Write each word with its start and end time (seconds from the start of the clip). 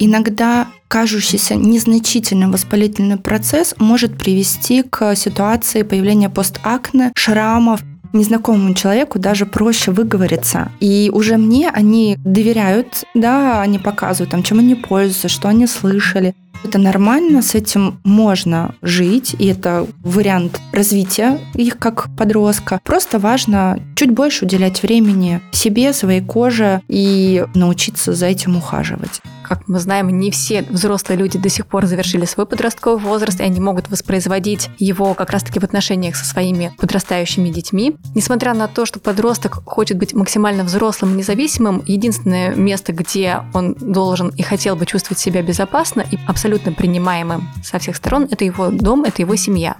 иногда 0.00 0.66
кажущийся 0.88 1.54
незначительным 1.54 2.50
воспалительный 2.50 3.16
процесс 3.16 3.74
может 3.78 4.18
привести 4.18 4.82
к 4.82 5.14
ситуации 5.14 5.82
появления 5.82 6.28
постакне, 6.28 7.12
шрамов, 7.14 7.80
незнакомому 8.12 8.74
человеку 8.74 9.18
даже 9.18 9.46
проще 9.46 9.92
выговориться. 9.92 10.72
И 10.80 11.10
уже 11.12 11.36
мне 11.36 11.70
они 11.70 12.16
доверяют, 12.24 13.04
да, 13.14 13.62
они 13.62 13.78
показывают, 13.78 14.30
там, 14.30 14.42
чем 14.42 14.58
они 14.58 14.74
пользуются, 14.74 15.28
что 15.28 15.48
они 15.48 15.66
слышали. 15.66 16.34
Это 16.62 16.78
нормально, 16.78 17.42
с 17.42 17.54
этим 17.54 18.00
можно 18.04 18.74
жить, 18.82 19.34
и 19.38 19.46
это 19.46 19.86
вариант 20.02 20.60
развития 20.72 21.38
их 21.54 21.78
как 21.78 22.08
подростка. 22.16 22.80
Просто 22.84 23.18
важно 23.18 23.80
чуть 23.96 24.10
больше 24.10 24.44
уделять 24.44 24.82
времени 24.82 25.40
себе, 25.52 25.92
своей 25.92 26.20
коже 26.20 26.82
и 26.88 27.44
научиться 27.54 28.12
за 28.12 28.26
этим 28.26 28.56
ухаживать. 28.56 29.20
Как 29.42 29.66
мы 29.66 29.80
знаем, 29.80 30.08
не 30.10 30.30
все 30.30 30.62
взрослые 30.62 31.18
люди 31.18 31.36
до 31.36 31.48
сих 31.48 31.66
пор 31.66 31.86
завершили 31.86 32.24
свой 32.24 32.46
подростковый 32.46 33.02
возраст, 33.02 33.40
и 33.40 33.42
они 33.42 33.58
могут 33.58 33.90
воспроизводить 33.90 34.68
его 34.78 35.14
как 35.14 35.30
раз-таки 35.30 35.58
в 35.58 35.64
отношениях 35.64 36.14
со 36.14 36.24
своими 36.24 36.72
подрастающими 36.78 37.48
детьми. 37.48 37.96
Несмотря 38.14 38.54
на 38.54 38.68
то, 38.68 38.86
что 38.86 39.00
подросток 39.00 39.62
хочет 39.66 39.98
быть 39.98 40.14
максимально 40.14 40.62
взрослым 40.62 41.14
и 41.14 41.18
независимым, 41.18 41.82
единственное 41.84 42.54
место, 42.54 42.92
где 42.92 43.40
он 43.52 43.74
должен 43.74 44.28
и 44.28 44.42
хотел 44.42 44.76
бы 44.76 44.86
чувствовать 44.86 45.18
себя 45.18 45.42
безопасно 45.42 46.04
и 46.08 46.16
абсолютно 46.28 46.39
принимаемым 46.74 47.48
со 47.62 47.78
всех 47.78 47.96
сторон, 47.96 48.28
это 48.30 48.44
его 48.44 48.70
дом, 48.70 49.04
это 49.04 49.22
его 49.22 49.36
семья. 49.36 49.76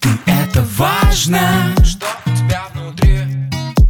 Ты 0.00 0.08
это 0.26 0.64
важно, 0.76 1.74
что 1.84 2.06
у 2.26 2.30
тебя 2.30 2.64
внутри. 2.74 3.18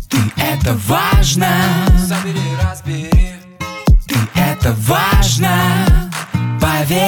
Ты 0.09 0.19
это 0.37 0.75
важно. 0.87 1.49
Забери, 1.97 2.41
разбери 2.63 3.27
это 4.67 4.75
важно, 4.81 5.51
поверь. 6.61 7.05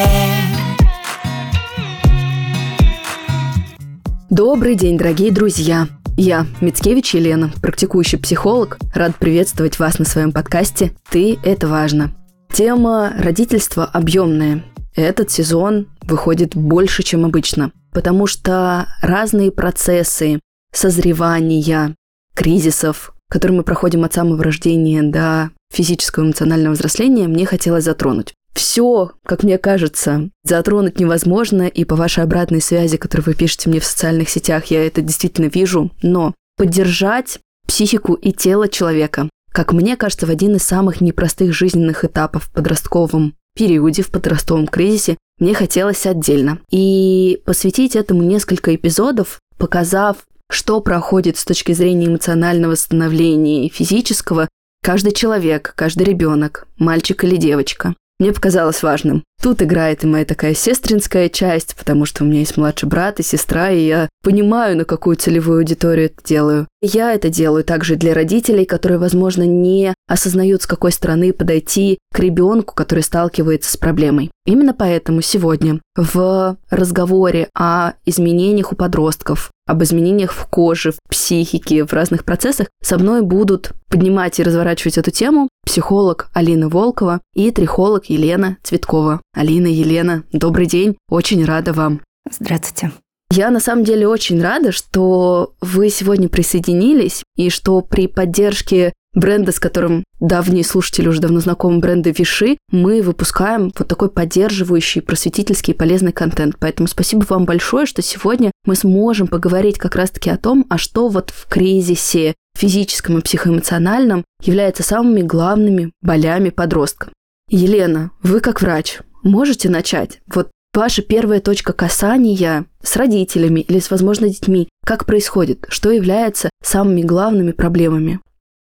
Добрый 4.31 4.77
день, 4.77 4.97
дорогие 4.97 5.33
друзья! 5.33 5.89
Я, 6.17 6.47
Мицкевич 6.61 7.15
Елена, 7.15 7.53
практикующий 7.61 8.19
психолог, 8.19 8.79
рад 8.95 9.17
приветствовать 9.17 9.79
вас 9.79 9.99
на 9.99 10.05
своем 10.05 10.33
подкасте 10.33 10.93
«Ты– 11.11 11.39
это 11.45 11.67
важно». 11.69 12.13
Тема 12.53 13.13
родительства 13.19 13.85
объемная. 13.85 14.65
Этот 14.97 15.31
сезон 15.31 15.89
выходит 16.03 16.57
больше, 16.57 17.03
чем 17.03 17.25
обычно, 17.25 17.73
потому 17.93 18.27
что 18.27 18.89
разные 19.01 19.53
процессы 19.53 20.41
созревания, 20.73 21.95
кризисов, 22.35 23.15
которые 23.31 23.59
мы 23.59 23.63
проходим 23.65 24.05
от 24.05 24.13
самого 24.13 24.43
рождения 24.43 25.03
до 25.03 25.51
физического 25.73 26.25
и 26.25 26.27
эмоционального 26.29 26.75
взросления, 26.75 27.29
мне 27.29 27.47
хотелось 27.47 27.85
затронуть. 27.85 28.35
Все, 28.55 29.13
как 29.25 29.45
мне 29.45 29.57
кажется, 29.59 30.31
затронуть 30.43 30.99
невозможно, 30.99 31.69
и 31.69 31.85
по 31.85 31.95
вашей 31.95 32.25
обратной 32.25 32.61
связи, 32.61 32.97
которую 32.97 33.27
вы 33.27 33.35
пишете 33.35 33.69
мне 33.71 33.79
в 33.79 33.85
социальных 33.85 34.29
сетях, 34.31 34.67
я 34.67 34.85
это 34.85 35.01
действительно 35.01 35.47
вижу, 35.47 35.93
но 36.03 36.35
поддержать 36.57 37.39
психику 37.69 38.15
и 38.15 38.33
тело 38.33 38.69
человека, 38.69 39.29
как 39.53 39.73
мне 39.73 39.97
кажется, 39.97 40.27
в 40.27 40.31
один 40.31 40.57
из 40.57 40.63
самых 40.63 41.01
непростых 41.01 41.55
жизненных 41.55 42.05
этапов 42.05 42.45
в 42.45 42.53
подростковом 42.53 43.35
периоде, 43.55 44.03
в 44.03 44.09
подростковом 44.09 44.67
кризисе, 44.69 45.17
мне 45.39 45.55
хотелось 45.55 46.07
отдельно. 46.07 46.61
И 46.71 47.41
посвятить 47.45 47.97
этому 47.97 48.23
несколько 48.23 48.75
эпизодов, 48.75 49.41
показав, 49.57 50.19
что 50.51 50.81
проходит 50.81 51.37
с 51.37 51.45
точки 51.45 51.73
зрения 51.73 52.07
эмоционального 52.07 52.75
становления 52.75 53.67
и 53.67 53.71
физического 53.71 54.49
каждый 54.83 55.13
человек, 55.13 55.73
каждый 55.77 56.05
ребенок, 56.05 56.67
мальчик 56.79 57.25
или 57.25 57.37
девочка. 57.37 57.95
Мне 58.19 58.33
показалось 58.33 58.83
важным. 58.83 59.23
Тут 59.41 59.63
играет 59.63 60.03
и 60.03 60.09
моя 60.09 60.25
такая 60.25 60.53
сестринская 60.53 61.29
часть, 61.29 61.77
потому 61.77 62.05
что 62.05 62.25
у 62.25 62.27
меня 62.27 62.41
есть 62.41 62.57
младший 62.57 62.89
брат 62.89 63.21
и 63.21 63.23
сестра, 63.23 63.71
и 63.71 63.87
я 63.87 64.09
понимаю, 64.25 64.77
на 64.77 64.85
какую 64.85 65.15
целевую 65.15 65.59
аудиторию 65.59 66.07
это 66.07 66.25
делаю. 66.25 66.67
Я 66.83 67.15
это 67.15 67.29
делаю 67.29 67.63
также 67.63 67.95
для 67.95 68.15
родителей, 68.15 68.65
которые, 68.65 68.99
возможно, 68.99 69.45
не 69.45 69.95
осознают, 70.09 70.63
с 70.63 70.67
какой 70.67 70.91
стороны 70.91 71.33
подойти 71.33 71.99
к 72.13 72.19
ребенку, 72.19 72.75
который 72.75 73.05
сталкивается 73.05 73.71
с 73.71 73.77
проблемой. 73.77 74.31
Именно 74.47 74.75
поэтому 74.75 75.21
сегодня 75.21 75.81
в 75.95 76.57
разговоре 76.71 77.49
о 77.55 77.93
изменениях 78.07 78.73
у 78.73 78.77
подростков, 78.77 79.51
об 79.67 79.83
изменениях 79.83 80.33
в 80.33 80.47
коже, 80.47 80.93
в 80.93 80.99
психике, 81.11 81.85
в 81.85 81.93
разных 81.93 82.25
процессах, 82.25 82.69
со 82.83 82.99
мной 82.99 83.23
будут 83.23 83.73
поднимать 83.89 84.41
и 84.41 84.43
разворачивать 84.43 84.99
эту 84.99 85.11
тему 85.11 85.49
психолог 85.65 86.31
Алина 86.33 86.69
Волкова 86.69 87.21
и 87.35 87.51
трихолог 87.51 88.07
Елена 88.07 88.57
Цветкова. 88.63 89.21
Алина, 89.35 89.67
Елена, 89.67 90.25
добрый 90.33 90.67
день, 90.67 90.97
очень 91.11 91.45
рада 91.45 91.75
вам. 91.75 92.01
Здравствуйте. 92.31 92.93
Я 93.31 93.51
на 93.51 93.61
самом 93.61 93.85
деле 93.85 94.09
очень 94.09 94.41
рада, 94.41 94.73
что 94.73 95.53
вы 95.61 95.91
сегодня 95.91 96.31
присоединились 96.31 97.23
и 97.37 97.51
что 97.51 97.83
при 97.83 98.07
поддержке 98.07 98.95
бренда, 99.19 99.53
с 99.53 99.61
которым 99.61 100.05
давние 100.21 100.65
слушатели 100.65 101.09
уже 101.09 101.21
давно 101.21 101.41
знакомы, 101.41 101.81
бренда 101.81 102.11
Виши, 102.11 102.59
мы 102.71 103.03
выпускаем 103.03 103.73
вот 103.77 103.89
такой 103.89 104.11
поддерживающий, 104.11 105.03
просветительский 105.03 105.75
и 105.75 105.77
полезный 105.77 106.13
контент. 106.13 106.57
Поэтому 106.59 106.89
спасибо 106.89 107.25
вам 107.29 107.45
большое, 107.45 107.87
что 107.87 108.03
сегодня 108.03 108.51
мы 108.65 108.75
сможем 108.75 109.27
поговорить 109.27 109.79
как 109.79 109.97
раз-таки 109.97 110.31
о 110.31 110.37
том, 110.37 110.67
а 110.69 110.79
что 110.79 111.09
вот 111.09 111.31
в 111.31 111.47
кризисе 111.47 112.35
физическом 112.57 113.19
и 113.19 113.23
психоэмоциональном 113.23 114.25
является 114.43 114.83
самыми 114.83 115.23
главными 115.23 115.93
болями 116.03 116.51
подростка. 116.51 117.11
Елена, 117.49 118.11
вы 118.23 118.41
как 118.41 118.61
врач 118.61 118.99
можете 119.23 119.71
начать? 119.71 120.21
Вот 120.27 120.51
ваша 120.75 121.03
первая 121.03 121.41
точка 121.41 121.73
касания 121.73 122.67
с 122.83 122.97
родителями 122.97 123.61
или 123.61 123.79
с, 123.79 123.91
возможно, 123.91 124.29
детьми, 124.29 124.69
как 124.85 125.07
происходит, 125.07 125.67
что 125.69 125.91
является 125.91 126.51
самыми 126.63 127.03
главными 127.03 127.53
проблемами? 127.53 128.21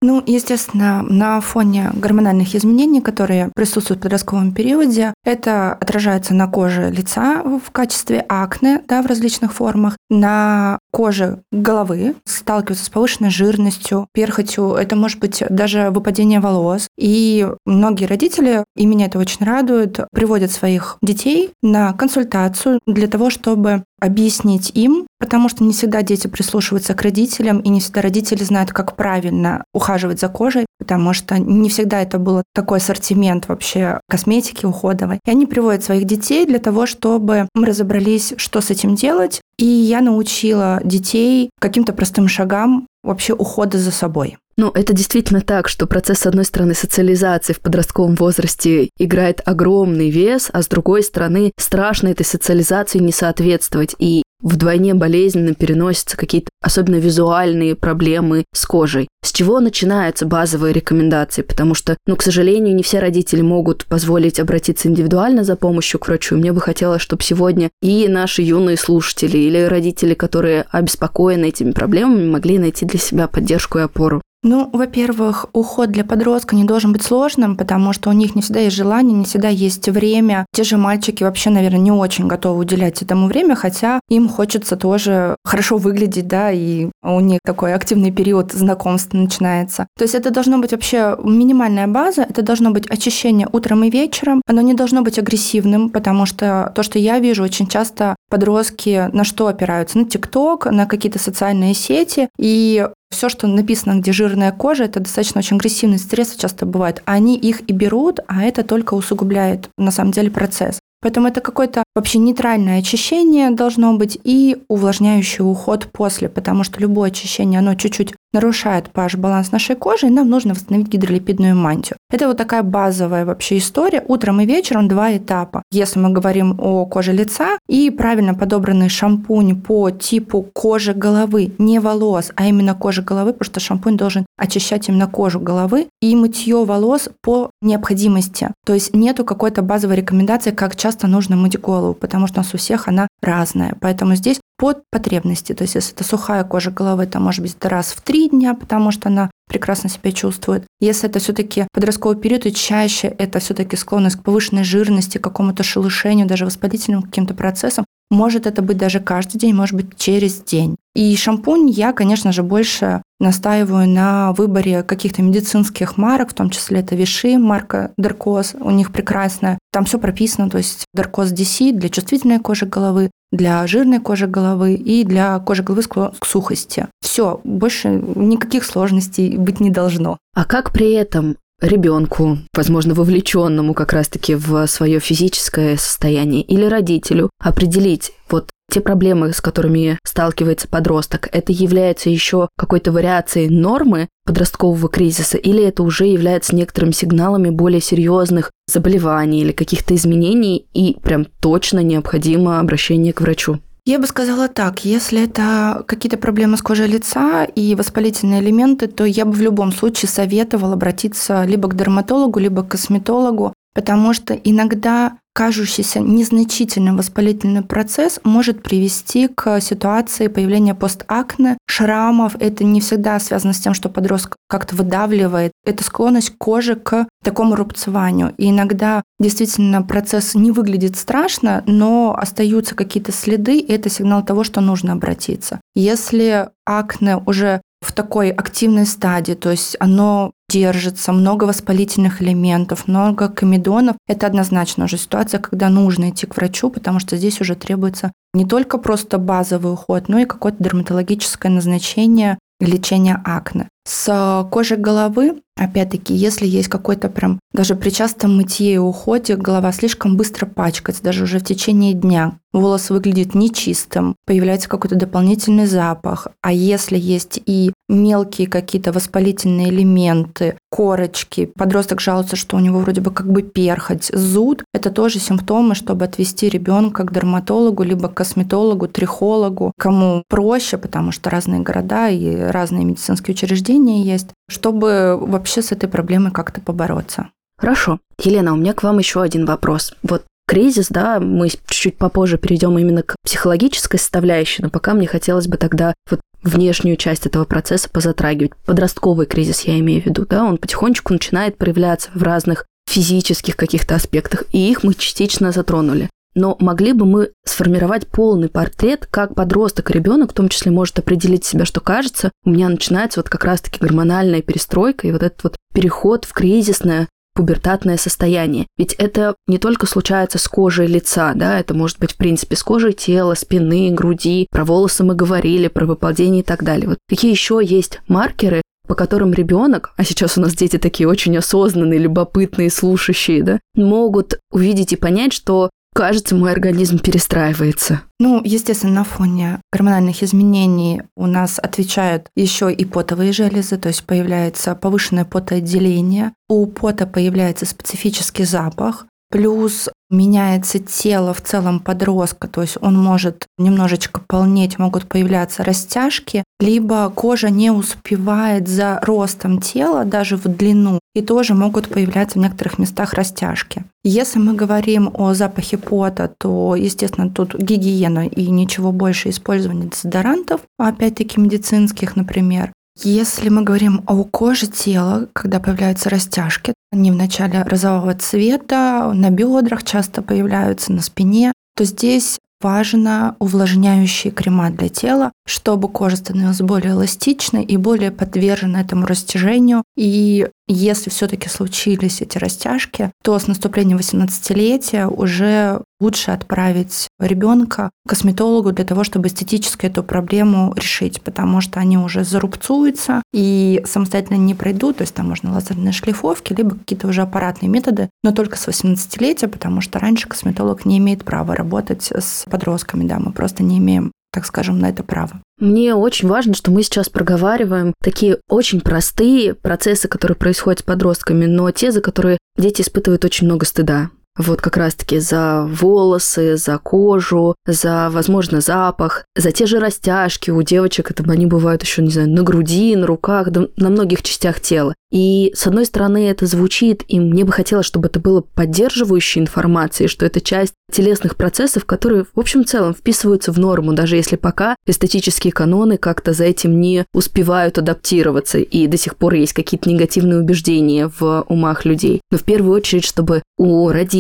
Ну, 0.02 0.24
естественно, 0.26 1.02
на 1.02 1.42
фоне 1.42 1.92
гормональных 1.94 2.56
изменений, 2.56 3.02
которые 3.02 3.52
присутствуют 3.54 4.00
в 4.00 4.04
подростковом 4.04 4.54
периоде, 4.54 5.14
это 5.26 5.74
отражается 5.74 6.34
на 6.34 6.48
коже 6.48 6.90
лица 6.90 7.44
в 7.44 7.70
качестве 7.72 8.26
акне 8.30 8.82
да, 8.88 9.02
в 9.02 9.08
различных 9.08 9.54
формах, 9.54 9.98
на 10.10 10.80
коже 10.92 11.42
головы, 11.52 12.16
сталкиваются 12.26 12.86
с 12.86 12.90
повышенной 12.90 13.30
жирностью, 13.30 14.08
перхотью, 14.14 14.74
это 14.76 14.96
может 14.96 15.20
быть 15.20 15.44
даже 15.50 15.90
выпадение 15.90 16.40
волос. 16.40 16.88
И 16.98 17.46
многие 17.66 18.06
родители, 18.06 18.64
и 18.78 18.86
меня 18.86 19.08
это 19.08 19.20
очень 19.20 19.46
радует, 19.46 20.00
приводят 20.14 20.52
своих 20.52 20.98
детей 21.02 21.52
на 21.62 21.92
консультацию 21.92 22.80
для 22.88 23.08
того, 23.08 23.30
чтобы 23.30 23.84
объяснить 24.00 24.72
им, 24.74 25.08
потому 25.20 25.50
что 25.50 25.64
не 25.64 25.74
всегда 25.74 26.02
дети 26.02 26.28
прислушиваются 26.28 26.94
к 26.94 27.02
родителям, 27.02 27.60
и 27.60 27.70
не 27.70 27.80
всегда 27.80 28.02
родители 28.02 28.44
знают, 28.44 28.72
как 28.72 28.96
правильно 28.96 29.64
ухаживать 29.74 30.20
за 30.20 30.30
кожей, 30.30 30.66
потому 30.78 31.14
что 31.14 31.38
не 31.38 31.70
всегда 31.70 32.02
это 32.02 32.20
был 32.20 32.44
такой 32.54 32.80
ассортимент 32.80 33.48
вообще 33.48 34.00
косметики 34.10 34.66
уходовой. 34.66 35.20
И 35.26 35.32
они 35.32 35.46
приводят 35.46 35.84
своих 35.84 36.06
детей 36.06 36.46
для 36.46 36.60
того, 36.60 36.86
чтобы 36.86 37.48
мы 37.54 37.66
разобрались, 37.66 38.34
что 38.38 38.62
с 38.62 38.70
этим 38.70 38.96
делать, 38.96 39.42
и 39.58 39.66
я 39.66 40.02
научила 40.02 40.80
детей 40.84 41.50
каким-то 41.60 41.94
простым 41.94 42.28
шагам 42.28 42.88
вообще 43.04 43.34
ухода 43.34 43.78
за 43.78 43.92
собой. 43.92 44.38
Ну, 44.60 44.72
это 44.74 44.92
действительно 44.92 45.40
так, 45.40 45.70
что 45.70 45.88
процесс, 45.88 46.20
с 46.20 46.28
одной 46.28 46.44
стороны, 46.44 46.74
социализации 46.74 47.54
в 47.54 47.62
подростковом 47.62 48.16
возрасте 48.16 48.90
играет 48.98 49.40
огромный 49.46 50.10
вес, 50.10 50.50
а 50.52 50.62
с 50.62 50.68
другой 50.68 51.02
стороны, 51.02 51.54
страшно 51.58 52.10
этой 52.10 52.26
социализации 52.26 53.00
не 53.00 53.14
соответствовать. 53.14 53.96
И 54.00 54.22
вдвойне 54.42 54.96
болезненно 54.96 55.54
переносятся 55.54 56.18
какие-то 56.18 56.50
особенно 56.62 56.98
визуальные 56.98 57.78
проблемы 57.78 58.44
с 58.54 58.66
кожей. 58.66 59.08
С 59.24 59.32
чего 59.32 59.62
начинаются 59.62 60.26
базовые 60.26 60.74
рекомендации? 60.74 61.42
Потому 61.42 61.74
что, 61.74 61.96
ну, 62.06 62.18
к 62.18 62.22
сожалению, 62.22 62.76
не 62.76 62.84
все 62.84 63.00
родители 63.00 63.40
могут 63.40 63.86
позволить 63.86 64.42
обратиться 64.42 64.90
индивидуально 64.90 65.46
за 65.46 65.56
помощью 65.56 66.02
к 66.02 66.08
врачу. 66.08 66.36
Мне 66.36 66.52
бы 66.52 66.60
хотелось, 66.60 67.02
чтобы 67.02 67.24
сегодня 67.24 67.70
и 67.82 68.10
наши 68.10 68.42
юные 68.42 68.76
слушатели 68.76 69.38
или 69.38 69.60
родители, 69.60 70.16
которые 70.16 70.66
обеспокоены 70.70 71.46
этими 71.46 71.72
проблемами, 71.72 72.28
могли 72.28 72.60
найти 72.60 72.86
для 72.86 73.00
себя 73.00 73.30
поддержку 73.30 73.80
и 73.80 73.84
опору. 73.84 74.22
Ну, 74.42 74.70
во-первых, 74.72 75.48
уход 75.52 75.92
для 75.92 76.06
подростка 76.06 76.56
не 76.56 76.64
должен 76.64 76.94
быть 76.94 77.04
сложным, 77.04 77.58
потому 77.58 77.92
что 77.92 78.10
у 78.10 78.14
них 78.14 78.36
не 78.36 78.42
всегда 78.42 78.62
есть 78.62 78.76
желание, 78.76 79.18
не 79.18 79.26
всегда 79.26 79.50
есть 79.50 79.90
время. 79.90 80.46
Те 80.54 80.64
же 80.64 80.78
мальчики 80.78 81.26
вообще, 81.26 81.50
наверное, 81.50 81.80
не 81.80 81.92
очень 81.92 82.28
готовы 82.28 82.62
уделять 82.62 83.02
этому 83.02 83.28
время, 83.28 83.56
хотя 83.56 84.00
им 84.08 84.30
хочется 84.30 84.78
тоже 84.78 85.36
хорошо 85.44 85.78
выглядеть, 85.78 86.28
да, 86.28 86.52
и 86.52 86.90
у 87.04 87.20
них 87.20 87.40
такой 87.44 87.74
активный 87.74 88.12
период 88.12 88.52
знакомства 88.52 89.18
начинается. 89.18 89.88
То 89.98 90.04
есть 90.04 90.16
это 90.16 90.32
должно 90.32 90.58
быть 90.60 90.72
вообще 90.72 91.18
минимальная 91.24 91.88
база, 91.88 92.24
это 92.24 92.42
должно 92.42 92.72
быть 92.72 92.88
очищение 92.88 93.48
утром 93.52 93.84
и 93.84 93.90
вечером, 93.90 94.42
оно 94.48 94.62
не 94.62 94.74
должно 94.74 95.02
быть 95.02 95.20
агрессивным, 95.20 95.90
потому 95.90 96.26
что 96.26 96.72
то, 96.76 96.84
что 96.84 97.00
я 97.00 97.20
вижу, 97.20 97.44
очень 97.44 97.68
часто 97.68 98.16
подростки 98.30 99.10
на 99.14 99.24
что 99.24 99.48
опираются? 99.48 99.98
На 99.98 100.06
ТикТок, 100.06 100.66
на 100.66 100.86
какие-то 100.86 101.20
социальные 101.20 101.74
сети, 101.74 102.30
и 102.38 102.88
все, 103.10 103.28
что 103.28 103.48
написано, 103.48 104.00
где 104.00 104.12
жирная 104.12 104.52
кожа, 104.52 104.84
это 104.84 105.00
достаточно 105.00 105.40
очень 105.40 105.58
агрессивный 105.58 105.98
стресс 105.98 106.36
часто 106.36 106.66
бывает. 106.66 107.02
Они 107.06 107.38
их 107.38 107.68
и 107.68 107.74
берут, 107.74 108.20
а 108.28 108.44
это 108.44 108.64
только 108.64 108.94
усугубляет 108.94 109.70
на 109.78 109.92
самом 109.92 110.12
деле 110.12 110.30
процесс. 110.30 110.79
Поэтому 111.02 111.28
это 111.28 111.40
какое-то 111.40 111.84
вообще 111.96 112.18
нейтральное 112.18 112.80
очищение 112.80 113.52
должно 113.52 113.94
быть 113.94 114.20
и 114.24 114.58
увлажняющий 114.68 115.44
уход 115.46 115.88
после, 115.92 116.28
потому 116.28 116.64
что 116.64 116.82
любое 116.82 117.10
очищение, 117.10 117.60
оно 117.60 117.76
чуть-чуть 117.76 118.14
нарушает 118.34 118.90
pH-баланс 118.94 119.52
нашей 119.52 119.76
кожи, 119.76 120.08
и 120.08 120.10
нам 120.10 120.30
нужно 120.30 120.54
восстановить 120.54 120.90
гидролипидную 120.90 121.56
мантию. 121.56 121.98
Это 122.12 122.28
вот 122.28 122.38
такая 122.38 122.64
базовая 122.64 123.26
вообще 123.26 123.58
история. 123.58 124.04
Утром 124.08 124.42
и 124.42 124.46
вечером 124.46 124.88
два 124.88 125.16
этапа. 125.16 125.64
Если 125.72 126.00
мы 126.00 126.10
говорим 126.10 126.60
о 126.60 126.86
коже 126.86 127.12
лица 127.12 127.58
и 127.68 127.90
правильно 127.90 128.34
подобранный 128.34 128.90
шампунь 128.90 129.60
по 129.60 129.92
типу 129.92 130.42
кожи 130.42 130.94
головы, 130.94 131.54
не 131.58 131.80
волос, 131.80 132.32
а 132.36 132.46
именно 132.48 132.76
кожи 132.76 133.02
головы, 133.02 133.34
потому 133.34 133.46
что 133.46 133.60
шампунь 133.60 133.98
должен 133.98 134.26
очищать 134.38 134.90
именно 134.90 135.08
кожу 135.08 135.40
головы 135.40 135.88
и 136.02 136.16
мытье 136.16 136.64
волос 136.66 137.10
по 137.22 137.52
необходимости. 137.62 138.50
То 138.66 138.74
есть 138.74 138.96
нету 138.96 139.26
какой-то 139.26 139.62
базовой 139.62 139.98
рекомендации, 139.98 140.52
как 140.52 140.76
часто 140.76 141.08
нужно 141.08 141.36
мыть 141.36 141.60
голову, 141.60 141.94
потому 141.94 142.28
что 142.28 142.40
у 142.40 142.44
нас 142.44 142.54
у 142.54 142.58
всех 142.58 142.88
она 142.88 143.08
разная. 143.22 143.76
Поэтому 143.80 144.16
здесь 144.16 144.40
под 144.60 144.84
потребности. 144.92 145.54
То 145.54 145.64
есть 145.64 145.76
если 145.76 145.96
это 145.96 146.04
сухая 146.04 146.44
кожа 146.44 146.70
головы, 146.70 147.04
это 147.04 147.20
может 147.20 147.42
быть 147.42 147.56
раз 147.64 147.94
в 147.94 148.02
три 148.02 148.30
дня, 148.30 148.54
потому 148.54 148.92
что 148.92 149.08
она 149.08 149.32
прекрасно 149.48 149.90
себя 149.90 150.12
чувствует. 150.12 150.66
Если 150.82 151.10
это 151.10 151.20
все-таки 151.20 151.66
подростковый 151.74 152.18
период, 152.18 152.44
то 152.44 152.52
чаще 152.52 153.08
это 153.08 153.40
все-таки 153.40 153.78
склонность 153.78 154.18
к 154.18 154.24
повышенной 154.24 154.66
жирности, 154.66 155.18
к 155.18 155.24
какому-то 155.24 155.64
шелушению, 155.64 156.28
даже 156.28 156.46
воспалительным 156.46 157.04
каким-то 157.04 157.34
процессам. 157.34 157.86
Может 158.12 158.48
это 158.48 158.62
быть 158.62 158.78
даже 158.78 159.00
каждый 159.00 159.38
день, 159.38 159.56
может 159.56 159.76
быть 159.76 159.98
через 159.98 160.42
день. 160.42 160.76
И 161.00 161.16
шампунь 161.16 161.70
я, 161.70 161.94
конечно 161.94 162.34
же, 162.34 162.44
больше 162.44 163.02
настаиваю 163.22 163.88
на 163.88 164.34
выборе 164.34 164.84
каких-то 164.84 165.22
медицинских 165.22 165.96
марок, 165.96 166.32
в 166.32 166.34
том 166.34 166.50
числе 166.50 166.82
это 166.82 166.94
Виши, 166.94 167.38
марка 167.38 167.94
Даркоз, 167.96 168.54
у 168.60 168.70
них 168.70 168.92
прекрасная. 168.92 169.58
Там 169.72 169.86
все 169.86 169.98
прописано, 169.98 170.50
то 170.50 170.58
есть 170.58 170.84
Даркоз 170.94 171.32
DC 171.32 171.72
для 171.72 171.88
чувствительной 171.88 172.40
кожи 172.40 172.66
головы, 172.66 173.12
для 173.32 173.66
жирной 173.66 174.02
кожи 174.02 174.28
головы 174.28 174.74
и 174.74 175.06
для 175.06 175.40
кожи 175.40 175.64
головы 175.64 175.84
к 175.84 176.26
сухости. 176.26 176.88
Все, 177.02 177.40
больше 177.46 178.04
никаких 178.16 178.66
сложностей 178.66 179.38
быть 179.38 179.62
не 179.62 179.70
должно. 179.70 180.18
А 180.36 180.44
как 180.44 180.74
при 180.74 180.92
этом 180.92 181.38
ребенку, 181.62 182.40
возможно, 182.54 182.94
вовлеченному 182.94 183.74
как 183.74 183.94
раз-таки 183.94 184.36
в 184.36 184.68
свое 184.68 185.00
физическое 185.00 185.78
состояние 185.78 186.42
или 186.42 186.66
родителю 186.66 187.30
определить, 187.42 188.12
вот 188.30 188.50
те 188.70 188.82
проблемы, 188.82 189.34
с 189.34 189.42
которыми 189.42 190.00
сталкивается 190.04 190.68
подросток, 190.68 191.28
это 191.32 191.52
является 191.52 192.10
еще 192.10 192.48
какой-то 192.58 192.92
вариацией 192.92 193.50
нормы 193.50 194.08
подросткового 194.26 194.90
кризиса, 194.90 195.38
или 195.38 195.64
это 195.64 195.84
уже 195.84 196.06
является 196.06 196.56
некоторыми 196.56 196.92
сигналами 196.92 197.50
более 197.50 197.82
серьезных 197.82 198.52
заболеваний 198.68 199.42
или 199.42 199.52
каких-то 199.52 199.96
изменений, 199.96 200.68
и 200.74 200.98
прям 201.02 201.26
точно 201.42 201.80
необходимо 201.80 202.60
обращение 202.60 203.14
к 203.14 203.22
врачу? 203.22 203.60
Я 203.86 203.98
бы 203.98 204.06
сказала 204.06 204.48
так, 204.48 204.86
если 204.86 205.24
это 205.24 205.84
какие-то 205.88 206.18
проблемы 206.18 206.58
с 206.58 206.62
кожей 206.62 206.86
лица 206.86 207.46
и 207.46 207.74
воспалительные 207.74 208.40
элементы, 208.40 208.86
то 208.86 209.04
я 209.04 209.26
бы 209.26 209.32
в 209.32 209.42
любом 209.42 209.72
случае 209.72 210.10
советовала 210.10 210.74
обратиться 210.74 211.44
либо 211.46 211.68
к 211.70 211.76
дерматологу, 211.76 212.40
либо 212.40 212.62
к 212.62 212.68
косметологу, 212.68 213.54
потому 213.74 214.14
что 214.14 214.36
иногда 214.36 215.18
кажущийся 215.40 216.02
незначительным 216.02 216.98
воспалительный 216.98 217.62
процесс 217.62 218.20
может 218.26 218.62
привести 218.62 219.30
к 219.30 219.62
ситуации 219.62 220.28
появления 220.28 220.76
постакне, 220.76 221.58
шрамов. 221.66 222.36
Это 222.42 222.66
не 222.66 222.82
всегда 222.82 223.18
связано 223.22 223.54
с 223.54 223.60
тем, 223.60 223.74
что 223.74 223.88
подросток 223.88 224.36
как-то 224.50 224.76
выдавливает. 224.76 225.54
Это 225.64 225.82
склонность 225.86 226.34
кожи 226.38 226.76
к 226.76 227.08
такому 227.24 227.56
рубцеванию. 227.56 228.34
И 228.38 228.50
иногда 228.50 229.02
действительно 229.18 229.82
процесс 229.82 230.36
не 230.36 230.52
выглядит 230.52 230.98
страшно, 230.98 231.64
но 231.66 232.14
остаются 232.18 232.76
какие-то 232.76 233.14
следы, 233.14 233.60
и 233.60 233.72
это 233.72 233.90
сигнал 233.90 234.26
того, 234.26 234.44
что 234.44 234.60
нужно 234.60 234.92
обратиться. 234.92 235.62
Если 235.74 236.50
акне 236.66 237.16
уже 237.16 237.62
в 237.82 237.92
такой 237.94 238.30
активной 238.30 238.86
стадии, 238.86 239.34
то 239.34 239.52
есть 239.52 239.78
оно 239.80 240.32
держится, 240.50 241.14
много 241.14 241.46
воспалительных 241.46 242.22
элементов, 242.22 242.88
много 242.88 243.30
комедонов. 243.30 243.96
Это 244.08 244.28
однозначно 244.28 244.86
уже 244.86 244.98
ситуация, 244.98 245.40
когда 245.40 245.70
нужно 245.70 246.10
идти 246.10 246.26
к 246.26 246.36
врачу, 246.36 246.70
потому 246.70 247.00
что 247.00 247.18
здесь 247.18 247.40
уже 247.40 247.56
требуется 247.56 248.12
не 248.34 248.46
только 248.46 248.78
просто 248.78 249.18
базовый 249.18 249.74
уход, 249.74 250.10
но 250.10 250.20
и 250.20 250.26
какое-то 250.26 250.64
дерматологическое 250.64 251.52
назначение 251.52 252.38
лечения 252.60 253.22
акне. 253.24 253.70
С 253.86 254.48
кожей 254.52 254.78
головы, 254.78 255.42
опять-таки, 255.56 256.14
если 256.14 256.46
есть 256.46 256.68
какой-то 256.68 257.10
прям, 257.10 257.40
даже 257.54 257.76
при 257.76 257.90
частом 257.90 258.38
мытье 258.38 258.76
и 258.76 258.78
уходе, 258.78 259.36
голова 259.36 259.72
слишком 259.72 260.16
быстро 260.16 260.46
пачкается, 260.46 261.04
даже 261.04 261.24
уже 261.24 261.40
в 261.40 261.44
течение 261.44 261.94
дня. 261.94 262.38
Волос 262.52 262.90
выглядит 262.90 263.36
нечистым, 263.36 264.16
появляется 264.26 264.70
какой-то 264.70 264.96
дополнительный 264.96 265.68
запах. 265.68 266.28
А 266.42 266.52
если 266.52 266.98
есть 266.98 267.40
и 267.46 267.72
мелкие 267.88 268.48
какие-то 268.48 268.92
воспалительные 268.92 269.70
элементы, 269.70 270.58
корочки, 270.72 271.52
подросток 271.56 272.02
жалуется, 272.02 272.36
что 272.36 272.58
у 272.58 272.60
него 272.60 272.80
вроде 272.80 273.02
бы 273.02 273.12
как 273.12 273.32
бы 273.32 273.44
перхоть, 273.44 274.12
зуд, 274.12 274.64
это 274.74 274.90
тоже 274.90 275.20
симптомы, 275.20 275.76
чтобы 275.76 276.06
отвести 276.06 276.50
ребенка 276.50 277.04
к 277.04 277.14
дерматологу, 277.14 277.84
либо 277.84 278.08
к 278.08 278.16
косметологу, 278.16 278.88
трихологу, 278.88 279.72
кому 279.78 280.24
проще, 280.28 280.80
потому 280.80 281.12
что 281.12 281.30
разные 281.30 281.62
города 281.62 282.10
и 282.10 282.36
разные 282.36 282.84
медицинские 282.84 283.36
учреждения 283.36 283.79
направления 283.80 284.04
есть, 284.04 284.28
чтобы 284.50 285.18
вообще 285.20 285.62
с 285.62 285.72
этой 285.72 285.90
проблемой 285.90 286.32
как-то 286.32 286.62
побороться. 286.62 287.30
Хорошо. 287.58 288.00
Елена, 288.24 288.54
у 288.54 288.58
меня 288.58 288.74
к 288.74 288.84
вам 288.84 289.00
еще 289.00 289.22
один 289.22 289.46
вопрос. 289.46 289.94
Вот 290.04 290.24
кризис, 290.48 290.88
да, 290.90 291.20
мы 291.20 291.50
чуть-чуть 291.50 291.98
попозже 291.98 292.38
перейдем 292.38 292.78
именно 292.78 293.04
к 293.04 293.16
психологической 293.24 294.00
составляющей, 294.00 294.64
но 294.64 294.70
пока 294.70 294.94
мне 294.94 295.08
хотелось 295.08 295.48
бы 295.48 295.58
тогда 295.58 295.94
вот 296.10 296.22
внешнюю 296.42 296.96
часть 296.96 297.26
этого 297.26 297.44
процесса 297.44 297.90
позатрагивать. 297.90 298.56
Подростковый 298.66 299.26
кризис, 299.26 299.62
я 299.62 299.78
имею 299.80 300.02
в 300.02 300.06
виду, 300.06 300.26
да, 300.26 300.44
он 300.46 300.58
потихонечку 300.58 301.14
начинает 301.14 301.58
проявляться 301.58 302.10
в 302.14 302.24
разных 302.24 302.66
физических 302.90 303.56
каких-то 303.56 303.96
аспектах, 303.96 304.46
и 304.52 304.72
их 304.72 304.84
мы 304.84 304.94
частично 304.94 305.52
затронули 305.52 306.10
но 306.40 306.56
могли 306.60 306.94
бы 306.94 307.06
мы 307.06 307.32
сформировать 307.46 308.08
полный 308.08 308.48
портрет, 308.48 309.06
как 309.12 309.36
подросток 309.36 309.92
и 309.92 309.94
ребенок 309.94 310.32
в 310.32 310.36
том 310.36 310.48
числе 310.48 310.72
может 310.72 310.98
определить 310.98 311.44
себя, 311.44 311.66
что 311.66 311.82
кажется, 311.82 312.32
у 312.46 312.50
меня 312.50 312.70
начинается 312.70 313.20
вот 313.20 313.30
как 313.30 313.44
раз-таки 313.44 313.80
гормональная 313.80 314.42
перестройка 314.42 315.08
и 315.08 315.12
вот 315.12 315.22
этот 315.22 315.44
вот 315.44 315.58
переход 315.74 316.24
в 316.24 316.32
кризисное 316.34 317.10
пубертатное 317.36 317.98
состояние. 317.98 318.68
Ведь 318.78 318.94
это 318.94 319.36
не 319.48 319.58
только 319.58 319.86
случается 319.86 320.38
с 320.38 320.48
кожей 320.48 320.88
лица, 320.88 321.34
да, 321.36 321.60
это 321.60 321.74
может 321.74 322.00
быть, 322.00 322.14
в 322.14 322.18
принципе, 322.18 322.56
с 322.56 322.64
кожей 322.64 322.94
тела, 322.94 323.34
спины, 323.34 323.92
груди, 323.92 324.48
про 324.52 324.66
волосы 324.66 325.04
мы 325.04 325.16
говорили, 325.16 325.68
про 325.68 325.86
выпадение 325.86 326.42
и 326.42 326.46
так 326.46 326.64
далее. 326.64 326.88
Вот 326.88 326.98
какие 327.08 327.32
еще 327.32 327.60
есть 327.62 328.00
маркеры, 328.08 328.62
по 328.88 328.96
которым 328.96 329.34
ребенок, 329.34 329.92
а 329.98 330.04
сейчас 330.04 330.38
у 330.38 330.42
нас 330.42 330.56
дети 330.56 330.78
такие 330.78 331.08
очень 331.08 331.38
осознанные, 331.38 332.00
любопытные, 332.00 332.72
слушающие, 332.72 333.44
да, 333.44 333.60
могут 333.76 334.40
увидеть 334.52 334.94
и 334.94 334.96
понять, 334.98 335.32
что 335.32 335.70
Кажется, 336.00 336.34
мой 336.34 336.54
организм 336.54 336.98
перестраивается. 337.00 338.04
Ну, 338.22 338.42
естественно, 338.42 338.94
на 338.94 339.04
фоне 339.04 339.60
гормональных 339.70 340.24
изменений 340.24 341.02
у 341.18 341.26
нас 341.26 341.60
отвечают 341.60 342.28
еще 342.38 342.72
и 342.72 342.86
потовые 342.86 343.34
железы, 343.34 343.76
то 343.76 343.90
есть 343.90 344.06
появляется 344.06 344.76
повышенное 344.76 345.26
потоотделение. 345.26 346.32
У 346.48 346.66
пота 346.68 347.06
появляется 347.06 347.66
специфический 347.66 348.46
запах, 348.46 349.08
плюс 349.30 349.90
меняется 350.10 350.80
тело 350.80 351.34
в 351.34 351.42
целом 351.42 351.80
подростка, 351.80 352.48
то 352.48 352.62
есть 352.62 352.78
он 352.82 352.98
может 352.98 353.46
немножечко 353.58 354.22
полнеть, 354.28 354.80
могут 354.80 355.06
появляться 355.08 355.64
растяжки, 355.64 356.44
либо 356.60 357.10
кожа 357.10 357.50
не 357.50 357.72
успевает 357.72 358.68
за 358.68 359.00
ростом 359.02 359.62
тела 359.62 360.06
даже 360.06 360.38
в 360.38 360.44
длину, 360.44 361.00
и 361.16 361.22
тоже 361.22 361.54
могут 361.54 361.90
появляться 361.90 362.40
в 362.40 362.42
некоторых 362.42 362.80
местах 362.80 363.14
растяжки. 363.14 363.84
Если 364.04 364.40
мы 364.40 364.54
говорим 364.54 365.12
о 365.14 365.34
запахе 365.34 365.78
пота, 365.78 366.32
то, 366.38 366.76
естественно, 366.76 367.30
тут 367.30 367.56
гигиена 367.56 368.28
и 368.28 368.50
ничего 368.50 368.92
больше 368.92 369.30
использования 369.30 369.88
дезодорантов, 369.88 370.62
опять-таки 370.78 371.40
медицинских, 371.40 372.16
например. 372.16 372.72
Если 373.02 373.48
мы 373.50 373.64
говорим 373.64 374.04
о 374.08 374.24
коже 374.26 374.68
тела, 374.68 375.28
когда 375.34 375.60
появляются 375.60 376.10
растяжки, 376.10 376.74
они 376.92 377.12
вначале 377.12 377.64
розового 377.64 378.14
цвета, 378.16 379.12
на 379.14 379.30
бедрах 379.30 379.84
часто 379.84 380.22
появляются, 380.22 380.92
на 380.92 381.02
спине, 381.02 381.54
то 381.76 381.84
здесь 381.84 382.40
важно 382.62 383.36
увлажняющие 383.40 384.32
крема 384.32 384.70
для 384.70 384.90
тела, 384.90 385.32
чтобы 385.50 385.90
кожа 385.90 386.16
становилась 386.16 386.62
более 386.62 386.92
эластичной 386.92 387.64
и 387.64 387.76
более 387.76 388.12
подвержена 388.12 388.82
этому 388.82 389.08
растяжению. 389.08 389.84
И 389.98 390.48
если 390.68 391.10
все-таки 391.10 391.50
случились 391.50 392.22
эти 392.22 392.38
растяжки, 392.38 393.12
то 393.24 393.40
с 393.40 393.48
наступлением 393.48 393.98
18-летия 393.98 395.08
уже 395.08 395.82
лучше 396.00 396.30
отправить 396.30 397.08
ребенка 397.20 397.90
к 398.06 398.10
косметологу 398.10 398.72
для 398.72 398.86
того, 398.86 399.04
чтобы 399.04 399.28
эстетически 399.28 399.88
эту 399.88 400.04
проблему 400.04 400.72
решить, 400.76 401.22
потому 401.24 401.62
что 401.62 401.80
они 401.80 401.98
уже 401.98 402.24
зарубцуются 402.24 403.24
и 403.34 403.82
самостоятельно 403.86 404.38
не 404.38 404.54
пройдут, 404.54 404.98
то 404.98 405.02
есть 405.02 405.16
там 405.16 405.30
можно 405.30 405.52
лазерные 405.52 405.92
шлифовки, 405.92 406.54
либо 406.54 406.76
какие-то 406.76 407.08
уже 407.08 407.24
аппаратные 407.24 407.70
методы, 407.70 408.10
но 408.24 408.32
только 408.32 408.56
с 408.56 408.68
18-летия, 408.68 409.48
потому 409.48 409.82
что 409.82 409.98
раньше 409.98 410.28
косметолог 410.28 410.86
не 410.86 411.00
имеет 411.00 411.26
права 411.26 411.56
работать 411.56 412.12
с 412.12 412.46
подростками, 412.50 413.08
да, 413.08 413.18
мы 413.20 413.32
просто 413.32 413.64
не 413.64 413.80
имеем 413.80 414.12
так 414.32 414.46
скажем, 414.46 414.80
на 414.80 414.90
это 414.90 415.04
право. 415.04 415.42
Мне 415.60 415.96
очень 415.96 416.28
важно, 416.28 416.54
что 416.54 416.72
мы 416.72 416.84
сейчас 416.84 417.10
проговариваем 417.10 417.94
такие 418.02 418.38
очень 418.48 418.82
простые 418.82 419.54
процессы, 419.54 420.08
которые 420.08 420.36
происходят 420.38 420.80
с 420.80 420.84
подростками, 420.84 421.46
но 421.46 421.70
те, 421.72 421.92
за 421.92 422.02
которые 422.02 422.38
дети 422.58 422.82
испытывают 422.82 423.26
очень 423.26 423.46
много 423.46 423.66
стыда 423.66 424.10
вот 424.38 424.62
как 424.62 424.78
раз-таки 424.78 425.20
за 425.20 425.68
волосы, 425.70 426.58
за 426.58 426.78
кожу, 426.78 427.56
за, 427.68 428.10
возможно, 428.10 428.62
запах, 428.62 429.26
за 429.36 429.52
те 429.52 429.66
же 429.66 429.80
растяжки 429.80 430.50
у 430.50 430.62
девочек, 430.62 431.12
это 431.12 431.24
они 431.30 431.46
бывают 431.46 431.84
еще, 431.84 432.02
не 432.02 432.10
знаю, 432.10 432.30
на 432.30 432.44
груди, 432.44 432.96
на 432.96 433.06
руках, 433.06 433.52
да, 433.52 433.68
на 433.76 433.90
многих 433.90 434.24
частях 434.24 434.62
тела. 434.62 434.96
И, 435.12 435.52
с 435.56 435.66
одной 435.66 435.86
стороны, 435.86 436.30
это 436.30 436.46
звучит, 436.46 437.04
и 437.08 437.20
мне 437.20 437.44
бы 437.44 437.52
хотелось, 437.52 437.86
чтобы 437.86 438.08
это 438.08 438.20
было 438.20 438.42
поддерживающей 438.42 439.42
информацией, 439.42 440.08
что 440.08 440.26
это 440.26 440.40
часть 440.40 440.74
телесных 440.92 441.36
процессов, 441.36 441.86
которые, 441.86 442.26
в 442.34 442.40
общем 442.40 442.64
целом, 442.64 442.94
вписываются 442.94 443.52
в 443.52 443.60
норму, 443.60 443.94
даже 443.94 444.16
если 444.16 444.36
пока 444.36 444.76
эстетические 444.86 445.52
каноны 445.52 445.98
как-то 445.98 446.34
за 446.34 446.46
этим 446.46 446.80
не 446.80 447.06
успевают 447.14 447.78
адаптироваться, 447.78 448.60
и 448.60 448.88
до 448.88 448.98
сих 448.98 449.16
пор 449.16 449.34
есть 449.34 449.54
какие-то 449.54 449.90
негативные 449.90 450.40
убеждения 450.40 451.12
в 451.20 451.44
умах 451.48 451.86
людей. 451.86 452.22
Но 452.32 452.38
в 452.38 452.44
первую 452.44 452.76
очередь, 452.76 453.06
чтобы 453.06 453.42
у 453.58 453.90
родителей 453.90 454.19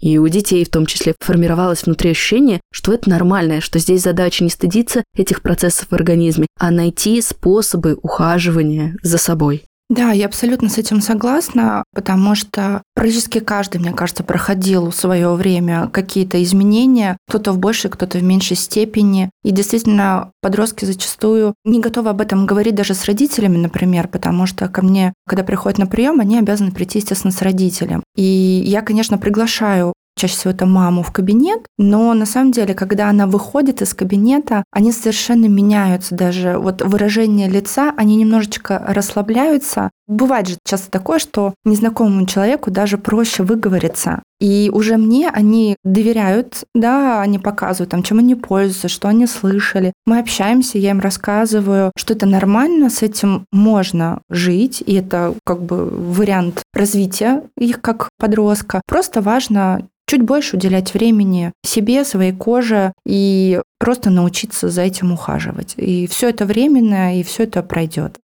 и 0.00 0.18
у 0.18 0.28
детей 0.28 0.64
в 0.64 0.70
том 0.70 0.86
числе 0.86 1.14
формировалось 1.20 1.84
внутри 1.84 2.10
ощущение, 2.10 2.60
что 2.72 2.92
это 2.92 3.08
нормальное, 3.08 3.60
что 3.60 3.78
здесь 3.78 4.02
задача 4.02 4.44
не 4.44 4.50
стыдиться 4.50 5.04
этих 5.16 5.42
процессов 5.42 5.88
в 5.88 5.92
организме, 5.94 6.46
а 6.58 6.70
найти 6.70 7.20
способы 7.22 7.98
ухаживания 8.02 8.96
за 9.02 9.18
собой. 9.18 9.64
Да, 9.88 10.10
я 10.10 10.26
абсолютно 10.26 10.68
с 10.68 10.78
этим 10.78 11.00
согласна, 11.00 11.84
потому 11.94 12.34
что 12.34 12.82
практически 12.94 13.38
каждый, 13.38 13.80
мне 13.80 13.92
кажется, 13.92 14.24
проходил 14.24 14.90
в 14.90 14.96
свое 14.96 15.32
время 15.34 15.88
какие-то 15.92 16.42
изменения, 16.42 17.16
кто-то 17.28 17.52
в 17.52 17.58
большей, 17.58 17.88
кто-то 17.88 18.18
в 18.18 18.22
меньшей 18.22 18.56
степени. 18.56 19.30
И 19.44 19.52
действительно, 19.52 20.32
подростки 20.42 20.84
зачастую 20.84 21.54
не 21.64 21.78
готовы 21.78 22.10
об 22.10 22.20
этом 22.20 22.46
говорить 22.46 22.74
даже 22.74 22.94
с 22.94 23.04
родителями, 23.04 23.58
например, 23.58 24.08
потому 24.08 24.46
что 24.46 24.68
ко 24.68 24.82
мне, 24.82 25.12
когда 25.24 25.44
приходят 25.44 25.78
на 25.78 25.86
прием, 25.86 26.18
они 26.18 26.36
обязаны 26.36 26.72
прийти, 26.72 26.98
естественно, 26.98 27.32
с 27.32 27.40
родителем. 27.40 28.02
И 28.16 28.22
я, 28.66 28.82
конечно, 28.82 29.18
приглашаю 29.18 29.92
чаще 30.16 30.34
всего 30.34 30.50
это 30.52 30.66
маму 30.66 31.02
в 31.02 31.12
кабинет, 31.12 31.66
но 31.78 32.14
на 32.14 32.26
самом 32.26 32.50
деле, 32.52 32.74
когда 32.74 33.08
она 33.10 33.26
выходит 33.26 33.82
из 33.82 33.94
кабинета, 33.94 34.64
они 34.70 34.90
совершенно 34.92 35.46
меняются 35.46 36.14
даже. 36.14 36.58
Вот 36.58 36.82
выражение 36.82 37.48
лица, 37.48 37.92
они 37.96 38.16
немножечко 38.16 38.82
расслабляются. 38.88 39.90
Бывает 40.06 40.48
же 40.48 40.56
часто 40.64 40.90
такое, 40.90 41.18
что 41.18 41.54
незнакомому 41.64 42.26
человеку 42.26 42.70
даже 42.70 42.96
проще 42.98 43.42
выговориться. 43.42 44.22
И 44.38 44.70
уже 44.72 44.98
мне 44.98 45.30
они 45.30 45.76
доверяют, 45.82 46.64
да, 46.74 47.20
они 47.22 47.38
показывают, 47.38 47.90
там, 47.90 48.02
чем 48.02 48.18
они 48.18 48.34
пользуются, 48.34 48.88
что 48.88 49.08
они 49.08 49.26
слышали. 49.26 49.92
Мы 50.06 50.18
общаемся, 50.18 50.78
я 50.78 50.90
им 50.90 51.00
рассказываю, 51.00 51.90
что 51.96 52.14
это 52.14 52.26
нормально, 52.26 52.90
с 52.90 53.02
этим 53.02 53.46
можно 53.50 54.20
жить, 54.30 54.82
и 54.84 54.94
это 54.94 55.34
как 55.44 55.62
бы 55.62 55.86
вариант 55.86 56.62
развития 56.74 57.42
их 57.58 57.80
как 57.80 58.10
подростка. 58.18 58.82
Просто 58.86 59.22
важно 59.22 59.86
чуть 60.08 60.22
больше 60.22 60.56
уделять 60.56 60.94
времени 60.94 61.52
себе, 61.64 62.04
своей 62.04 62.32
коже 62.32 62.92
и 63.04 63.60
просто 63.78 64.10
научиться 64.10 64.68
за 64.68 64.82
этим 64.82 65.12
ухаживать. 65.12 65.74
И 65.76 66.06
все 66.06 66.28
это 66.28 66.44
временно, 66.44 67.18
и 67.18 67.22
все 67.22 67.44
это 67.44 67.62
пройдет. 67.62 68.18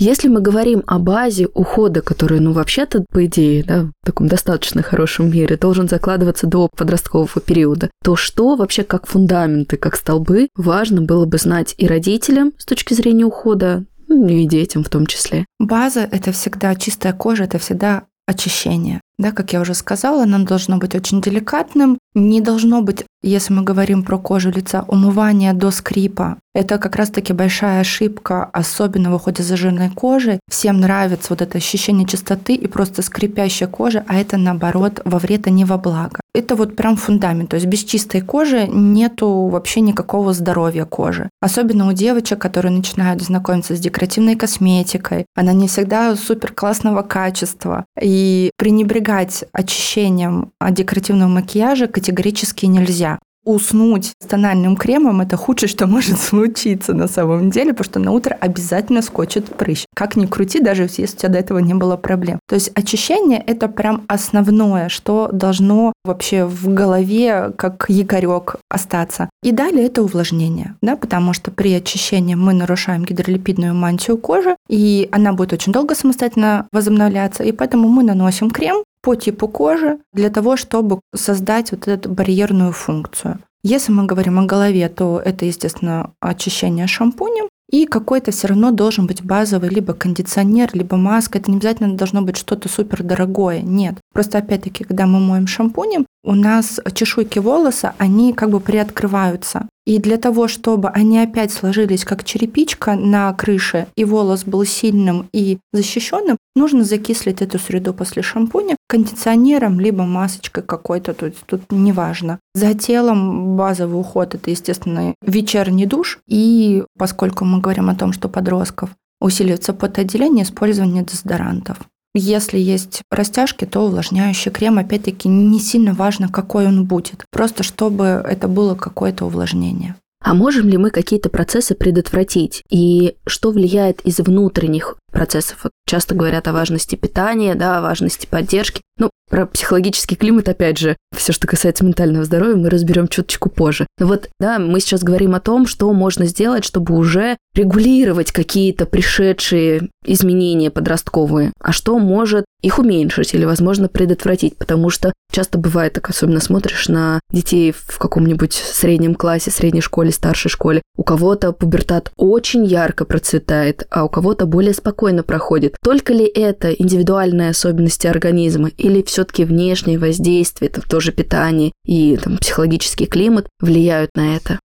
Если 0.00 0.28
мы 0.28 0.40
говорим 0.40 0.84
о 0.86 1.00
базе 1.00 1.48
ухода, 1.54 2.02
который, 2.02 2.38
ну, 2.38 2.52
вообще-то, 2.52 3.04
по 3.10 3.26
идее, 3.26 3.64
да, 3.64 3.90
в 4.00 4.06
таком 4.06 4.28
достаточно 4.28 4.80
хорошем 4.80 5.28
мире, 5.28 5.56
должен 5.56 5.88
закладываться 5.88 6.46
до 6.46 6.68
подросткового 6.68 7.40
периода, 7.40 7.90
то 8.04 8.14
что 8.14 8.54
вообще 8.54 8.84
как 8.84 9.08
фундаменты, 9.08 9.76
как 9.76 9.96
столбы 9.96 10.50
важно 10.54 11.02
было 11.02 11.26
бы 11.26 11.38
знать 11.38 11.74
и 11.78 11.88
родителям 11.88 12.52
с 12.58 12.64
точки 12.64 12.94
зрения 12.94 13.24
ухода, 13.24 13.86
ну, 14.06 14.28
и 14.28 14.46
детям 14.46 14.84
в 14.84 14.88
том 14.88 15.04
числе? 15.04 15.44
База– 15.58 16.08
это 16.12 16.30
всегда 16.30 16.76
чистая 16.76 17.12
кожа, 17.12 17.44
это 17.44 17.58
всегда 17.58 18.04
очищение. 18.28 19.00
Да, 19.18 19.32
как 19.32 19.52
я 19.52 19.60
уже 19.60 19.74
сказала, 19.74 20.22
оно 20.22 20.44
должно 20.44 20.76
быть 20.76 20.94
очень 20.94 21.20
деликатным, 21.20 21.98
не 22.14 22.40
должно 22.40 22.82
быть, 22.82 23.04
если 23.22 23.52
мы 23.52 23.62
говорим 23.62 24.04
про 24.04 24.18
кожу 24.18 24.50
лица, 24.50 24.84
умывания 24.86 25.52
до 25.54 25.70
скрипа. 25.70 26.36
Это 26.54 26.78
как 26.78 26.96
раз-таки 26.96 27.32
большая 27.32 27.80
ошибка, 27.80 28.44
особенно 28.52 29.10
в 29.10 29.14
уходе 29.14 29.42
за 29.42 29.56
жирной 29.56 29.90
кожей. 29.90 30.40
Всем 30.48 30.78
нравится 30.80 31.28
вот 31.30 31.42
это 31.42 31.58
ощущение 31.58 32.06
чистоты 32.06 32.54
и 32.54 32.66
просто 32.68 33.02
скрипящая 33.02 33.68
кожа, 33.68 34.04
а 34.06 34.16
это 34.16 34.36
наоборот 34.36 35.00
во 35.04 35.18
вред, 35.18 35.46
а 35.46 35.50
не 35.50 35.64
во 35.64 35.78
благо. 35.78 36.20
Это 36.38 36.54
вот 36.54 36.76
прям 36.76 36.94
фундамент. 36.94 37.50
То 37.50 37.56
есть 37.56 37.66
без 37.66 37.82
чистой 37.82 38.20
кожи 38.20 38.68
нету 38.68 39.48
вообще 39.48 39.80
никакого 39.80 40.32
здоровья 40.32 40.84
кожи. 40.84 41.30
Особенно 41.40 41.88
у 41.88 41.92
девочек, 41.92 42.38
которые 42.38 42.70
начинают 42.70 43.20
знакомиться 43.22 43.74
с 43.74 43.80
декоративной 43.80 44.36
косметикой. 44.36 45.26
Она 45.34 45.52
не 45.52 45.66
всегда 45.66 46.14
супер 46.14 46.52
классного 46.52 47.02
качества. 47.02 47.84
И 48.00 48.52
пренебрегать 48.56 49.46
очищением 49.52 50.52
декоративного 50.70 51.28
макияжа 51.28 51.88
категорически 51.88 52.66
нельзя 52.66 53.18
уснуть 53.44 54.12
с 54.20 54.26
тональным 54.26 54.76
кремом– 54.76 55.20
это 55.22 55.36
худшее, 55.36 55.68
что 55.68 55.86
может 55.86 56.18
случиться 56.18 56.94
на 56.94 57.08
самом 57.08 57.50
деле, 57.50 57.72
потому 57.72 57.84
что 57.84 57.98
на 57.98 58.12
утро 58.12 58.36
обязательно 58.38 59.02
скочит 59.02 59.46
прыщ. 59.56 59.84
Как 59.94 60.16
ни 60.16 60.26
крути, 60.26 60.60
даже 60.60 60.82
если 60.82 61.02
у 61.04 61.06
тебя 61.06 61.28
до 61.30 61.38
этого 61.38 61.58
не 61.58 61.74
было 61.74 61.96
проблем. 61.96 62.38
То 62.46 62.54
есть 62.54 62.70
очищение– 62.74 63.42
это 63.46 63.68
прям 63.68 64.04
основное, 64.08 64.88
что 64.88 65.28
должно 65.32 65.92
вообще 66.04 66.44
в 66.44 66.72
голове 66.72 67.52
как 67.56 67.86
якорек 67.88 68.56
остаться. 68.70 69.30
И 69.42 69.52
далее 69.52 69.86
это 69.86 70.02
увлажнение, 70.02 70.74
да, 70.82 70.96
потому 70.96 71.32
что 71.32 71.50
при 71.50 71.72
очищении 71.74 72.34
мы 72.34 72.52
нарушаем 72.52 73.04
гидролипидную 73.04 73.74
мантию 73.74 74.18
кожи, 74.18 74.56
и 74.68 75.08
она 75.12 75.32
будет 75.32 75.52
очень 75.52 75.72
долго 75.72 75.94
самостоятельно 75.94 76.66
возобновляться, 76.72 77.44
и 77.44 77.52
поэтому 77.52 77.88
мы 77.88 78.02
наносим 78.02 78.50
крем, 78.50 78.82
по 79.02 79.14
типу 79.14 79.48
кожи 79.48 79.98
для 80.12 80.30
того, 80.30 80.56
чтобы 80.56 81.00
создать 81.14 81.70
вот 81.72 81.88
эту 81.88 82.10
барьерную 82.10 82.72
функцию. 82.72 83.38
Если 83.62 83.92
мы 83.92 84.06
говорим 84.06 84.38
о 84.38 84.46
голове, 84.46 84.88
то 84.88 85.20
это, 85.24 85.44
естественно, 85.44 86.12
очищение 86.20 86.86
шампунем. 86.86 87.48
И 87.70 87.84
какой-то 87.84 88.30
все 88.30 88.48
равно 88.48 88.70
должен 88.70 89.06
быть 89.06 89.22
базовый 89.22 89.68
либо 89.68 89.92
кондиционер, 89.92 90.70
либо 90.72 90.96
маска. 90.96 91.38
Это 91.38 91.50
не 91.50 91.58
обязательно 91.58 91.94
должно 91.94 92.22
быть 92.22 92.38
что-то 92.38 92.68
супер 92.68 93.02
дорогое. 93.02 93.60
Нет. 93.60 93.96
Просто 94.14 94.38
опять-таки, 94.38 94.84
когда 94.84 95.06
мы 95.06 95.20
моем 95.20 95.46
шампунем, 95.46 96.06
у 96.24 96.34
нас 96.34 96.80
чешуйки 96.94 97.38
волоса, 97.38 97.94
они 97.98 98.32
как 98.32 98.50
бы 98.50 98.60
приоткрываются. 98.60 99.68
И 99.88 99.98
для 99.98 100.18
того, 100.18 100.48
чтобы 100.48 100.90
они 100.90 101.18
опять 101.18 101.50
сложились 101.50 102.04
как 102.04 102.22
черепичка 102.22 102.94
на 102.94 103.32
крыше, 103.32 103.86
и 103.96 104.04
волос 104.04 104.44
был 104.44 104.62
сильным 104.66 105.30
и 105.32 105.60
защищенным, 105.72 106.36
нужно 106.54 106.84
закислить 106.84 107.40
эту 107.40 107.58
среду 107.58 107.94
после 107.94 108.20
шампуня 108.20 108.76
кондиционером, 108.86 109.80
либо 109.80 110.04
масочкой 110.04 110.62
какой-то, 110.62 111.14
тут, 111.14 111.36
тут 111.46 111.62
неважно. 111.70 112.38
За 112.54 112.74
телом 112.74 113.56
базовый 113.56 113.98
уход– 113.98 114.34
это, 114.34 114.50
естественно, 114.50 115.14
вечерний 115.22 115.86
душ. 115.86 116.18
И 116.28 116.84
поскольку 116.98 117.46
мы 117.46 117.62
говорим 117.62 117.88
о 117.88 117.96
том, 117.96 118.12
что 118.12 118.28
подростков 118.28 118.90
усиливается 119.22 119.72
потоотделение, 119.72 120.44
использование 120.44 121.02
дезодорантов. 121.02 121.78
Если 122.18 122.58
есть 122.58 123.02
растяжки, 123.10 123.64
то 123.64 123.86
увлажняющий 123.86 124.50
крем, 124.50 124.78
опять-таки, 124.78 125.28
не 125.28 125.60
сильно 125.60 125.94
важно, 125.94 126.28
какой 126.28 126.66
он 126.66 126.84
будет. 126.84 127.24
Просто 127.30 127.62
чтобы 127.62 128.04
это 128.04 128.48
было 128.48 128.74
какое-то 128.74 129.24
увлажнение. 129.26 129.94
А 130.20 130.34
можем 130.34 130.68
ли 130.68 130.76
мы 130.76 130.90
какие-то 130.90 131.28
процессы 131.28 131.76
предотвратить? 131.76 132.62
И 132.70 133.14
что 133.26 133.52
влияет 133.52 134.00
из 134.00 134.18
внутренних 134.18 134.96
процессов? 135.10 135.58
Вот 135.62 135.72
часто 135.86 136.14
говорят 136.14 136.48
о 136.48 136.52
важности 136.52 136.96
питания, 136.96 137.54
да, 137.54 137.78
о 137.78 137.82
важности 137.82 138.26
поддержки. 138.26 138.82
Ну, 138.98 139.10
про 139.28 139.46
психологический 139.46 140.16
климат, 140.16 140.48
опять 140.48 140.78
же, 140.78 140.96
все, 141.14 141.32
что 141.32 141.46
касается 141.46 141.84
ментального 141.84 142.24
здоровья, 142.24 142.56
мы 142.56 142.70
разберем 142.70 143.08
чуточку 143.08 143.50
позже. 143.50 143.86
Но 143.98 144.06
вот, 144.06 144.28
да, 144.40 144.58
мы 144.58 144.80
сейчас 144.80 145.02
говорим 145.02 145.34
о 145.34 145.40
том, 145.40 145.66
что 145.66 145.92
можно 145.92 146.26
сделать, 146.26 146.64
чтобы 146.64 146.96
уже 146.96 147.36
регулировать 147.54 148.32
какие-то 148.32 148.86
пришедшие 148.86 149.88
изменения 150.04 150.70
подростковые, 150.70 151.52
а 151.60 151.72
что 151.72 151.98
может 151.98 152.46
их 152.62 152.78
уменьшить 152.78 153.34
или, 153.34 153.44
возможно, 153.44 153.88
предотвратить, 153.88 154.56
потому 154.56 154.90
что 154.90 155.12
часто 155.32 155.58
бывает 155.58 155.92
так, 155.92 156.08
особенно 156.08 156.40
смотришь 156.40 156.88
на 156.88 157.20
детей 157.30 157.72
в 157.72 157.98
каком-нибудь 157.98 158.52
среднем 158.52 159.14
классе, 159.14 159.50
средней 159.50 159.80
школе, 159.80 160.10
старшей 160.10 160.48
школе, 160.48 160.82
У 160.98 161.04
кого-то 161.04 161.52
пубертат 161.52 162.10
очень 162.16 162.64
ярко 162.64 163.04
процветает, 163.04 163.86
а 163.88 164.04
у 164.04 164.08
кого-то 164.08 164.46
более 164.46 164.74
спокойно 164.74 165.22
проходит. 165.22 165.76
Только 165.80 166.12
ли 166.12 166.26
это 166.26 166.72
индивидуальные 166.72 167.50
особенности 167.50 168.08
организма 168.08 168.68
или 168.76 169.02
все-таки 169.02 169.44
внешние 169.44 169.96
воздействия, 169.96 170.68
там, 170.68 170.82
тоже 170.82 171.12
питание 171.12 171.70
и 171.86 172.16
там, 172.16 172.38
психологический 172.38 173.06
климат 173.06 173.46
влияют 173.60 174.10
на 174.16 174.34
это? 174.34 174.58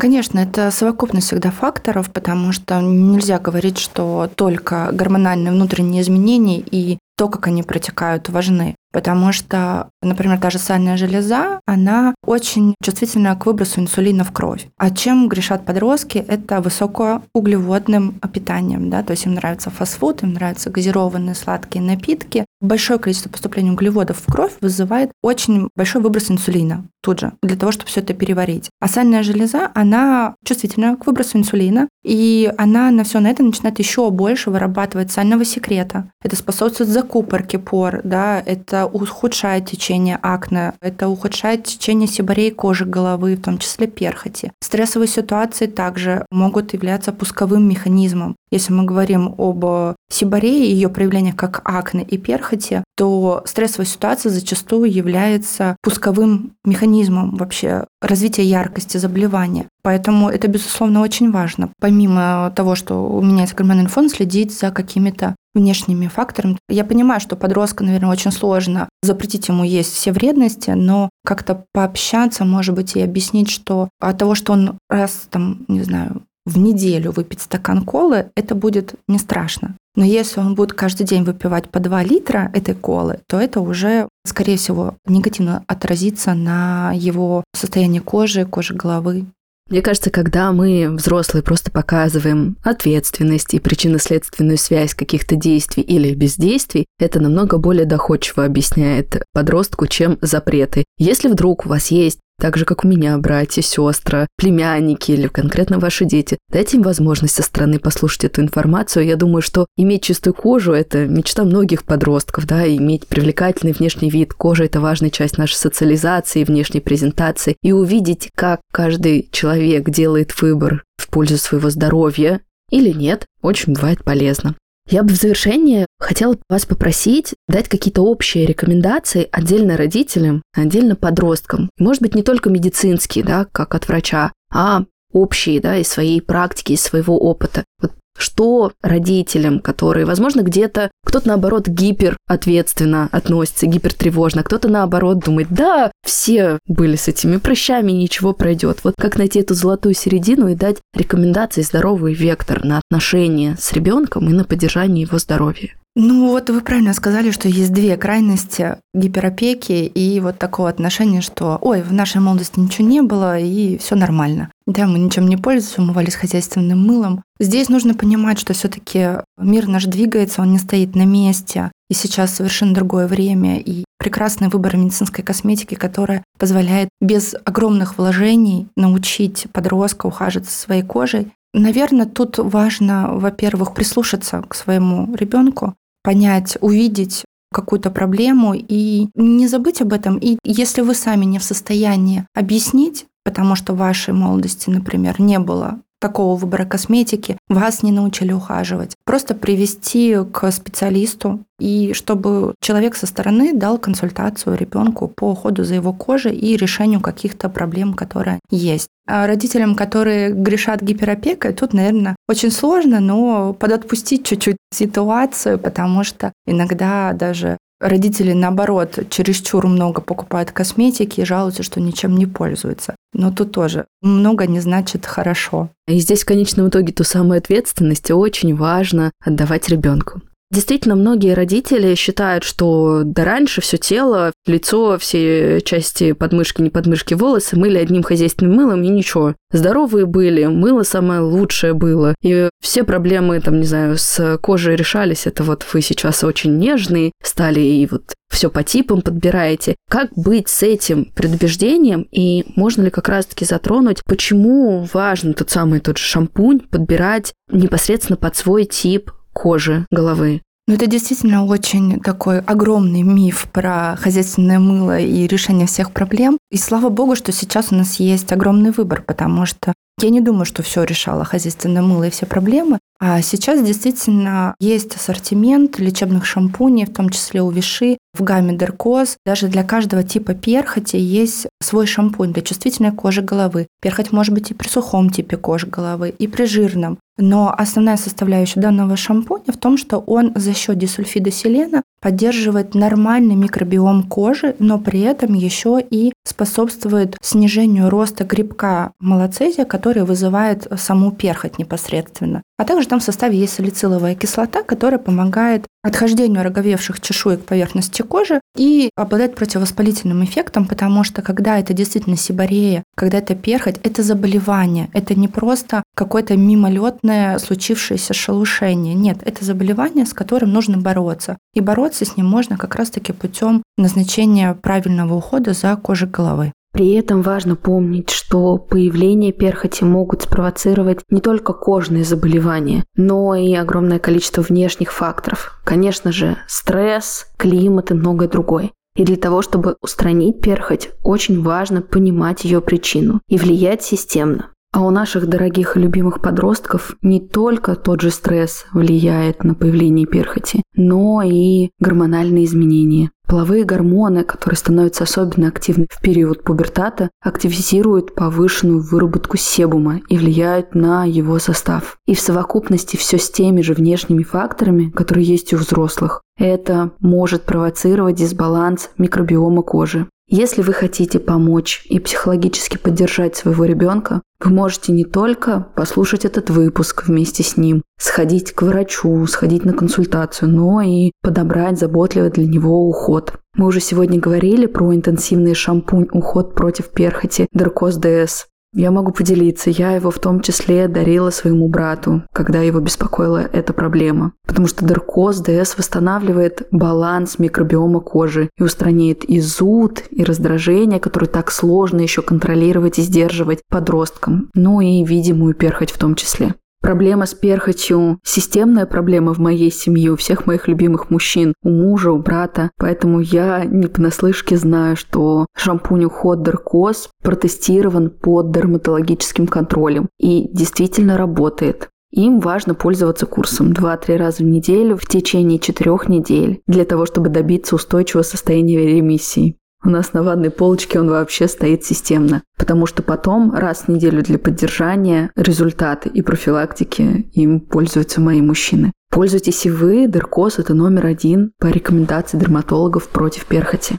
Конечно, 0.00 0.40
это 0.40 0.72
совокупность 0.72 1.28
всегда 1.28 1.52
факторов, 1.52 2.10
потому 2.12 2.50
что 2.50 2.80
нельзя 2.80 3.38
говорить, 3.38 3.78
что 3.78 4.28
только 4.34 4.90
гормональные 4.92 5.52
внутренние 5.52 6.02
изменения 6.02 6.58
и 6.60 6.98
то, 7.16 7.28
как 7.28 7.46
они 7.46 7.62
протекают, 7.62 8.28
важны. 8.28 8.74
Потому 8.92 9.32
что, 9.32 9.90
например, 10.02 10.38
та 10.38 10.50
же 10.50 10.58
сальная 10.58 10.96
железа, 10.96 11.60
она 11.66 12.14
очень 12.24 12.74
чувствительна 12.82 13.36
к 13.36 13.46
выбросу 13.46 13.80
инсулина 13.80 14.24
в 14.24 14.32
кровь. 14.32 14.66
А 14.76 14.90
чем 14.90 15.28
грешат 15.28 15.64
подростки? 15.64 16.18
Это 16.18 16.60
высокоуглеводным 16.60 18.20
питанием. 18.32 18.90
Да? 18.90 19.02
То 19.02 19.12
есть 19.12 19.26
им 19.26 19.34
нравится 19.34 19.70
фастфуд, 19.70 20.22
им 20.22 20.32
нравятся 20.32 20.70
газированные 20.70 21.34
сладкие 21.34 21.82
напитки. 21.82 22.44
Большое 22.60 22.98
количество 22.98 23.30
поступления 23.30 23.72
углеводов 23.72 24.18
в 24.18 24.32
кровь 24.32 24.52
вызывает 24.60 25.12
очень 25.22 25.68
большой 25.76 26.02
выброс 26.02 26.30
инсулина 26.30 26.84
тут 27.08 27.20
же, 27.20 27.32
для 27.42 27.56
того, 27.56 27.72
чтобы 27.72 27.88
все 27.88 28.00
это 28.00 28.12
переварить. 28.12 28.68
А 28.80 28.88
сальная 28.88 29.22
железа, 29.22 29.70
она 29.74 30.34
чувствительна 30.44 30.96
к 30.96 31.06
выбросу 31.06 31.38
инсулина, 31.38 31.88
и 32.04 32.52
она 32.58 32.90
на 32.90 33.04
все 33.04 33.20
на 33.20 33.28
это 33.28 33.42
начинает 33.42 33.78
еще 33.78 34.10
больше 34.10 34.50
вырабатывать 34.50 35.10
сального 35.10 35.44
секрета. 35.44 36.10
Это 36.22 36.36
способствует 36.36 36.90
закупорке 36.90 37.58
пор, 37.58 38.02
да, 38.04 38.42
это 38.44 38.77
ухудшает 38.86 39.66
течение 39.66 40.18
акне, 40.22 40.74
это 40.80 41.08
ухудшает 41.08 41.64
течение 41.64 42.08
сибарей 42.08 42.50
кожи 42.50 42.84
головы, 42.84 43.36
в 43.36 43.42
том 43.42 43.58
числе 43.58 43.86
перхоти. 43.86 44.52
Стрессовые 44.62 45.08
ситуации 45.08 45.66
также 45.66 46.24
могут 46.30 46.72
являться 46.72 47.12
пусковым 47.12 47.68
механизмом. 47.68 48.36
Если 48.50 48.72
мы 48.72 48.84
говорим 48.84 49.34
об 49.36 49.94
сибарее 50.10 50.66
и 50.66 50.74
ее 50.74 50.88
проявлениях 50.88 51.36
как 51.36 51.60
акне 51.64 52.02
и 52.02 52.16
перхоти, 52.16 52.82
то 52.96 53.42
стрессовая 53.44 53.86
ситуация 53.86 54.30
зачастую 54.30 54.90
является 54.90 55.76
пусковым 55.82 56.52
механизмом 56.64 57.36
вообще 57.36 57.84
развития 58.00 58.44
яркости 58.44 58.96
заболевания. 58.96 59.66
Поэтому 59.82 60.28
это, 60.28 60.48
безусловно, 60.48 61.00
очень 61.00 61.30
важно. 61.30 61.70
Помимо 61.80 62.52
того, 62.54 62.74
что 62.74 63.20
меняется 63.22 63.56
гормональный 63.56 63.90
фон, 63.90 64.08
следить 64.08 64.58
за 64.58 64.70
какими-то 64.70 65.34
внешними 65.54 66.06
факторами. 66.06 66.58
Я 66.68 66.84
понимаю, 66.84 67.20
что 67.20 67.36
подростка, 67.36 67.84
наверное, 67.84 68.10
очень 68.10 68.32
сложно 68.32 68.88
запретить 69.02 69.48
ему 69.48 69.64
есть 69.64 69.92
все 69.92 70.12
вредности, 70.12 70.70
но 70.70 71.10
как-то 71.24 71.64
пообщаться, 71.72 72.44
может 72.44 72.74
быть, 72.74 72.96
и 72.96 73.02
объяснить, 73.02 73.50
что 73.50 73.88
от 74.00 74.18
того, 74.18 74.34
что 74.34 74.52
он 74.52 74.78
раз, 74.88 75.26
там, 75.30 75.64
не 75.68 75.82
знаю, 75.82 76.22
в 76.46 76.56
неделю 76.56 77.12
выпить 77.12 77.42
стакан 77.42 77.84
колы, 77.84 78.30
это 78.34 78.54
будет 78.54 78.94
не 79.06 79.18
страшно. 79.18 79.74
Но 79.96 80.04
если 80.04 80.40
он 80.40 80.54
будет 80.54 80.72
каждый 80.72 81.04
день 81.04 81.24
выпивать 81.24 81.68
по 81.68 81.80
2 81.80 82.04
литра 82.04 82.50
этой 82.54 82.74
колы, 82.74 83.20
то 83.26 83.38
это 83.40 83.60
уже, 83.60 84.08
скорее 84.24 84.56
всего, 84.56 84.94
негативно 85.06 85.64
отразится 85.66 86.34
на 86.34 86.92
его 86.94 87.44
состоянии 87.54 87.98
кожи, 87.98 88.46
кожи 88.46 88.74
головы. 88.74 89.26
Мне 89.68 89.82
кажется, 89.82 90.10
когда 90.10 90.50
мы, 90.52 90.88
взрослые, 90.90 91.42
просто 91.42 91.70
показываем 91.70 92.56
ответственность 92.62 93.52
и 93.52 93.60
причинно-следственную 93.60 94.56
связь 94.56 94.94
каких-то 94.94 95.36
действий 95.36 95.82
или 95.82 96.14
бездействий, 96.14 96.86
это 96.98 97.20
намного 97.20 97.58
более 97.58 97.84
доходчиво 97.84 98.46
объясняет 98.46 99.22
подростку, 99.34 99.86
чем 99.86 100.18
запреты. 100.22 100.84
Если 100.98 101.28
вдруг 101.28 101.66
у 101.66 101.68
вас 101.68 101.88
есть 101.88 102.18
так 102.40 102.56
же, 102.56 102.64
как 102.64 102.84
у 102.84 102.88
меня, 102.88 103.18
братья, 103.18 103.62
сестры, 103.62 104.28
племянники 104.36 105.10
или 105.10 105.26
конкретно 105.26 105.78
ваши 105.78 106.04
дети. 106.04 106.38
Дайте 106.50 106.76
им 106.76 106.82
возможность 106.82 107.34
со 107.34 107.42
стороны 107.42 107.78
послушать 107.78 108.24
эту 108.24 108.42
информацию. 108.42 109.04
Я 109.04 109.16
думаю, 109.16 109.42
что 109.42 109.66
иметь 109.76 110.04
чистую 110.04 110.34
кожу– 110.34 110.72
это 110.74 111.06
мечта 111.06 111.44
многих 111.44 111.84
подростков, 111.84 112.46
да, 112.46 112.66
иметь 112.66 113.06
привлекательный 113.06 113.72
внешний 113.72 114.10
вид. 114.10 114.32
Кожа– 114.34 114.64
это 114.66 114.80
важная 114.80 115.10
часть 115.10 115.36
нашей 115.36 115.56
социализации, 115.56 116.44
внешней 116.44 116.80
презентации. 116.80 117.56
И 117.62 117.72
увидеть, 117.72 118.30
как 118.36 118.60
каждый 118.72 119.28
человек 119.32 119.90
делает 119.90 120.40
выбор 120.40 120.84
в 120.96 121.08
пользу 121.08 121.38
своего 121.38 121.70
здоровья 121.70 122.40
или 122.70 122.90
нет, 122.90 123.26
очень 123.42 123.72
бывает 123.72 124.04
полезно. 124.04 124.54
Я 124.90 125.02
бы 125.02 125.12
в 125.12 125.16
завершение 125.16 125.84
хотела 125.98 126.38
вас 126.48 126.64
попросить 126.64 127.34
дать 127.46 127.68
какие-то 127.68 128.00
общие 128.00 128.46
рекомендации 128.46 129.28
отдельно 129.30 129.76
родителям, 129.76 130.42
отдельно 130.54 130.96
подросткам. 130.96 131.68
Может 131.78 132.00
быть, 132.00 132.14
не 132.14 132.22
только 132.22 132.48
медицинские, 132.48 133.22
да, 133.22 133.44
как 133.44 133.74
от 133.74 133.86
врача, 133.86 134.32
а 134.50 134.84
общие, 135.12 135.60
да, 135.60 135.76
из 135.76 135.88
своей 135.88 136.22
практики, 136.22 136.72
из 136.72 136.82
своего 136.82 137.18
опыта. 137.18 137.64
Вот 137.82 137.92
что 138.18 138.72
родителям, 138.82 139.60
которые, 139.60 140.06
возможно, 140.06 140.42
где-то 140.42 140.90
кто-то, 141.04 141.28
наоборот, 141.28 141.68
гиперответственно 141.68 143.08
относится, 143.12 143.66
гипертревожно, 143.66 144.42
кто-то, 144.42 144.68
наоборот, 144.68 145.20
думает, 145.20 145.48
да, 145.50 145.90
все 146.04 146.58
были 146.66 146.96
с 146.96 147.08
этими 147.08 147.38
прыщами, 147.38 147.92
ничего 147.92 148.34
пройдет. 148.34 148.80
Вот 148.84 148.94
как 148.98 149.16
найти 149.16 149.40
эту 149.40 149.54
золотую 149.54 149.94
середину 149.94 150.48
и 150.48 150.54
дать 150.54 150.76
рекомендации 150.94 151.62
здоровый 151.62 152.12
вектор 152.12 152.62
на 152.64 152.80
отношения 152.84 153.56
с 153.58 153.72
ребенком 153.72 154.28
и 154.28 154.34
на 154.34 154.44
поддержание 154.44 155.06
его 155.06 155.18
здоровья. 155.18 155.77
Ну 155.96 156.28
вот 156.28 156.48
вы 156.48 156.60
правильно 156.60 156.92
сказали, 156.94 157.32
что 157.32 157.48
есть 157.48 157.72
две 157.72 157.96
крайности 157.96 158.76
гиперопеки 158.94 159.84
и 159.86 160.20
вот 160.20 160.38
такого 160.38 160.68
отношения, 160.68 161.20
что 161.20 161.58
ой, 161.60 161.82
в 161.82 161.92
нашей 161.92 162.20
молодости 162.20 162.60
ничего 162.60 162.86
не 162.86 163.02
было 163.02 163.38
и 163.38 163.78
все 163.78 163.96
нормально. 163.96 164.52
Да, 164.66 164.86
мы 164.86 164.98
ничем 164.98 165.26
не 165.26 165.36
пользуемся, 165.36 165.82
умывались 165.82 166.14
хозяйственным 166.14 166.86
мылом. 166.86 167.22
Здесь 167.40 167.68
нужно 167.68 167.94
понимать, 167.94 168.38
что 168.38 168.52
все-таки 168.52 169.22
мир 169.38 169.66
наш 169.66 169.86
двигается, 169.86 170.42
он 170.42 170.52
не 170.52 170.58
стоит 170.58 170.94
на 170.94 171.04
месте. 171.04 171.72
И 171.90 171.94
сейчас 171.94 172.34
совершенно 172.34 172.74
другое 172.74 173.06
время 173.06 173.58
и 173.58 173.84
прекрасный 173.98 174.48
выбор 174.48 174.76
медицинской 174.76 175.24
косметики, 175.24 175.74
которая 175.74 176.22
позволяет 176.38 176.90
без 177.00 177.34
огромных 177.44 177.98
вложений 177.98 178.68
научить 178.76 179.46
подростка 179.52 180.06
ухаживать 180.06 180.48
за 180.48 180.54
своей 180.54 180.82
кожей. 180.82 181.32
Наверное, 181.54 182.06
тут 182.06 182.38
важно, 182.38 183.08
во-первых, 183.12 183.74
прислушаться 183.74 184.42
к 184.42 184.54
своему 184.54 185.14
ребенку, 185.14 185.74
понять, 186.02 186.58
увидеть 186.60 187.24
какую-то 187.52 187.90
проблему 187.90 188.54
и 188.54 189.08
не 189.14 189.48
забыть 189.48 189.80
об 189.80 189.92
этом. 189.92 190.18
И 190.18 190.38
если 190.44 190.82
вы 190.82 190.94
сами 190.94 191.24
не 191.24 191.38
в 191.38 191.44
состоянии 191.44 192.26
объяснить, 192.34 193.06
потому 193.24 193.56
что 193.56 193.72
в 193.72 193.78
вашей 193.78 194.12
молодости, 194.12 194.68
например, 194.70 195.20
не 195.20 195.38
было 195.38 195.80
такого 196.00 196.36
выбора 196.36 196.64
косметики, 196.64 197.38
вас 197.48 197.82
не 197.82 197.92
научили 197.92 198.32
ухаживать. 198.32 198.94
Просто 199.04 199.34
привести 199.34 200.16
к 200.32 200.50
специалисту, 200.50 201.40
и 201.58 201.92
чтобы 201.92 202.54
человек 202.60 202.94
со 202.94 203.06
стороны 203.06 203.52
дал 203.52 203.78
консультацию 203.78 204.56
ребенку 204.56 205.08
по 205.08 205.30
уходу 205.30 205.64
за 205.64 205.74
его 205.74 205.92
кожей 205.92 206.36
и 206.36 206.56
решению 206.56 207.00
каких-то 207.00 207.48
проблем, 207.48 207.94
которые 207.94 208.38
есть. 208.50 208.88
А 209.06 209.26
родителям, 209.26 209.74
которые 209.74 210.30
грешат 210.32 210.82
гиперопекой, 210.82 211.52
тут, 211.52 211.72
наверное, 211.72 212.14
очень 212.28 212.50
сложно, 212.50 213.00
но 213.00 213.54
подотпустить 213.54 214.24
чуть-чуть 214.24 214.58
ситуацию, 214.72 215.58
потому 215.58 216.04
что 216.04 216.32
иногда 216.46 217.12
даже 217.12 217.56
Родители, 217.80 218.32
наоборот, 218.32 218.98
чересчур 219.08 219.68
много 219.68 220.00
покупают 220.00 220.50
косметики 220.50 221.20
и 221.20 221.24
жалуются, 221.24 221.62
что 221.62 221.80
ничем 221.80 222.16
не 222.16 222.26
пользуются. 222.26 222.96
Но 223.12 223.30
тут 223.30 223.52
тоже 223.52 223.86
много 224.02 224.46
не 224.48 224.58
значит 224.58 225.06
хорошо. 225.06 225.70
И 225.86 225.98
здесь 226.00 226.22
в 226.22 226.26
конечном 226.26 226.68
итоге 226.68 226.92
ту 226.92 227.04
самую 227.04 227.38
ответственность 227.38 228.10
очень 228.10 228.56
важно 228.56 229.12
отдавать 229.24 229.68
ребенку. 229.68 230.20
Действительно, 230.50 230.96
многие 230.96 231.34
родители 231.34 231.94
считают, 231.94 232.42
что 232.42 233.02
до 233.04 233.24
раньше 233.24 233.60
все 233.60 233.76
тело, 233.76 234.32
лицо, 234.46 234.96
все 234.98 235.60
части 235.60 236.12
подмышки, 236.12 236.62
не 236.62 236.70
подмышки, 236.70 237.12
волосы 237.12 237.56
мыли 237.56 237.76
одним 237.76 238.02
хозяйственным 238.02 238.54
мылом 238.54 238.82
и 238.82 238.88
ничего. 238.88 239.34
Здоровые 239.52 240.06
были, 240.06 240.46
мыло 240.46 240.84
самое 240.84 241.20
лучшее 241.20 241.74
было. 241.74 242.14
И 242.22 242.48
все 242.62 242.84
проблемы, 242.84 243.40
там, 243.40 243.60
не 243.60 243.66
знаю, 243.66 243.98
с 243.98 244.38
кожей 244.38 244.74
решались. 244.74 245.26
Это 245.26 245.44
вот 245.44 245.66
вы 245.72 245.82
сейчас 245.82 246.24
очень 246.24 246.56
нежные 246.56 247.12
стали 247.22 247.60
и 247.60 247.86
вот 247.86 248.14
все 248.30 248.50
по 248.50 248.62
типам 248.62 249.02
подбираете. 249.02 249.76
Как 249.90 250.12
быть 250.14 250.48
с 250.48 250.62
этим 250.62 251.06
предубеждением 251.14 252.06
и 252.10 252.44
можно 252.56 252.82
ли 252.82 252.90
как 252.90 253.08
раз-таки 253.08 253.44
затронуть, 253.44 254.02
почему 254.04 254.86
важно 254.92 255.34
тот 255.34 255.50
самый 255.50 255.80
тот 255.80 255.98
же 255.98 256.04
шампунь 256.04 256.60
подбирать 256.60 257.32
непосредственно 257.50 258.16
под 258.16 258.36
свой 258.36 258.64
тип 258.64 259.10
кожи 259.42 259.86
головы. 259.90 260.42
Ну, 260.66 260.74
это 260.74 260.86
действительно 260.86 261.46
очень 261.46 262.00
такой 262.00 262.40
огромный 262.40 263.02
миф 263.02 263.46
про 263.52 263.96
хозяйственное 263.96 264.58
мыло 264.58 264.98
и 264.98 265.26
решение 265.26 265.66
всех 265.66 265.92
проблем. 265.92 266.38
И 266.50 266.58
слава 266.58 266.90
богу, 266.90 267.16
что 267.16 267.32
сейчас 267.32 267.72
у 267.72 267.76
нас 267.76 268.00
есть 268.00 268.32
огромный 268.32 268.70
выбор, 268.70 269.02
потому 269.06 269.46
что 269.46 269.72
Я 270.00 270.10
не 270.10 270.20
думаю, 270.20 270.44
что 270.44 270.62
все 270.62 270.84
решало 270.84 271.24
хозяйственное 271.24 271.82
мыло 271.82 272.04
и 272.04 272.10
все 272.10 272.24
проблемы. 272.24 272.78
А 273.00 273.20
сейчас 273.20 273.64
действительно 273.64 274.54
есть 274.60 274.94
ассортимент 274.94 275.78
лечебных 275.78 276.24
шампуней, 276.24 276.86
в 276.86 276.92
том 276.92 277.10
числе 277.10 277.42
у 277.42 277.50
Виши, 277.50 277.98
в 278.14 278.22
гамме 278.22 278.56
Деркоз. 278.56 279.16
Даже 279.26 279.48
для 279.48 279.64
каждого 279.64 280.04
типа 280.04 280.34
перхоти 280.34 280.98
есть 280.98 281.46
свой 281.60 281.86
шампунь 281.86 282.32
для 282.32 282.42
чувствительной 282.42 282.92
кожи 282.92 283.22
головы. 283.22 283.66
Перхоть 283.82 284.12
может 284.12 284.34
быть 284.34 284.50
и 284.50 284.54
при 284.54 284.68
сухом 284.68 285.10
типе 285.10 285.36
кожи 285.36 285.66
головы, 285.66 286.14
и 286.16 286.28
при 286.28 286.44
жирном. 286.44 286.98
Но 287.16 287.52
основная 287.56 287.96
составляющая 287.96 288.60
данного 288.60 288.96
шампуня 288.96 289.52
в 289.52 289.56
том, 289.56 289.76
что 289.76 289.98
он 289.98 290.32
за 290.36 290.54
счет 290.54 290.78
дисульфида 290.78 291.32
селена 291.32 291.82
поддерживает 292.00 292.74
нормальный 292.74 293.34
микробиом 293.34 294.04
кожи, 294.04 294.54
но 294.58 294.78
при 294.78 295.00
этом 295.00 295.34
еще 295.34 295.80
и 295.80 296.12
способствует 296.24 297.16
снижению 297.20 297.90
роста 297.90 298.24
грибка 298.24 298.92
малоцезия, 299.00 299.64
который 299.64 300.04
вызывает 300.04 300.66
саму 300.76 301.12
перхоть 301.12 301.58
непосредственно. 301.58 302.42
А 302.58 302.64
также 302.64 302.88
там 302.88 302.98
в 302.98 303.04
составе 303.04 303.38
есть 303.38 303.54
салициловая 303.54 304.16
кислота, 304.16 304.64
которая 304.64 304.98
помогает 304.98 305.64
отхождению 305.84 306.42
роговевших 306.42 307.00
чешуек 307.00 307.44
поверхности 307.44 308.02
кожи 308.02 308.40
и 308.56 308.90
обладает 308.96 309.36
противовоспалительным 309.36 310.24
эффектом, 310.24 310.66
потому 310.66 311.04
что 311.04 311.22
когда 311.22 311.60
это 311.60 311.72
действительно 311.72 312.16
сибарея, 312.16 312.82
когда 312.96 313.18
это 313.18 313.36
перхоть, 313.36 313.78
это 313.84 314.02
заболевание, 314.02 314.90
это 314.92 315.14
не 315.14 315.28
просто 315.28 315.84
какое-то 315.94 316.36
мимолетное 316.36 317.38
случившееся 317.38 318.12
шелушение. 318.12 318.94
Нет, 318.94 319.18
это 319.24 319.44
заболевание, 319.44 320.04
с 320.04 320.12
которым 320.12 320.52
нужно 320.52 320.78
бороться. 320.78 321.38
И 321.54 321.60
бороться 321.60 322.04
с 322.04 322.16
ним 322.16 322.26
можно 322.26 322.56
как 322.56 322.74
раз-таки 322.74 323.12
путем 323.12 323.62
назначения 323.76 324.52
правильного 324.54 325.14
ухода 325.14 325.52
за 325.52 325.76
кожей 325.76 326.08
головы. 326.08 326.52
При 326.78 326.92
этом 326.92 327.22
важно 327.22 327.56
помнить, 327.56 328.10
что 328.10 328.56
появление 328.56 329.32
перхоти 329.32 329.84
могут 329.84 330.22
спровоцировать 330.22 331.00
не 331.10 331.20
только 331.20 331.52
кожные 331.52 332.04
заболевания, 332.04 332.84
но 332.94 333.34
и 333.34 333.52
огромное 333.52 333.98
количество 333.98 334.42
внешних 334.42 334.92
факторов. 334.92 335.60
Конечно 335.64 336.12
же, 336.12 336.38
стресс, 336.46 337.26
климат 337.36 337.90
и 337.90 337.94
многое 337.94 338.28
другое. 338.28 338.70
И 338.94 339.04
для 339.04 339.16
того, 339.16 339.42
чтобы 339.42 339.74
устранить 339.80 340.40
перхоть, 340.40 340.90
очень 341.02 341.42
важно 341.42 341.82
понимать 341.82 342.44
ее 342.44 342.60
причину 342.60 343.22
и 343.26 343.38
влиять 343.38 343.82
системно. 343.82 344.52
А 344.72 344.82
у 344.82 344.90
наших 344.90 345.26
дорогих 345.26 345.76
и 345.76 345.80
любимых 345.80 346.20
подростков 346.20 346.96
не 347.00 347.20
только 347.20 347.74
тот 347.74 348.02
же 348.02 348.10
стресс 348.10 348.66
влияет 348.72 349.42
на 349.42 349.54
появление 349.54 350.06
перхоти, 350.06 350.62
но 350.74 351.22
и 351.22 351.70
гормональные 351.80 352.44
изменения. 352.44 353.10
Половые 353.26 353.64
гормоны, 353.64 354.24
которые 354.24 354.56
становятся 354.56 355.04
особенно 355.04 355.48
активны 355.48 355.86
в 355.90 356.00
период 356.00 356.44
пубертата, 356.44 357.10
активизируют 357.22 358.14
повышенную 358.14 358.82
выработку 358.82 359.36
себума 359.36 360.00
и 360.08 360.16
влияют 360.16 360.74
на 360.74 361.04
его 361.04 361.38
состав. 361.38 361.98
И 362.06 362.14
в 362.14 362.20
совокупности 362.20 362.96
все 362.96 363.18
с 363.18 363.30
теми 363.30 363.60
же 363.60 363.74
внешними 363.74 364.22
факторами, 364.22 364.90
которые 364.90 365.26
есть 365.26 365.52
у 365.52 365.58
взрослых. 365.58 366.22
Это 366.38 366.92
может 367.00 367.44
провоцировать 367.44 368.16
дисбаланс 368.16 368.90
микробиома 368.96 369.62
кожи. 369.62 370.06
Если 370.30 370.60
вы 370.60 370.74
хотите 370.74 371.18
помочь 371.18 371.86
и 371.88 371.98
психологически 371.98 372.76
поддержать 372.76 373.34
своего 373.34 373.64
ребенка, 373.64 374.20
вы 374.44 374.50
можете 374.50 374.92
не 374.92 375.04
только 375.04 375.68
послушать 375.74 376.26
этот 376.26 376.50
выпуск 376.50 377.08
вместе 377.08 377.42
с 377.42 377.56
ним, 377.56 377.82
сходить 377.98 378.52
к 378.52 378.60
врачу, 378.60 379.26
сходить 379.26 379.64
на 379.64 379.72
консультацию, 379.72 380.50
но 380.50 380.82
и 380.82 381.12
подобрать 381.22 381.78
заботливый 381.78 382.30
для 382.30 382.46
него 382.46 382.86
уход. 382.86 383.32
Мы 383.56 383.66
уже 383.66 383.80
сегодня 383.80 384.20
говорили 384.20 384.66
про 384.66 384.94
интенсивный 384.94 385.54
шампунь 385.54 386.08
уход 386.12 386.54
против 386.54 386.90
перхоти 386.90 387.46
Деркос 387.52 387.96
ДС. 387.96 388.48
Я 388.74 388.90
могу 388.90 389.12
поделиться, 389.12 389.70
я 389.70 389.92
его 389.92 390.10
в 390.10 390.18
том 390.18 390.40
числе 390.40 390.88
дарила 390.88 391.30
своему 391.30 391.68
брату, 391.68 392.22
когда 392.32 392.60
его 392.60 392.80
беспокоила 392.80 393.38
эта 393.38 393.72
проблема. 393.72 394.32
Потому 394.46 394.66
что 394.66 394.84
Деркоз 394.84 395.40
ДС 395.40 395.78
восстанавливает 395.78 396.68
баланс 396.70 397.38
микробиома 397.38 398.00
кожи 398.00 398.50
и 398.58 398.62
устраняет 398.62 399.24
и 399.24 399.40
зуд, 399.40 400.02
и 400.10 400.22
раздражение, 400.22 401.00
которые 401.00 401.30
так 401.30 401.50
сложно 401.50 402.00
еще 402.00 402.20
контролировать 402.20 402.98
и 402.98 403.02
сдерживать 403.02 403.62
подросткам, 403.70 404.50
ну 404.54 404.80
и 404.82 405.02
видимую 405.02 405.54
перхоть 405.54 405.90
в 405.90 405.98
том 405.98 406.14
числе. 406.14 406.54
Проблема 406.80 407.26
с 407.26 407.34
перхотью– 407.34 408.18
системная 408.24 408.86
проблема 408.86 409.34
в 409.34 409.38
моей 409.38 409.70
семье, 409.70 410.12
у 410.12 410.16
всех 410.16 410.46
моих 410.46 410.68
любимых 410.68 411.10
мужчин, 411.10 411.52
у 411.62 411.70
мужа, 411.70 412.12
у 412.12 412.18
брата. 412.18 412.70
Поэтому 412.78 413.20
я 413.20 413.64
не 413.64 413.88
понаслышке 413.88 414.56
знаю, 414.56 414.96
что 414.96 415.46
шампунь 415.56 416.04
уход 416.04 416.42
Деркос 416.42 417.10
протестирован 417.22 418.10
под 418.10 418.52
дерматологическим 418.52 419.48
контролем 419.48 420.08
и 420.18 420.48
действительно 420.52 421.18
работает. 421.18 421.88
Им 422.10 422.40
важно 422.40 422.74
пользоваться 422.74 423.26
курсом 423.26 423.72
2-3 423.72 424.16
раза 424.16 424.38
в 424.38 424.46
неделю 424.46 424.96
в 424.96 425.06
течение 425.06 425.58
4 425.58 425.90
недель 426.06 426.62
для 426.66 426.84
того, 426.84 427.04
чтобы 427.04 427.28
добиться 427.28 427.74
устойчивого 427.74 428.22
состояния 428.22 428.78
ремиссии. 428.78 429.56
У 429.84 429.90
нас 429.90 430.12
на 430.12 430.22
ванной 430.22 430.50
полочке 430.50 430.98
он 430.98 431.08
вообще 431.08 431.46
стоит 431.46 431.84
системно, 431.84 432.42
потому 432.58 432.86
что 432.86 433.02
потом 433.02 433.54
раз 433.54 433.82
в 433.82 433.88
неделю 433.88 434.22
для 434.22 434.38
поддержания 434.38 435.30
результаты 435.36 436.08
и 436.08 436.20
профилактики 436.22 437.30
им 437.32 437.60
пользуются 437.60 438.20
мои 438.20 438.42
мужчины. 438.42 438.92
Пользуйтесь 439.10 439.64
и 439.66 439.70
вы, 439.70 440.06
Деркос– 440.06 440.58
это 440.58 440.74
номер 440.74 441.06
один 441.06 441.52
по 441.58 441.66
рекомендации 441.66 442.38
дерматологов 442.38 443.08
против 443.08 443.46
перхоти. 443.46 443.98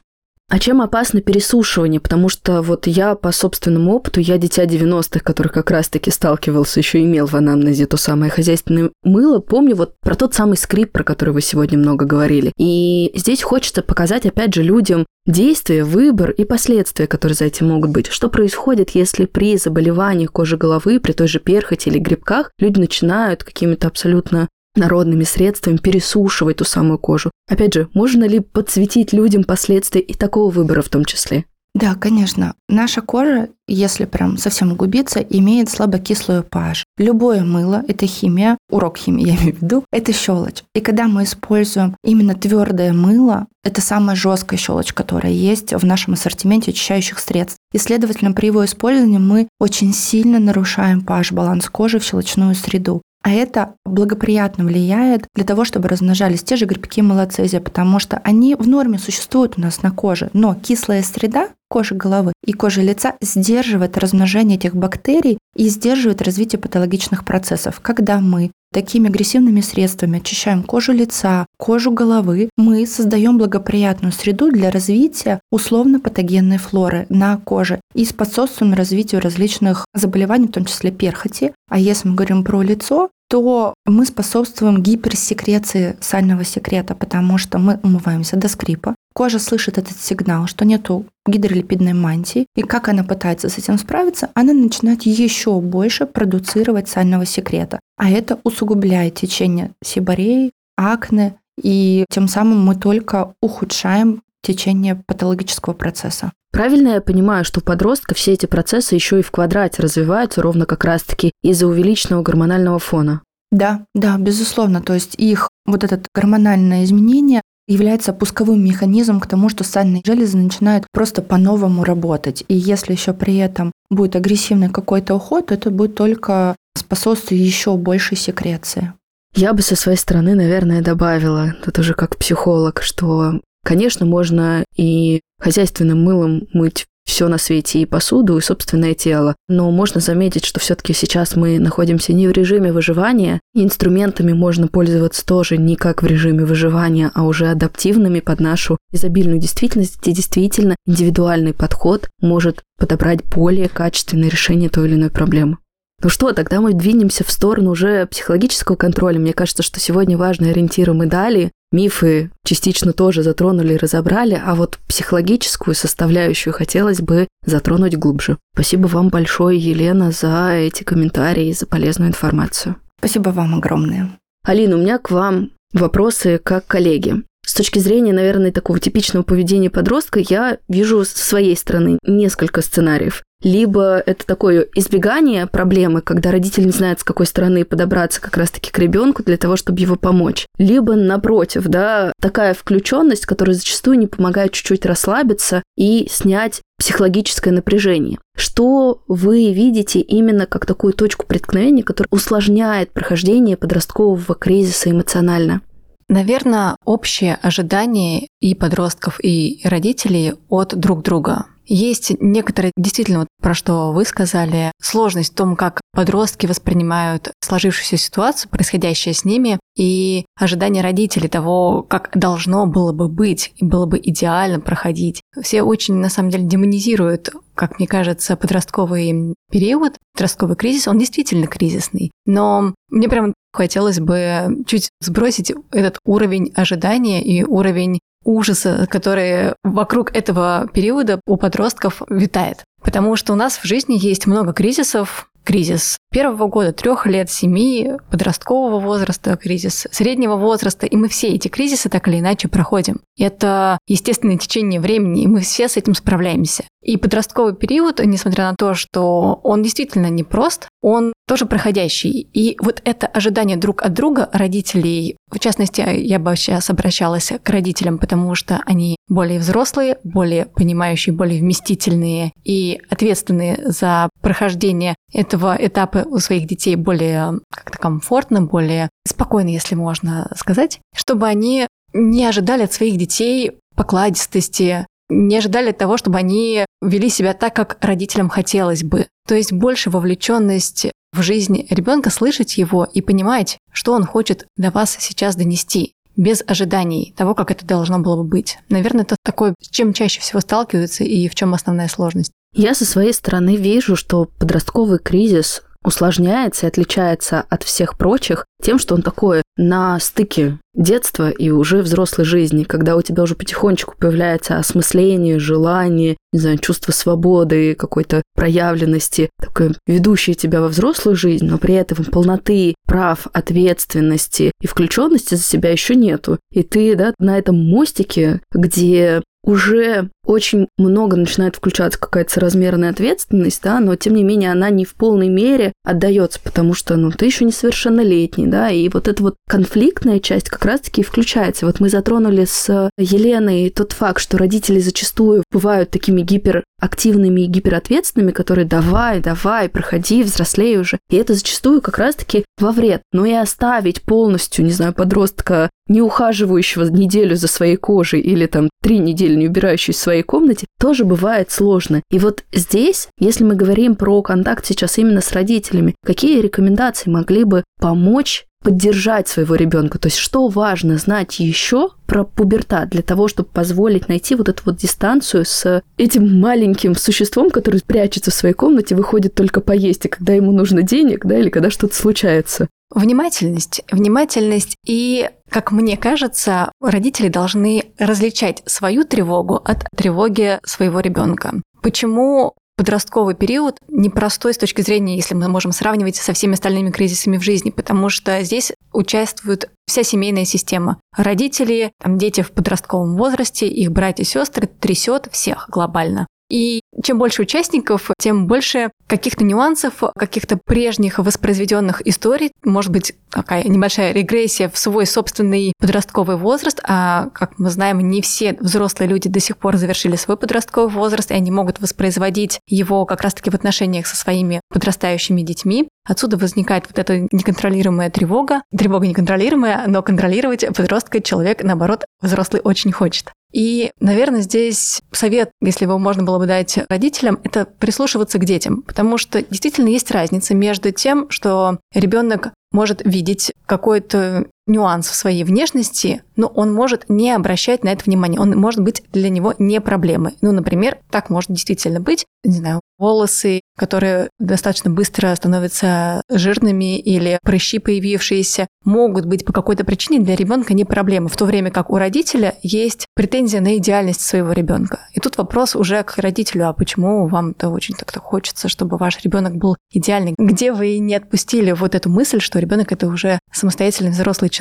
А 0.49 0.57
чем 0.57 0.81
опасно 0.81 1.21
пересушивание? 1.21 1.99
Потому 1.99 2.27
что 2.27 2.63
вот 2.63 2.87
я 2.87 3.13
по 3.13 3.31
собственному 3.31 3.93
опыту, 3.93 4.19
я 4.19 4.39
дитя 4.39 4.65
90-х, 4.65 5.19
который 5.19 5.49
как 5.49 5.69
раз-таки 5.69 6.09
сталкивался, 6.09 6.79
еще 6.79 7.03
имел 7.03 7.27
в 7.27 7.35
анамнезе 7.35 7.85
то 7.85 7.97
самое 7.97 8.31
хозяйственное 8.31 8.89
мыло, 9.03 9.39
помню 9.39 9.75
вот 9.75 9.93
про 10.01 10.15
тот 10.15 10.33
самый 10.33 10.57
скрип, 10.57 10.91
про 10.91 11.03
который 11.03 11.35
вы 11.35 11.41
сегодня 11.41 11.77
много 11.77 12.05
говорили. 12.05 12.51
И 12.57 13.11
здесь 13.13 13.43
хочется 13.43 13.83
показать, 13.83 14.25
опять 14.25 14.55
же, 14.55 14.63
людям 14.63 15.05
действия, 15.27 15.83
выбор 15.83 16.31
и 16.31 16.45
последствия, 16.45 17.05
которые 17.05 17.35
за 17.35 17.45
этим 17.45 17.67
могут 17.67 17.91
быть. 17.91 18.07
Что 18.07 18.27
происходит, 18.27 18.91
если 18.91 19.25
при 19.25 19.55
заболевании 19.55 20.25
кожи 20.25 20.57
головы, 20.57 20.99
при 20.99 21.11
той 21.11 21.27
же 21.27 21.39
перхоти 21.39 21.91
или 21.91 21.99
грибках 21.99 22.49
люди 22.57 22.79
начинают 22.79 23.43
какими-то 23.43 23.87
абсолютно 23.87 24.47
народными 24.75 25.23
средствами 25.23 25.77
пересушивать 25.77 26.57
ту 26.57 26.65
самую 26.65 26.99
кожу. 26.99 27.31
Опять 27.49 27.73
же, 27.73 27.87
можно 27.93 28.25
ли 28.25 28.39
подсветить 28.39 29.13
людям 29.13 29.43
последствия 29.43 30.01
и 30.01 30.13
такого 30.13 30.51
выбора 30.51 30.81
в 30.81 30.89
том 30.89 31.05
числе? 31.05 31.45
Да, 31.75 31.95
конечно. 31.95 32.55
Наша 32.67 33.01
кожа, 33.01 33.49
если 33.67 34.05
прям 34.05 34.37
совсем 34.37 34.75
губиться, 34.75 35.19
имеет 35.19 35.69
слабокислую 35.69 36.43
pH. 36.43 36.83
Любое 36.97 37.43
мыло– 37.43 37.83
это 37.87 38.07
химия, 38.07 38.57
урок 38.71 38.97
химии 38.97 39.27
я 39.27 39.35
имею 39.35 39.55
в 39.55 39.61
виду, 39.61 39.85
это 39.91 40.11
щелочь. 40.11 40.63
И 40.73 40.81
когда 40.81 41.07
мы 41.07 41.23
используем 41.23 41.95
именно 42.03 42.33
твердое 42.33 42.91
мыло, 42.91 43.45
это 43.63 43.81
самая 43.81 44.15
жесткая 44.15 44.59
щелочь, 44.59 44.93
которая 44.93 45.31
есть 45.31 45.73
в 45.73 45.85
нашем 45.85 46.13
ассортименте 46.13 46.71
очищающих 46.71 47.19
средств. 47.19 47.57
И, 47.71 47.77
следовательно, 47.77 48.33
при 48.33 48.47
его 48.47 48.65
использовании 48.65 49.19
мы 49.19 49.47
очень 49.59 49.93
сильно 49.93 50.39
нарушаем 50.39 50.99
pH-баланс 50.99 51.69
кожи 51.69 51.99
в 51.99 52.03
щелочную 52.03 52.55
среду. 52.55 53.03
А 53.21 53.31
это 53.31 53.75
благоприятно 53.85 54.63
влияет 54.63 55.27
для 55.35 55.43
того, 55.43 55.65
чтобы 55.65 55.89
размножались 55.89 56.43
те 56.43 56.55
же 56.55 56.65
грибки 56.65 57.01
малоцезия, 57.01 57.59
потому 57.59 57.99
что 57.99 58.21
они 58.23 58.55
в 58.55 58.67
норме 58.67 58.97
существуют 58.97 59.57
у 59.57 59.61
нас 59.61 59.81
на 59.81 59.91
коже, 59.91 60.29
но 60.33 60.55
кислая 60.55 61.03
среда 61.03 61.49
кожи 61.69 61.95
головы 61.95 62.33
и 62.45 62.51
кожи 62.51 62.81
лица 62.81 63.15
сдерживает 63.21 63.97
размножение 63.97 64.57
этих 64.57 64.75
бактерий 64.75 65.37
и 65.55 65.69
сдерживает 65.69 66.21
развитие 66.21 66.59
патологичных 66.59 67.23
процессов. 67.23 67.79
Когда 67.81 68.19
мы 68.19 68.51
такими 68.71 69.09
агрессивными 69.09 69.61
средствами 69.61 70.19
очищаем 70.19 70.63
кожу 70.63 70.93
лица, 70.93 71.45
кожу 71.57 71.91
головы, 71.91 72.49
мы 72.57 72.85
создаем 72.85 73.37
благоприятную 73.37 74.11
среду 74.11 74.51
для 74.51 74.69
развития 74.69 75.39
условно-патогенной 75.51 76.57
флоры 76.57 77.05
на 77.09 77.37
коже 77.37 77.81
и 77.95 78.05
способствуем 78.05 78.73
развитию 78.73 79.21
различных 79.21 79.85
заболеваний, 79.93 80.47
в 80.47 80.51
том 80.51 80.65
числе 80.65 80.91
перхоти. 80.91 81.51
А 81.69 81.79
если 81.79 82.09
мы 82.09 82.15
говорим 82.15 82.43
про 82.43 82.61
лицо, 82.61 83.09
то 83.29 83.75
мы 83.85 84.05
способствуем 84.05 84.81
гиперсекреции 84.81 85.97
сального 86.01 86.43
секрета, 86.43 86.95
потому 86.95 87.37
что 87.37 87.59
мы 87.59 87.79
умываемся 87.83 88.37
до 88.37 88.47
скрипа. 88.47 88.95
Кожа 89.19 89.37
слышит 89.37 89.77
этот 89.77 89.99
сигнал, 89.99 90.47
что 90.47 90.63
нету 90.63 91.05
гидролипидной 91.27 91.91
мантии, 91.91 92.45
и 92.55 92.61
как 92.61 92.87
она 92.87 93.03
пытается 93.03 93.49
с 93.49 93.57
этим 93.57 93.77
справиться, 93.77 94.29
она 94.33 94.53
начинает 94.53 95.01
еще 95.01 95.59
больше 95.59 96.05
продуцировать 96.05 96.87
сального 96.87 97.25
секрета. 97.25 97.81
А 97.97 98.09
это 98.09 98.39
усугубляет 98.45 99.15
течение 99.15 99.71
сибореи, 99.83 100.53
акне, 100.77 101.35
и 101.61 102.05
тем 102.09 102.29
самым 102.29 102.63
мы 102.63 102.75
только 102.75 103.33
ухудшаем 103.41 104.21
течение 104.41 105.03
патологического 105.05 105.73
процесса. 105.73 106.31
Правильно 106.53 106.93
я 106.93 107.01
понимаю, 107.01 107.43
что 107.43 107.59
у 107.59 107.63
подростка 107.63 108.15
все 108.15 108.31
эти 108.31 108.45
процессы 108.45 108.95
еще 108.95 109.19
и 109.19 109.21
в 109.21 109.31
квадрате 109.31 109.83
развиваются 109.83 110.41
ровно 110.41 110.65
как 110.65 110.85
раз-таки 110.85 111.33
из-за 111.43 111.67
увеличенного 111.67 112.21
гормонального 112.21 112.79
фона? 112.79 113.23
Да, 113.51 113.85
да, 113.93 114.17
безусловно. 114.17 114.81
То 114.81 114.93
есть 114.93 115.15
их 115.17 115.49
вот 115.65 115.83
это 115.83 116.01
гормональное 116.15 116.85
изменение 116.85 117.41
является 117.69 118.13
пусковым 118.13 118.63
механизмом 118.63 119.19
к 119.19 119.27
тому, 119.27 119.47
что 119.47 119.63
сальные 119.63 120.01
железы 120.03 120.37
начинают 120.37 120.85
просто 120.91 121.21
по-новому 121.21 121.83
работать. 121.83 122.43
И 122.47 122.55
если 122.55 122.93
еще 122.93 123.13
при 123.13 123.37
этом 123.37 123.71
будет 123.91 124.15
агрессивный 124.15 124.69
какой-то 124.69 125.15
уход, 125.15 125.47
то 125.47 125.53
это 125.53 125.69
будет 125.69 125.95
только 125.95 126.55
способствовать 126.75 127.43
еще 127.43 127.77
большей 127.77 128.17
секреции. 128.17 128.93
Я 129.35 129.53
бы 129.53 129.61
со 129.61 129.75
своей 129.75 129.99
стороны, 129.99 130.33
наверное, 130.33 130.81
добавила, 130.81 131.53
тут 131.63 131.77
уже 131.77 131.93
как 131.93 132.17
психолог, 132.17 132.81
что, 132.81 133.39
конечно, 133.63 134.05
можно 134.07 134.65
и 134.75 135.21
хозяйственным 135.39 136.03
мылом 136.03 136.47
мыть 136.51 136.87
все 137.09 137.27
на 137.27 137.37
свете, 137.37 137.79
и 137.79 137.85
посуду, 137.85 138.37
и 138.37 138.41
собственное 138.41 138.93
тело. 138.93 139.35
Но 139.47 139.69
можно 139.71 139.99
заметить, 139.99 140.45
что 140.45 140.59
все-таки 140.59 140.93
сейчас 140.93 141.35
мы 141.35 141.59
находимся 141.59 142.13
не 142.13 142.27
в 142.27 142.31
режиме 142.31 142.71
выживания, 142.71 143.39
и 143.53 143.63
инструментами 143.63 144.33
можно 144.33 144.67
пользоваться 144.67 145.25
тоже 145.25 145.57
не 145.57 145.75
как 145.75 146.03
в 146.03 146.05
режиме 146.05 146.45
выживания, 146.45 147.11
а 147.13 147.23
уже 147.23 147.47
адаптивными 147.47 148.19
под 148.19 148.39
нашу 148.39 148.77
изобильную 148.91 149.39
действительность, 149.39 149.99
где 150.01 150.11
действительно 150.11 150.75
индивидуальный 150.85 151.53
подход 151.53 152.09
может 152.21 152.61
подобрать 152.77 153.23
более 153.25 153.69
качественное 153.69 154.29
решение 154.29 154.69
той 154.69 154.87
или 154.87 154.95
иной 154.95 155.09
проблемы. 155.09 155.57
Ну 156.01 156.07
что, 156.07 156.31
тогда 156.31 156.61
мы 156.61 156.73
двинемся 156.73 157.25
в 157.25 157.31
сторону 157.31 157.71
уже 157.71 158.05
психологического 158.05 158.77
контроля. 158.77 159.19
Мне 159.19 159.33
кажется, 159.33 159.63
что 159.63 159.79
сегодня 159.81 160.17
важные 160.17 160.51
ориентиры 160.51 160.93
мы 160.93 161.07
дали. 161.07 161.51
Мифы 161.71 162.31
частично 162.45 162.93
тоже 162.93 163.21
затронули 163.21 163.73
и 163.73 163.77
разобрали, 163.77 164.41
а 164.43 164.55
вот 164.55 164.79
психологическую 164.87 165.75
составляющую 165.75 166.53
хотелось 166.53 167.01
бы 167.01 167.27
затронуть 167.45 167.97
глубже. 167.97 168.37
Спасибо 168.55 168.87
вам 168.87 169.09
большое, 169.09 169.59
Елена, 169.59 170.11
за 170.11 170.51
эти 170.53 170.83
комментарии 170.83 171.49
и 171.49 171.53
за 171.53 171.67
полезную 171.67 172.09
информацию. 172.09 172.77
Спасибо 172.99 173.29
вам 173.29 173.55
огромное. 173.55 174.17
Алина, 174.43 174.77
у 174.77 174.79
меня 174.79 174.97
к 174.97 175.11
вам 175.11 175.51
вопросы 175.73 176.39
как 176.41 176.65
коллеги. 176.65 177.23
С 177.45 177.53
точки 177.53 177.79
зрения, 177.79 178.13
наверное, 178.13 178.51
такого 178.51 178.79
типичного 178.79 179.23
поведения 179.23 179.69
подростка, 179.69 180.19
я 180.19 180.59
вижу 180.67 181.03
с 181.03 181.09
своей 181.09 181.55
стороны 181.55 181.99
несколько 182.03 182.61
сценариев. 182.61 183.23
Либо 183.41 184.03
это 184.05 184.25
такое 184.25 184.67
избегание 184.75 185.47
проблемы, 185.47 186.01
когда 186.01 186.31
родитель 186.31 186.65
не 186.65 186.71
знает, 186.71 186.99
с 186.99 187.03
какой 187.05 187.25
стороны 187.25 187.63
подобраться 187.63 188.19
как 188.19 188.35
раз-таки 188.35 188.69
к 188.69 188.79
ребенку 188.79 189.23
для 189.23 189.37
того, 189.37 189.55
чтобы 189.55 189.79
его 189.79 189.95
помочь. 189.95 190.45
Либо, 190.57 190.95
напротив, 190.95 191.63
да, 191.67 192.11
такая 192.21 192.53
включенность, 192.53 193.25
которая 193.25 193.55
зачастую 193.55 193.97
не 193.97 194.07
помогает 194.07 194.51
чуть-чуть 194.51 194.85
расслабиться 194.85 195.63
и 195.77 196.07
снять 196.11 196.61
психологическое 196.77 197.51
напряжение. 197.51 198.19
Что 198.35 199.03
вы 199.07 199.53
видите 199.53 199.99
именно 199.99 200.45
как 200.45 200.65
такую 200.65 200.93
точку 200.93 201.25
преткновения, 201.25 201.83
которая 201.83 202.09
усложняет 202.11 202.91
прохождение 202.91 203.55
подросткового 203.55 204.35
кризиса 204.35 204.91
эмоционально? 204.91 205.61
Наверное, 206.09 206.75
общее 206.85 207.35
ожидание 207.35 208.27
и 208.41 208.55
подростков, 208.55 209.19
и 209.23 209.61
родителей 209.63 210.33
от 210.49 210.75
друг 210.75 211.03
друга. 211.03 211.45
Есть 211.67 212.19
некоторые, 212.19 212.71
действительно, 212.75 213.19
вот 213.19 213.27
про 213.39 213.53
что 213.53 213.91
вы 213.91 214.03
сказали, 214.03 214.71
сложность 214.81 215.33
в 215.33 215.35
том, 215.35 215.55
как 215.55 215.81
подростки 215.93 216.47
воспринимают 216.47 217.31
сложившуюся 217.41 217.97
ситуацию, 217.97 218.49
происходящее 218.49 219.13
с 219.13 219.23
ними, 219.23 219.59
и 219.77 220.25
ожидания 220.35 220.81
родителей 220.81 221.29
того, 221.29 221.85
как 221.87 222.09
должно 222.15 222.65
было 222.65 222.91
бы 222.91 223.07
быть, 223.07 223.53
и 223.57 223.63
было 223.63 223.85
бы 223.85 223.99
идеально 224.01 224.59
проходить. 224.59 225.21
Все 225.39 225.61
очень, 225.61 225.93
на 225.93 226.09
самом 226.09 226.31
деле, 226.31 226.45
демонизируют, 226.45 227.29
как 227.53 227.77
мне 227.77 227.87
кажется, 227.87 228.35
подростковый 228.35 229.35
период, 229.51 229.93
подростковый 230.15 230.55
кризис, 230.55 230.87
он 230.87 230.97
действительно 230.97 231.45
кризисный. 231.45 232.09
Но 232.25 232.73
мне 232.89 233.07
прям 233.07 233.33
хотелось 233.51 233.99
бы 233.99 234.63
чуть 234.67 234.89
сбросить 235.01 235.53
этот 235.71 235.99
уровень 236.05 236.51
ожидания 236.55 237.23
и 237.23 237.43
уровень 237.43 237.99
ужаса, 238.23 238.87
который 238.89 239.53
вокруг 239.63 240.15
этого 240.15 240.67
периода 240.73 241.21
у 241.25 241.37
подростков 241.37 242.01
витает. 242.09 242.63
Потому 242.81 243.15
что 243.15 243.33
у 243.33 243.35
нас 243.35 243.57
в 243.57 243.63
жизни 243.65 243.97
есть 243.97 244.27
много 244.27 244.53
кризисов, 244.53 245.29
кризис 245.43 245.97
первого 246.11 246.47
года, 246.47 246.73
трех 246.73 247.05
лет, 247.05 247.29
семи, 247.29 247.91
подросткового 248.09 248.79
возраста, 248.79 249.35
кризис 249.37 249.87
среднего 249.91 250.35
возраста, 250.35 250.85
и 250.85 250.95
мы 250.95 251.07
все 251.07 251.29
эти 251.29 251.47
кризисы 251.47 251.89
так 251.89 252.07
или 252.07 252.19
иначе 252.19 252.47
проходим. 252.47 253.01
Это 253.17 253.77
естественное 253.87 254.37
течение 254.37 254.79
времени, 254.79 255.23
и 255.23 255.27
мы 255.27 255.41
все 255.41 255.67
с 255.67 255.77
этим 255.77 255.93
справляемся. 255.93 256.63
И 256.81 256.95
подростковый 256.95 257.55
период, 257.55 257.99
несмотря 258.03 258.49
на 258.49 258.55
то, 258.55 258.73
что 258.73 259.41
он 259.43 259.61
действительно 259.61 260.09
непрост, 260.09 260.69
он 260.81 261.11
тоже 261.27 261.45
проходящий. 261.45 262.21
И 262.33 262.57
вот 262.61 262.81
это 262.85 263.05
ожидание 263.05 263.57
друг 263.57 263.81
от 263.81 263.93
друга 263.93 264.29
родителей, 264.31 265.17
в 265.29 265.39
частности, 265.39 265.81
я 265.81 266.17
бы 266.19 266.35
сейчас 266.35 266.69
обращалась 266.69 267.31
к 267.43 267.49
родителям, 267.49 267.97
потому 267.97 268.33
что 268.33 268.61
они 268.65 268.95
более 269.09 269.39
взрослые, 269.39 269.97
более 270.03 270.45
понимающие, 270.45 271.13
более 271.13 271.41
вместительные 271.41 272.31
и 272.45 272.79
ответственные 272.89 273.59
за 273.65 274.09
прохождение 274.21 274.95
этого 275.13 275.57
этапа 275.59 275.98
у 276.05 276.19
своих 276.19 276.47
детей 276.47 276.75
более 276.75 277.39
как-то 277.51 277.77
комфортно, 277.77 278.41
более 278.41 278.89
спокойно, 279.07 279.49
если 279.49 279.75
можно 279.75 280.31
сказать, 280.35 280.79
чтобы 280.95 281.27
они 281.27 281.67
не 281.93 282.25
ожидали 282.25 282.63
от 282.63 282.73
своих 282.73 282.97
детей 282.97 283.59
покладистости, 283.75 284.85
не 285.09 285.37
ожидали 285.37 285.71
того, 285.71 285.97
чтобы 285.97 286.17
они 286.17 286.65
вели 286.81 287.09
себя 287.09 287.33
так, 287.33 287.55
как 287.55 287.77
родителям 287.81 288.29
хотелось 288.29 288.83
бы. 288.83 289.07
То 289.27 289.35
есть 289.35 289.51
больше 289.51 289.89
вовлеченность 289.89 290.87
в 291.11 291.21
жизнь 291.21 291.65
ребенка, 291.69 292.09
слышать 292.09 292.57
его 292.57 292.85
и 292.85 293.01
понимать, 293.01 293.57
что 293.71 293.93
он 293.93 294.05
хочет 294.05 294.45
до 294.57 294.69
вас 294.69 294.95
сейчас 294.99 295.35
донести 295.35 295.93
без 296.15 296.43
ожиданий 296.45 297.13
того, 297.15 297.33
как 297.33 297.49
это 297.49 297.65
должно 297.65 297.99
было 297.99 298.17
бы 298.17 298.23
быть. 298.25 298.59
Наверное, 298.69 299.03
это 299.03 299.15
такое, 299.23 299.55
с 299.61 299.69
чем 299.69 299.93
чаще 299.93 300.19
всего 300.19 300.41
сталкиваются 300.41 301.03
и 301.03 301.27
в 301.29 301.35
чем 301.35 301.53
основная 301.53 301.87
сложность. 301.87 302.33
Я 302.53 302.73
со 302.73 302.83
своей 302.83 303.13
стороны 303.13 303.55
вижу, 303.55 303.95
что 303.95 304.25
подростковый 304.25 304.99
кризис 304.99 305.63
усложняется 305.83 306.65
и 306.65 306.69
отличается 306.69 307.45
от 307.49 307.63
всех 307.63 307.97
прочих 307.97 308.45
тем, 308.61 308.79
что 308.79 308.95
он 308.95 309.01
такой 309.01 309.41
на 309.57 309.99
стыке 309.99 310.57
детства 310.73 311.29
и 311.29 311.49
уже 311.49 311.81
взрослой 311.81 312.25
жизни, 312.25 312.63
когда 312.63 312.95
у 312.95 313.01
тебя 313.01 313.23
уже 313.23 313.35
потихонечку 313.35 313.95
появляется 313.97 314.57
осмысление, 314.57 315.39
желание, 315.39 316.17
не 316.31 316.39
знаю, 316.39 316.57
чувство 316.57 316.91
свободы, 316.91 317.75
какой-то 317.75 318.21
проявленности, 318.35 319.29
такое 319.41 319.73
ведущее 319.87 320.35
тебя 320.35 320.61
во 320.61 320.67
взрослую 320.67 321.15
жизнь, 321.15 321.45
но 321.45 321.57
при 321.57 321.75
этом 321.75 322.05
полноты 322.05 322.75
прав, 322.85 323.27
ответственности 323.33 324.51
и 324.61 324.67
включенности 324.67 325.35
за 325.35 325.43
себя 325.43 325.71
еще 325.71 325.95
нету. 325.95 326.39
И 326.51 326.63
ты, 326.63 326.95
да, 326.95 327.13
на 327.19 327.37
этом 327.37 327.57
мостике, 327.57 328.41
где 328.53 329.21
уже 329.43 330.09
очень 330.29 330.67
много 330.77 331.17
начинает 331.17 331.55
включаться 331.55 331.99
какая-то 331.99 332.31
соразмерная 332.31 332.91
ответственность, 332.91 333.63
да, 333.63 333.79
но 333.79 333.95
тем 333.95 334.13
не 334.13 334.23
менее 334.23 334.51
она 334.51 334.69
не 334.69 334.85
в 334.85 334.93
полной 334.93 335.27
мере 335.27 335.73
отдается, 335.83 336.39
потому 336.39 336.75
что, 336.75 336.95
ну, 336.97 337.09
ты 337.09 337.25
еще 337.25 337.45
несовершеннолетний, 337.45 338.45
да, 338.45 338.69
и 338.69 338.87
вот 338.89 339.07
эта 339.07 339.23
вот 339.23 339.35
конфликтная 339.49 340.19
часть 340.19 340.49
как 340.49 340.65
раз-таки 340.65 341.01
и 341.01 341.03
включается. 341.03 341.65
Вот 341.65 341.79
мы 341.79 341.89
затронули 341.89 342.45
с 342.45 342.91
Еленой 342.99 343.71
тот 343.71 343.93
факт, 343.93 344.21
что 344.21 344.37
родители 344.37 344.79
зачастую 344.79 345.43
бывают 345.51 345.89
такими 345.89 346.21
гиперактивными 346.21 347.41
и 347.41 347.47
гиперответственными, 347.47 348.31
которые 348.31 348.65
давай, 348.65 349.21
давай, 349.21 349.67
проходи, 349.67 350.21
взрослей 350.21 350.77
уже. 350.77 350.99
И 351.09 351.15
это 351.15 351.33
зачастую 351.33 351.81
как 351.81 351.97
раз-таки 351.97 352.45
во 352.59 352.71
вред. 352.71 353.01
Но 353.11 353.25
и 353.25 353.33
оставить 353.33 354.03
полностью, 354.03 354.63
не 354.63 354.71
знаю, 354.71 354.93
подростка, 354.93 355.71
не 355.87 356.01
ухаживающего 356.01 356.83
неделю 356.83 357.35
за 357.35 357.47
своей 357.47 357.75
кожей 357.75 358.21
или 358.21 358.45
там 358.45 358.69
три 358.81 358.99
недели 358.99 359.35
не 359.35 359.47
убирающий 359.47 359.93
свои 359.93 360.18
своей 360.19 360.23
комнате, 360.23 360.67
тоже 360.79 361.05
бывает 361.05 361.51
сложно. 361.51 362.01
И 362.11 362.19
вот 362.19 362.43
здесь, 362.51 363.07
если 363.19 363.43
мы 363.43 363.55
говорим 363.55 363.95
про 363.95 364.21
контакт 364.21 364.65
сейчас 364.65 364.97
именно 364.97 365.21
с 365.21 365.31
родителями, 365.31 365.95
какие 366.03 366.41
рекомендации 366.41 367.09
могли 367.09 367.43
бы 367.43 367.63
помочь 367.79 368.45
поддержать 368.61 369.29
своего 369.29 369.55
ребенка. 369.55 369.99
То 369.99 370.07
есть, 370.07 370.17
что 370.17 370.49
важно 370.49 370.97
знать 370.97 371.39
еще 371.39 371.91
про 372.05 372.25
пубертат 372.25 372.89
для 372.89 373.01
того, 373.01 373.29
чтобы 373.29 373.47
позволить 373.47 374.09
найти 374.09 374.35
вот 374.35 374.49
эту 374.49 374.63
вот 374.65 374.75
дистанцию 374.75 375.45
с 375.45 375.81
этим 375.97 376.41
маленьким 376.41 376.93
существом, 376.95 377.51
который 377.51 377.81
прячется 377.85 378.31
в 378.31 378.33
своей 378.33 378.55
комнате, 378.55 378.95
выходит 378.95 379.33
только 379.33 379.61
поесть, 379.61 380.05
и 380.05 380.09
когда 380.09 380.33
ему 380.33 380.51
нужно 380.51 380.81
денег, 380.81 381.25
да, 381.25 381.39
или 381.39 381.49
когда 381.49 381.69
что-то 381.69 381.95
случается. 381.95 382.67
Внимательность. 382.93 383.81
Внимательность 383.91 384.75
и, 384.85 385.29
как 385.49 385.71
мне 385.71 385.97
кажется, 385.97 386.71
родители 386.81 387.27
должны 387.27 387.91
различать 387.97 388.63
свою 388.65 389.03
тревогу 389.03 389.55
от 389.55 389.85
тревоги 389.95 390.59
своего 390.63 390.99
ребенка. 390.99 391.61
Почему 391.81 392.53
подростковый 392.79 393.35
период 393.35 393.77
непростой 393.89 394.53
с 394.53 394.57
точки 394.57 394.81
зрения, 394.81 395.17
если 395.17 395.35
мы 395.35 395.49
можем 395.49 395.73
сравнивать 395.73 396.15
со 396.15 396.31
всеми 396.31 396.53
остальными 396.53 396.91
кризисами 396.91 397.37
в 397.37 397.43
жизни, 397.43 397.71
потому 397.71 398.09
что 398.09 398.41
здесь 398.41 398.71
участвует 398.93 399.69
вся 399.85 400.03
семейная 400.03 400.45
система. 400.45 400.97
Родители, 401.17 401.91
там 402.01 402.17
дети 402.17 402.39
в 402.41 402.51
подростковом 402.51 403.17
возрасте, 403.17 403.67
их 403.67 403.91
братья 403.91 404.23
и 404.23 404.25
сестры 404.25 404.67
трясет 404.79 405.27
всех 405.29 405.67
глобально. 405.69 406.25
И 406.49 406.81
чем 407.03 407.19
больше 407.19 407.43
участников, 407.43 408.09
тем 408.19 408.47
больше 408.47 408.91
каких-то 409.07 409.43
нюансов, 409.43 410.03
каких-то 410.15 410.57
прежних 410.57 411.19
воспроизведенных 411.19 412.05
историй, 412.07 412.51
может 412.63 412.91
быть, 412.91 413.13
какая 413.29 413.63
небольшая 413.63 414.13
регрессия 414.13 414.69
в 414.69 414.77
свой 414.77 415.05
собственный 415.05 415.73
подростковый 415.79 416.37
возраст, 416.37 416.79
а, 416.83 417.29
как 417.33 417.59
мы 417.59 417.69
знаем, 417.69 417.99
не 417.99 418.21
все 418.21 418.57
взрослые 418.59 419.07
люди 419.07 419.29
до 419.29 419.39
сих 419.39 419.57
пор 419.57 419.77
завершили 419.77 420.15
свой 420.15 420.37
подростковый 420.37 420.91
возраст, 420.91 421.29
и 421.31 421.35
они 421.35 421.51
могут 421.51 421.79
воспроизводить 421.79 422.59
его 422.67 423.05
как 423.05 423.21
раз-таки 423.21 423.49
в 423.49 423.55
отношениях 423.55 424.07
со 424.07 424.15
своими 424.15 424.61
подрастающими 424.69 425.41
детьми. 425.41 425.87
Отсюда 426.09 426.37
возникает 426.37 426.85
вот 426.89 426.97
эта 426.97 427.19
неконтролируемая 427.31 428.09
тревога. 428.09 428.63
Тревога 428.75 429.05
неконтролируемая, 429.05 429.83
но 429.85 430.01
контролировать 430.01 430.65
подростка 430.75 431.21
человек, 431.21 431.63
наоборот, 431.63 432.03
взрослый 432.19 432.61
очень 432.63 432.91
хочет. 432.91 433.31
И, 433.51 433.91
наверное, 433.99 434.41
здесь 434.41 435.01
совет, 435.11 435.51
если 435.61 435.85
его 435.85 435.99
можно 435.99 436.23
было 436.23 436.39
бы 436.39 436.47
дать 436.47 436.79
родителям, 436.89 437.39
это 437.43 437.65
прислушиваться 437.65 438.39
к 438.39 438.45
детям, 438.45 438.81
потому 438.81 439.19
что 439.19 439.43
действительно 439.43 439.89
есть 439.89 440.09
разница 440.09 440.55
между 440.55 440.91
тем, 440.91 441.29
что 441.29 441.79
ребенок 441.93 442.53
может 442.71 443.01
видеть 443.05 443.51
какой-то 443.65 444.47
нюанс 444.67 445.07
в 445.07 445.15
своей 445.15 445.43
внешности, 445.43 446.23
но 446.35 446.47
он 446.47 446.73
может 446.73 447.05
не 447.09 447.31
обращать 447.31 447.83
на 447.83 447.89
это 447.89 448.05
внимания. 448.05 448.39
Он 448.39 448.51
может 448.51 448.81
быть 448.81 449.03
для 449.11 449.29
него 449.29 449.53
не 449.59 449.81
проблемой. 449.81 450.35
Ну, 450.41 450.51
например, 450.51 450.99
так 451.09 451.29
может 451.29 451.51
действительно 451.51 451.99
быть, 451.99 452.25
не 452.43 452.53
знаю, 452.53 452.81
волосы, 452.97 453.61
которые 453.77 454.29
достаточно 454.39 454.91
быстро 454.91 455.33
становятся 455.33 456.21
жирными 456.29 456.99
или 456.99 457.39
прыщи 457.43 457.79
появившиеся, 457.79 458.67
могут 458.83 459.25
быть 459.25 459.45
по 459.45 459.53
какой-то 459.53 459.83
причине 459.83 460.19
для 460.19 460.35
ребенка 460.35 460.73
не 460.73 460.85
проблемы, 460.85 461.29
в 461.29 461.37
то 461.37 461.45
время 461.45 461.71
как 461.71 461.89
у 461.89 461.97
родителя 461.97 462.55
есть 462.61 463.07
претензия 463.15 463.61
на 463.61 463.77
идеальность 463.77 464.21
своего 464.21 464.51
ребенка. 464.51 464.99
И 465.13 465.19
тут 465.19 465.37
вопрос 465.37 465.75
уже 465.75 466.03
к 466.03 466.17
родителю, 466.17 466.67
а 466.67 466.73
почему 466.73 467.27
вам-то 467.27 467.69
очень 467.69 467.95
так-то 467.95 468.19
хочется, 468.19 468.67
чтобы 468.67 468.97
ваш 468.97 469.21
ребенок 469.23 469.55
был 469.55 469.77
идеальный? 469.91 470.35
Где 470.37 470.73
вы 470.73 470.99
не 470.99 471.15
отпустили 471.15 471.71
вот 471.71 471.95
эту 471.95 472.09
мысль, 472.09 472.39
что 472.41 472.59
ребенок 472.59 472.91
это 472.91 473.07
уже 473.07 473.39
самостоятельный 473.51 474.11
взрослый 474.11 474.49
человек? 474.49 474.58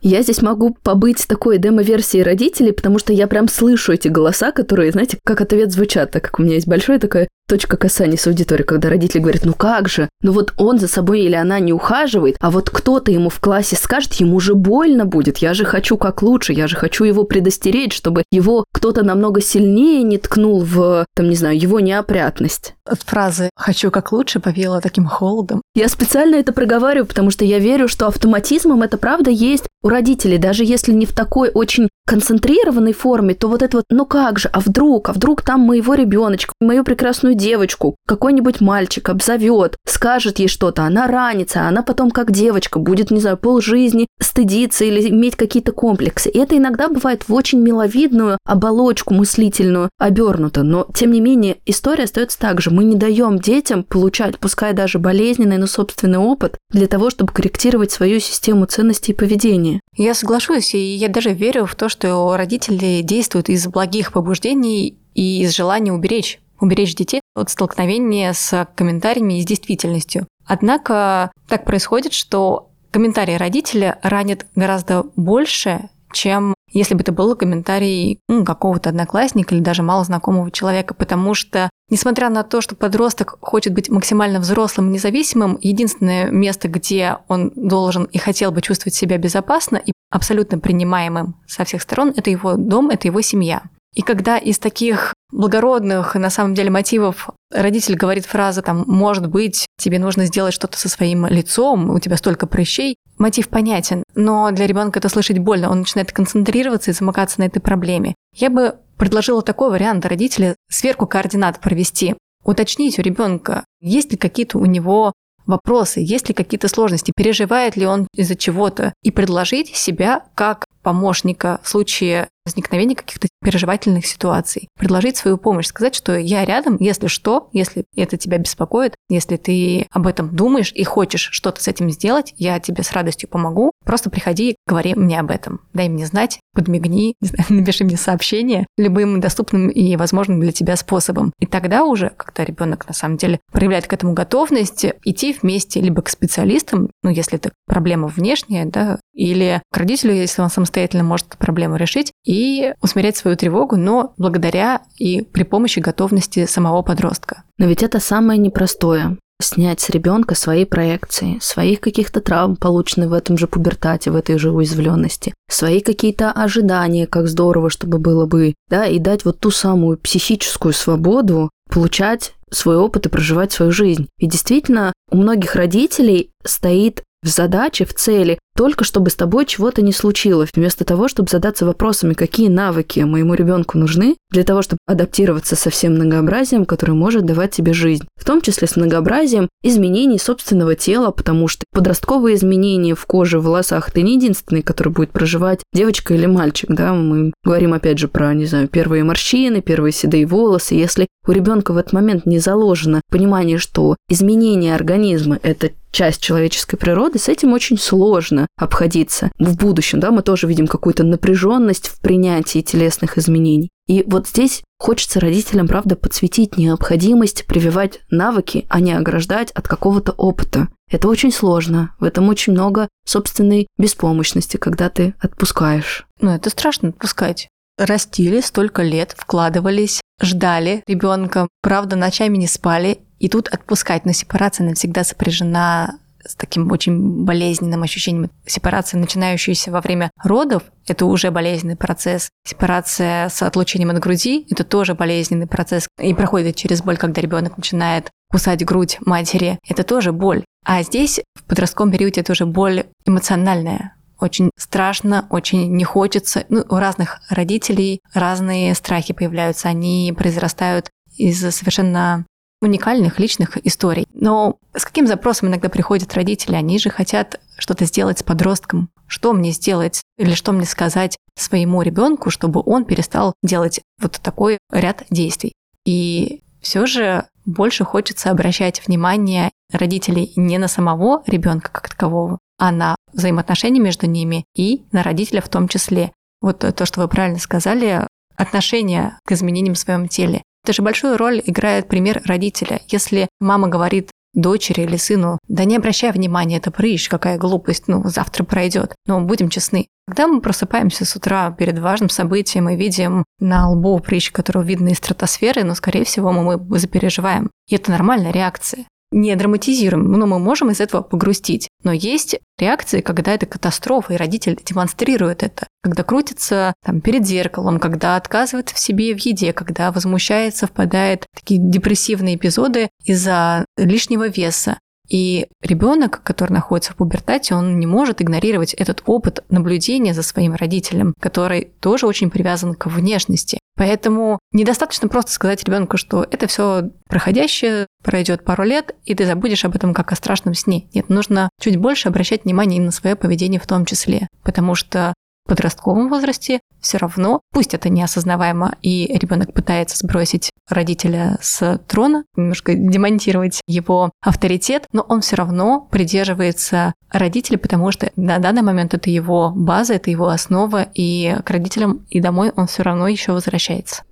Я 0.00 0.22
здесь 0.22 0.42
могу 0.42 0.76
побыть 0.82 1.26
такой 1.26 1.58
демо-версией 1.58 2.22
родителей, 2.22 2.72
потому 2.72 2.98
что 2.98 3.12
я 3.12 3.26
прям 3.26 3.48
слышу 3.48 3.92
эти 3.92 4.08
голоса, 4.08 4.52
которые, 4.52 4.92
знаете, 4.92 5.18
как 5.24 5.40
ответ 5.40 5.72
звучат, 5.72 6.12
так 6.12 6.22
как 6.22 6.38
у 6.38 6.42
меня 6.42 6.54
есть 6.54 6.68
большая 6.68 7.00
такая 7.00 7.27
точка 7.48 7.76
касания 7.76 8.16
с 8.16 8.26
аудиторией, 8.26 8.66
когда 8.66 8.90
родители 8.90 9.20
говорят, 9.20 9.44
ну 9.44 9.54
как 9.54 9.88
же, 9.88 10.08
ну 10.22 10.32
вот 10.32 10.52
он 10.58 10.78
за 10.78 10.86
собой 10.86 11.22
или 11.22 11.34
она 11.34 11.58
не 11.58 11.72
ухаживает, 11.72 12.36
а 12.40 12.50
вот 12.50 12.70
кто-то 12.70 13.10
ему 13.10 13.30
в 13.30 13.40
классе 13.40 13.74
скажет, 13.74 14.12
ему 14.14 14.38
же 14.38 14.54
больно 14.54 15.06
будет, 15.06 15.38
я 15.38 15.54
же 15.54 15.64
хочу 15.64 15.96
как 15.96 16.22
лучше, 16.22 16.52
я 16.52 16.68
же 16.68 16.76
хочу 16.76 17.04
его 17.04 17.24
предостеречь, 17.24 17.96
чтобы 17.96 18.24
его 18.30 18.64
кто-то 18.72 19.04
намного 19.04 19.40
сильнее 19.40 20.02
не 20.02 20.18
ткнул 20.18 20.62
в, 20.62 21.06
там, 21.16 21.30
не 21.30 21.36
знаю, 21.36 21.58
его 21.58 21.80
неопрятность. 21.80 22.74
От 22.84 23.02
фразы 23.02 23.50
«хочу 23.56 23.90
как 23.90 24.12
лучше» 24.12 24.40
повеяло 24.40 24.80
таким 24.80 25.06
холодом. 25.06 25.62
Я 25.74 25.88
специально 25.88 26.36
это 26.36 26.52
проговариваю, 26.52 27.06
потому 27.06 27.30
что 27.30 27.44
я 27.44 27.58
верю, 27.58 27.88
что 27.88 28.06
автоматизмом 28.06 28.82
это 28.82 28.98
правда 28.98 29.30
есть 29.30 29.64
у 29.82 29.88
родителей, 29.88 30.38
даже 30.38 30.64
если 30.64 30.92
не 30.92 31.06
в 31.06 31.12
такой 31.12 31.50
очень 31.52 31.88
концентрированной 32.06 32.94
форме, 32.94 33.34
то 33.34 33.48
вот 33.48 33.62
это 33.62 33.78
вот, 33.78 33.84
ну 33.90 34.06
как 34.06 34.38
же, 34.38 34.48
а 34.48 34.60
вдруг, 34.60 35.10
а 35.10 35.12
вдруг 35.12 35.42
там 35.42 35.60
моего 35.60 35.94
ребеночка, 35.94 36.52
мою 36.60 36.82
прекрасную 36.82 37.34
девочку 37.38 37.96
какой-нибудь 38.06 38.60
мальчик 38.60 39.08
обзовет, 39.08 39.76
скажет 39.86 40.38
ей 40.38 40.48
что-то, 40.48 40.82
она 40.82 41.06
ранится, 41.06 41.62
а 41.62 41.68
она 41.68 41.82
потом 41.82 42.10
как 42.10 42.30
девочка 42.30 42.78
будет, 42.78 43.10
не 43.10 43.20
знаю, 43.20 43.38
полжизни 43.38 44.06
стыдиться 44.20 44.84
или 44.84 45.08
иметь 45.08 45.36
какие-то 45.36 45.72
комплексы. 45.72 46.28
И 46.28 46.38
это 46.38 46.56
иногда 46.56 46.88
бывает 46.88 47.28
в 47.28 47.34
очень 47.34 47.60
миловидную 47.60 48.38
оболочку 48.44 49.14
мыслительную 49.14 49.88
обернуто, 49.98 50.62
но 50.62 50.86
тем 50.94 51.12
не 51.12 51.20
менее 51.20 51.56
история 51.64 52.04
остается 52.04 52.38
так 52.38 52.60
же. 52.60 52.70
Мы 52.70 52.84
не 52.84 52.96
даем 52.96 53.38
детям 53.38 53.84
получать, 53.84 54.38
пускай 54.38 54.72
даже 54.74 54.98
болезненный, 54.98 55.58
но 55.58 55.66
собственный 55.66 56.18
опыт 56.18 56.58
для 56.70 56.86
того, 56.86 57.10
чтобы 57.10 57.32
корректировать 57.32 57.92
свою 57.92 58.20
систему 58.20 58.66
ценностей 58.66 59.12
и 59.12 59.14
поведения. 59.14 59.80
Я 59.96 60.14
соглашусь, 60.14 60.74
и 60.74 60.78
я 60.78 61.08
даже 61.08 61.32
верю 61.32 61.66
в 61.66 61.74
то, 61.74 61.88
что 61.88 62.36
родители 62.36 63.00
действуют 63.02 63.48
из 63.48 63.66
благих 63.66 64.12
побуждений 64.12 64.96
и 65.14 65.42
из 65.42 65.54
желания 65.54 65.92
уберечь 65.92 66.40
уберечь 66.60 66.94
детей 66.94 67.20
от 67.34 67.50
столкновения 67.50 68.32
с 68.32 68.66
комментариями 68.74 69.38
и 69.38 69.42
с 69.42 69.46
действительностью. 69.46 70.26
Однако 70.46 71.30
так 71.48 71.64
происходит, 71.64 72.12
что 72.12 72.70
комментарии 72.90 73.34
родителя 73.34 73.98
ранят 74.02 74.46
гораздо 74.54 75.04
больше, 75.14 75.90
чем 76.12 76.54
если 76.72 76.94
бы 76.94 77.00
это 77.00 77.12
был 77.12 77.34
комментарий 77.36 78.20
ну, 78.28 78.44
какого-то 78.44 78.90
одноклассника 78.90 79.54
или 79.54 79.62
даже 79.62 79.82
малознакомого 79.82 80.50
человека, 80.50 80.94
потому 80.94 81.34
что, 81.34 81.70
несмотря 81.90 82.28
на 82.28 82.42
то, 82.42 82.60
что 82.60 82.76
подросток 82.76 83.36
хочет 83.40 83.72
быть 83.72 83.88
максимально 83.88 84.40
взрослым 84.40 84.88
и 84.88 84.94
независимым, 84.94 85.58
единственное 85.60 86.30
место, 86.30 86.68
где 86.68 87.18
он 87.28 87.52
должен 87.54 88.04
и 88.04 88.18
хотел 88.18 88.52
бы 88.52 88.60
чувствовать 88.62 88.94
себя 88.94 89.18
безопасно 89.18 89.76
и 89.76 89.92
абсолютно 90.10 90.58
принимаемым 90.58 91.36
со 91.46 91.64
всех 91.64 91.82
сторон, 91.82 92.12
это 92.16 92.30
его 92.30 92.54
дом, 92.54 92.90
это 92.90 93.08
его 93.08 93.20
семья. 93.20 93.62
И 93.94 94.02
когда 94.02 94.38
из 94.38 94.58
таких 94.58 95.14
благородных, 95.32 96.14
на 96.14 96.30
самом 96.30 96.54
деле, 96.54 96.70
мотивов 96.70 97.30
родитель 97.50 97.96
говорит 97.96 98.26
фразы 98.26 98.62
там 98.62 98.84
«может 98.86 99.28
быть, 99.28 99.66
тебе 99.78 99.98
нужно 99.98 100.26
сделать 100.26 100.54
что-то 100.54 100.78
со 100.78 100.88
своим 100.88 101.26
лицом, 101.26 101.90
у 101.90 101.98
тебя 101.98 102.16
столько 102.16 102.46
прыщей», 102.46 102.96
мотив 103.18 103.48
понятен, 103.48 104.04
но 104.14 104.50
для 104.50 104.66
ребенка 104.66 104.98
это 104.98 105.08
слышать 105.08 105.38
больно, 105.38 105.70
он 105.70 105.80
начинает 105.80 106.12
концентрироваться 106.12 106.90
и 106.90 106.94
замыкаться 106.94 107.40
на 107.40 107.44
этой 107.44 107.60
проблеме. 107.60 108.14
Я 108.34 108.50
бы 108.50 108.76
предложила 108.96 109.42
такой 109.42 109.70
вариант 109.70 110.06
родителя 110.06 110.56
сверху 110.70 111.06
координат 111.06 111.60
провести, 111.60 112.14
уточнить 112.44 112.98
у 112.98 113.02
ребенка, 113.02 113.64
есть 113.80 114.10
ли 114.12 114.16
какие-то 114.16 114.58
у 114.58 114.66
него 114.66 115.12
вопросы, 115.48 116.00
есть 116.00 116.28
ли 116.28 116.34
какие-то 116.34 116.68
сложности, 116.68 117.12
переживает 117.16 117.76
ли 117.76 117.86
он 117.86 118.06
из-за 118.14 118.36
чего-то, 118.36 118.92
и 119.02 119.10
предложить 119.10 119.74
себя 119.74 120.22
как 120.36 120.66
помощника 120.82 121.60
в 121.62 121.68
случае 121.68 122.28
возникновения 122.46 122.94
каких-то 122.94 123.28
переживательных 123.42 124.06
ситуаций. 124.06 124.68
Предложить 124.78 125.16
свою 125.16 125.36
помощь, 125.36 125.66
сказать, 125.66 125.94
что 125.94 126.16
я 126.16 126.44
рядом, 126.46 126.78
если 126.80 127.08
что, 127.08 127.50
если 127.52 127.84
это 127.94 128.16
тебя 128.16 128.38
беспокоит, 128.38 128.94
если 129.10 129.36
ты 129.36 129.86
об 129.90 130.06
этом 130.06 130.34
думаешь 130.34 130.72
и 130.74 130.84
хочешь 130.84 131.28
что-то 131.30 131.62
с 131.62 131.68
этим 131.68 131.90
сделать, 131.90 132.32
я 132.38 132.58
тебе 132.58 132.82
с 132.82 132.92
радостью 132.92 133.28
помогу. 133.28 133.72
Просто 133.88 134.10
приходи 134.10 134.50
и 134.50 134.56
говори 134.66 134.94
мне 134.94 135.18
об 135.18 135.30
этом. 135.30 135.62
Дай 135.72 135.88
мне 135.88 136.04
знать, 136.04 136.40
подмигни, 136.52 137.14
напиши 137.48 137.84
мне 137.84 137.96
сообщение 137.96 138.66
любым 138.76 139.18
доступным 139.18 139.70
и 139.70 139.96
возможным 139.96 140.40
для 140.40 140.52
тебя 140.52 140.76
способом. 140.76 141.32
И 141.40 141.46
тогда 141.46 141.84
уже, 141.84 142.10
когда 142.10 142.44
ребенок 142.44 142.86
на 142.86 142.92
самом 142.92 143.16
деле 143.16 143.40
проявляет 143.50 143.86
к 143.86 143.92
этому 143.94 144.12
готовность, 144.12 144.84
идти 145.04 145.34
вместе 145.40 145.80
либо 145.80 146.02
к 146.02 146.10
специалистам, 146.10 146.90
ну, 147.02 147.08
если 147.08 147.38
это 147.38 147.50
проблема 147.66 148.08
внешняя, 148.08 148.66
да, 148.66 148.98
или 149.14 149.62
к 149.72 149.78
родителю, 149.78 150.12
если 150.12 150.42
он 150.42 150.50
самостоятельно 150.50 151.02
может 151.02 151.28
эту 151.28 151.38
проблему 151.38 151.76
решить, 151.76 152.12
и 152.26 152.74
усмирять 152.82 153.16
свою 153.16 153.38
тревогу, 153.38 153.76
но 153.76 154.12
благодаря 154.18 154.82
и 154.98 155.22
при 155.22 155.44
помощи 155.44 155.78
готовности 155.78 156.44
самого 156.44 156.82
подростка. 156.82 157.44
Но 157.56 157.64
ведь 157.64 157.82
это 157.82 158.00
самое 158.00 158.38
непростое 158.38 159.16
снять 159.40 159.80
с 159.80 159.90
ребенка 159.90 160.34
свои 160.34 160.64
проекции, 160.64 161.38
своих 161.40 161.80
каких-то 161.80 162.20
травм, 162.20 162.56
полученных 162.56 163.10
в 163.10 163.12
этом 163.12 163.38
же 163.38 163.46
пубертате, 163.46 164.10
в 164.10 164.16
этой 164.16 164.38
же 164.38 164.50
уязвленности, 164.50 165.34
свои 165.48 165.80
какие-то 165.80 166.32
ожидания, 166.32 167.06
как 167.06 167.28
здорово, 167.28 167.70
чтобы 167.70 167.98
было 167.98 168.26
бы, 168.26 168.54
да, 168.68 168.86
и 168.86 168.98
дать 168.98 169.24
вот 169.24 169.38
ту 169.38 169.50
самую 169.50 169.98
психическую 169.98 170.72
свободу 170.72 171.50
получать 171.70 172.34
свой 172.50 172.76
опыт 172.76 173.06
и 173.06 173.08
проживать 173.08 173.52
свою 173.52 173.72
жизнь. 173.72 174.08
И 174.18 174.26
действительно, 174.26 174.92
у 175.10 175.16
многих 175.16 175.54
родителей 175.54 176.30
стоит 176.44 177.02
в 177.22 177.28
задаче, 177.28 177.84
в 177.84 177.94
цели 177.94 178.38
только 178.56 178.84
чтобы 178.84 179.10
с 179.10 179.14
тобой 179.14 179.46
чего-то 179.46 179.82
не 179.82 179.92
случилось, 179.92 180.50
вместо 180.54 180.84
того, 180.84 181.08
чтобы 181.08 181.28
задаться 181.28 181.64
вопросами, 181.64 182.14
какие 182.14 182.48
навыки 182.48 183.00
моему 183.00 183.34
ребенку 183.34 183.78
нужны 183.78 184.16
для 184.30 184.44
того, 184.44 184.62
чтобы 184.62 184.78
адаптироваться 184.86 185.56
со 185.56 185.70
всем 185.70 185.94
многообразием, 185.94 186.64
которое 186.64 186.92
может 186.92 187.24
давать 187.24 187.52
тебе 187.52 187.72
жизнь. 187.72 188.06
В 188.16 188.24
том 188.24 188.40
числе 188.40 188.68
с 188.68 188.76
многообразием 188.76 189.48
изменений 189.62 190.18
собственного 190.18 190.74
тела, 190.74 191.10
потому 191.10 191.48
что 191.48 191.64
подростковые 191.72 192.36
изменения 192.36 192.94
в 192.94 193.06
коже, 193.06 193.38
в 193.38 193.44
волосах– 193.44 193.88
это 193.90 194.02
не 194.02 194.16
единственный, 194.16 194.62
который 194.62 194.92
будет 194.92 195.10
проживать 195.10 195.60
девочка 195.72 196.14
или 196.14 196.26
мальчик. 196.26 196.70
Да? 196.70 196.92
Мы 196.92 197.32
говорим 197.44 197.72
опять 197.72 197.98
же 197.98 198.08
про, 198.08 198.34
не 198.34 198.46
знаю, 198.46 198.68
первые 198.68 199.04
морщины, 199.04 199.62
первые 199.62 199.92
седые 199.92 200.26
волосы. 200.26 200.74
Если 200.74 201.06
у 201.26 201.32
ребенка 201.32 201.72
в 201.72 201.78
этот 201.78 201.92
момент 201.92 202.26
не 202.26 202.38
заложено 202.38 203.00
понимание, 203.10 203.58
что 203.58 203.96
изменение 204.08 204.74
организма– 204.74 205.38
это 205.42 205.70
часть 205.90 206.20
человеческой 206.20 206.76
природы, 206.76 207.18
с 207.18 207.28
этим 207.28 207.52
очень 207.52 207.78
сложно 207.78 208.46
обходиться 208.58 209.30
в 209.38 209.56
будущем, 209.56 210.00
да, 210.00 210.10
мы 210.10 210.22
тоже 210.22 210.46
видим 210.46 210.66
какую-то 210.66 211.02
напряженность 211.02 211.88
в 211.88 212.00
принятии 212.00 212.60
телесных 212.60 213.18
изменений. 213.18 213.70
И 213.88 214.04
вот 214.06 214.28
здесь 214.28 214.62
хочется 214.78 215.18
родителям, 215.18 215.66
правда, 215.66 215.96
подсветить 215.96 216.58
необходимость 216.58 217.46
прививать 217.46 218.00
навыки, 218.10 218.66
а 218.68 218.80
не 218.80 218.92
ограждать 218.92 219.50
от 219.52 219.66
какого-то 219.66 220.12
опыта. 220.12 220.68
Это 220.90 221.08
очень 221.08 221.32
сложно. 221.32 221.94
В 221.98 222.04
этом 222.04 222.28
очень 222.28 222.52
много 222.52 222.88
собственной 223.04 223.66
беспомощности, 223.78 224.58
когда 224.58 224.90
ты 224.90 225.14
отпускаешь. 225.18 226.06
Ну, 226.20 226.30
это 226.30 226.50
страшно 226.50 226.90
отпускать. 226.90 227.48
растили 227.78 228.40
столько 228.40 228.82
лет, 228.82 229.14
вкладывались, 229.16 230.00
ждали 230.20 230.82
ребенка, 230.86 231.46
правда, 231.62 231.96
ночами 231.96 232.36
не 232.36 232.48
спали, 232.48 232.98
и 233.18 233.28
тут 233.28 233.48
отпускать. 233.48 234.04
Но 234.04 234.12
сепарация 234.12 234.66
навсегда 234.68 235.04
сопряжена 235.04 235.98
с 236.24 236.34
таким 236.34 236.70
очень 236.70 237.24
болезненным 237.24 237.82
ощущением 237.82 238.30
сепарации, 238.46 238.96
начинающейся 238.96 239.70
во 239.70 239.80
время 239.80 240.10
родов, 240.22 240.62
это 240.86 241.06
уже 241.06 241.30
болезненный 241.30 241.76
процесс. 241.76 242.30
Сепарация 242.46 243.28
с 243.28 243.42
отлучением 243.42 243.90
от 243.90 243.98
груди– 243.98 244.46
это 244.50 244.64
тоже 244.64 244.94
болезненный 244.94 245.46
процесс. 245.46 245.88
И 246.00 246.14
проходит 246.14 246.56
через 246.56 246.82
боль, 246.82 246.96
когда 246.96 247.20
ребенок 247.20 247.56
начинает 247.56 248.10
кусать 248.30 248.64
грудь 248.64 248.98
матери. 249.04 249.58
Это 249.68 249.84
тоже 249.84 250.12
боль. 250.12 250.44
А 250.64 250.82
здесь 250.82 251.20
в 251.34 251.44
подростковом 251.44 251.92
периоде 251.92 252.20
это 252.20 252.32
уже 252.32 252.46
боль 252.46 252.84
эмоциональная. 253.06 253.94
Очень 254.20 254.50
страшно, 254.58 255.26
очень 255.30 255.72
не 255.74 255.84
хочется. 255.84 256.44
Ну, 256.48 256.64
у 256.68 256.76
разных 256.76 257.20
родителей 257.30 258.00
разные 258.12 258.74
страхи 258.74 259.14
появляются. 259.14 259.68
Они 259.68 260.12
произрастают 260.16 260.90
из 261.16 261.40
совершенно 261.54 262.26
уникальных 262.60 263.18
личных 263.18 263.64
историй. 263.66 264.06
Но 264.14 264.56
с 264.74 264.84
каким 264.84 265.06
запросом 265.06 265.48
иногда 265.48 265.68
приходят 265.68 266.14
родители? 266.14 266.54
Они 266.54 266.78
же 266.78 266.90
хотят 266.90 267.40
что-то 267.56 267.84
сделать 267.84 268.18
с 268.18 268.22
подростком. 268.22 268.90
Что 269.06 269.32
мне 269.32 269.52
сделать 269.52 270.02
или 270.18 270.34
что 270.34 270.52
мне 270.52 270.66
сказать 270.66 271.16
своему 271.36 271.82
ребенку, 271.82 272.30
чтобы 272.30 272.62
он 272.64 272.84
перестал 272.84 273.34
делать 273.42 273.80
вот 274.00 274.20
такой 274.22 274.58
ряд 274.70 275.04
действий. 275.10 275.52
И 275.84 276.42
все 276.60 276.86
же 276.86 277.26
больше 277.46 277.84
хочется 277.84 278.30
обращать 278.30 278.86
внимание 278.86 279.50
родителей 279.72 280.32
не 280.36 280.58
на 280.58 280.68
самого 280.68 281.22
ребенка 281.26 281.70
как 281.72 281.88
такового, 281.88 282.38
а 282.58 282.72
на 282.72 282.96
взаимоотношения 283.12 283.80
между 283.80 284.06
ними 284.06 284.44
и 284.54 284.84
на 284.92 285.02
родителя 285.02 285.40
в 285.40 285.48
том 285.48 285.68
числе. 285.68 286.12
Вот 286.40 286.58
то, 286.58 286.86
что 286.86 287.00
вы 287.00 287.08
правильно 287.08 287.38
сказали, 287.38 288.06
отношение 288.36 289.18
к 289.24 289.32
изменениям 289.32 289.74
в 289.74 289.78
своем 289.78 290.08
теле. 290.08 290.42
Это 290.68 290.74
же 290.74 290.82
большую 290.82 291.16
роль 291.16 291.40
играет 291.46 291.88
пример 291.88 292.20
родителя. 292.26 292.82
Если 292.88 293.26
мама 293.40 293.68
говорит 293.68 294.10
дочери 294.34 294.82
или 294.82 294.98
сыну, 294.98 295.38
да 295.48 295.64
не 295.64 295.76
обращай 295.76 296.12
внимания, 296.12 296.58
это 296.58 296.70
прыщ, 296.70 297.08
какая 297.08 297.38
глупость, 297.38 297.88
ну, 297.88 298.02
завтра 298.04 298.44
пройдет. 298.44 298.94
Но 299.06 299.22
будем 299.22 299.48
честны, 299.48 299.86
когда 300.06 300.26
мы 300.26 300.42
просыпаемся 300.42 301.06
с 301.06 301.16
утра 301.16 301.50
перед 301.52 301.78
важным 301.78 302.10
событием 302.10 302.68
и 302.68 302.76
видим 302.76 303.24
на 303.40 303.70
лбу 303.70 303.98
прыщ, 304.00 304.30
которого 304.30 304.62
видно 304.62 304.88
из 304.88 304.98
стратосферы, 304.98 305.64
но, 305.64 305.74
скорее 305.74 306.04
всего, 306.04 306.32
мы, 306.32 306.58
мы 306.58 306.78
запереживаем. 306.78 307.48
И 307.66 307.74
это 307.74 307.90
нормальная 307.90 308.30
реакция 308.30 308.84
не 309.10 309.34
драматизируем, 309.36 310.10
но 310.12 310.26
мы 310.26 310.38
можем 310.38 310.70
из 310.70 310.80
этого 310.80 311.02
погрустить. 311.02 311.68
Но 311.82 311.92
есть 311.92 312.38
реакции, 312.58 313.00
когда 313.00 313.34
это 313.34 313.46
катастрофа, 313.46 314.14
и 314.14 314.16
родитель 314.16 314.58
демонстрирует 314.64 315.42
это. 315.42 315.68
Когда 315.82 316.02
крутится 316.02 316.74
там, 316.84 317.00
перед 317.00 317.26
зеркалом, 317.26 317.78
когда 317.78 318.16
отказывает 318.16 318.70
в 318.70 318.78
себе 318.78 319.14
в 319.14 319.18
еде, 319.18 319.52
когда 319.52 319.92
возмущается, 319.92 320.66
впадает 320.66 321.26
в 321.32 321.40
такие 321.40 321.60
депрессивные 321.60 322.36
эпизоды 322.36 322.90
из-за 323.04 323.64
лишнего 323.76 324.28
веса. 324.28 324.78
И 325.08 325.46
ребенок, 325.62 326.22
который 326.22 326.52
находится 326.52 326.92
в 326.92 326.96
пубертате, 326.96 327.54
он 327.54 327.78
не 327.78 327.86
может 327.86 328.20
игнорировать 328.20 328.74
этот 328.74 329.02
опыт 329.06 329.42
наблюдения 329.48 330.14
за 330.14 330.22
своим 330.22 330.54
родителем, 330.54 331.14
который 331.18 331.72
тоже 331.80 332.06
очень 332.06 332.30
привязан 332.30 332.74
к 332.74 332.86
внешности. 332.86 333.58
Поэтому 333.76 334.38
недостаточно 334.52 335.08
просто 335.08 335.30
сказать 335.30 335.64
ребенку, 335.64 335.96
что 335.96 336.26
это 336.28 336.46
все 336.46 336.90
проходящее, 337.08 337.86
пройдет 338.02 338.44
пару 338.44 338.64
лет, 338.64 338.94
и 339.04 339.14
ты 339.14 339.24
забудешь 339.24 339.64
об 339.64 339.76
этом 339.76 339.94
как 339.94 340.12
о 340.12 340.16
страшном 340.16 340.54
сне. 340.54 340.88
Нет, 340.92 341.08
нужно 341.08 341.48
чуть 341.60 341.76
больше 341.76 342.08
обращать 342.08 342.44
внимание 342.44 342.80
и 342.80 342.84
на 342.84 342.90
свое 342.90 343.14
поведение 343.14 343.60
в 343.60 343.66
том 343.66 343.84
числе, 343.84 344.26
потому 344.42 344.74
что 344.74 345.14
подростковом 345.48 346.08
возрасте 346.08 346.60
все 346.80 346.98
равно, 346.98 347.40
пусть 347.52 347.74
это 347.74 347.88
неосознаваемо, 347.88 348.76
и 348.82 349.06
ребенок 349.18 349.52
пытается 349.52 349.96
сбросить 349.96 350.50
родителя 350.68 351.38
с 351.40 351.80
трона, 351.86 352.24
немножко 352.36 352.74
демонтировать 352.74 353.60
его 353.66 354.10
авторитет, 354.20 354.86
но 354.92 355.02
он 355.02 355.20
все 355.20 355.36
равно 355.36 355.80
придерживается 355.90 356.94
родителя, 357.10 357.58
потому 357.58 357.90
что 357.90 358.10
на 358.16 358.38
данный 358.38 358.62
момент 358.62 358.94
это 358.94 359.10
его 359.10 359.50
база, 359.54 359.94
это 359.94 360.10
его 360.10 360.28
основа, 360.28 360.86
и 360.94 361.36
к 361.44 361.50
родителям 361.50 362.06
и 362.10 362.20
домой 362.20 362.52
он 362.54 362.66
все 362.66 362.82
равно 362.82 363.08
еще 363.08 363.32
возвращается. 363.32 364.02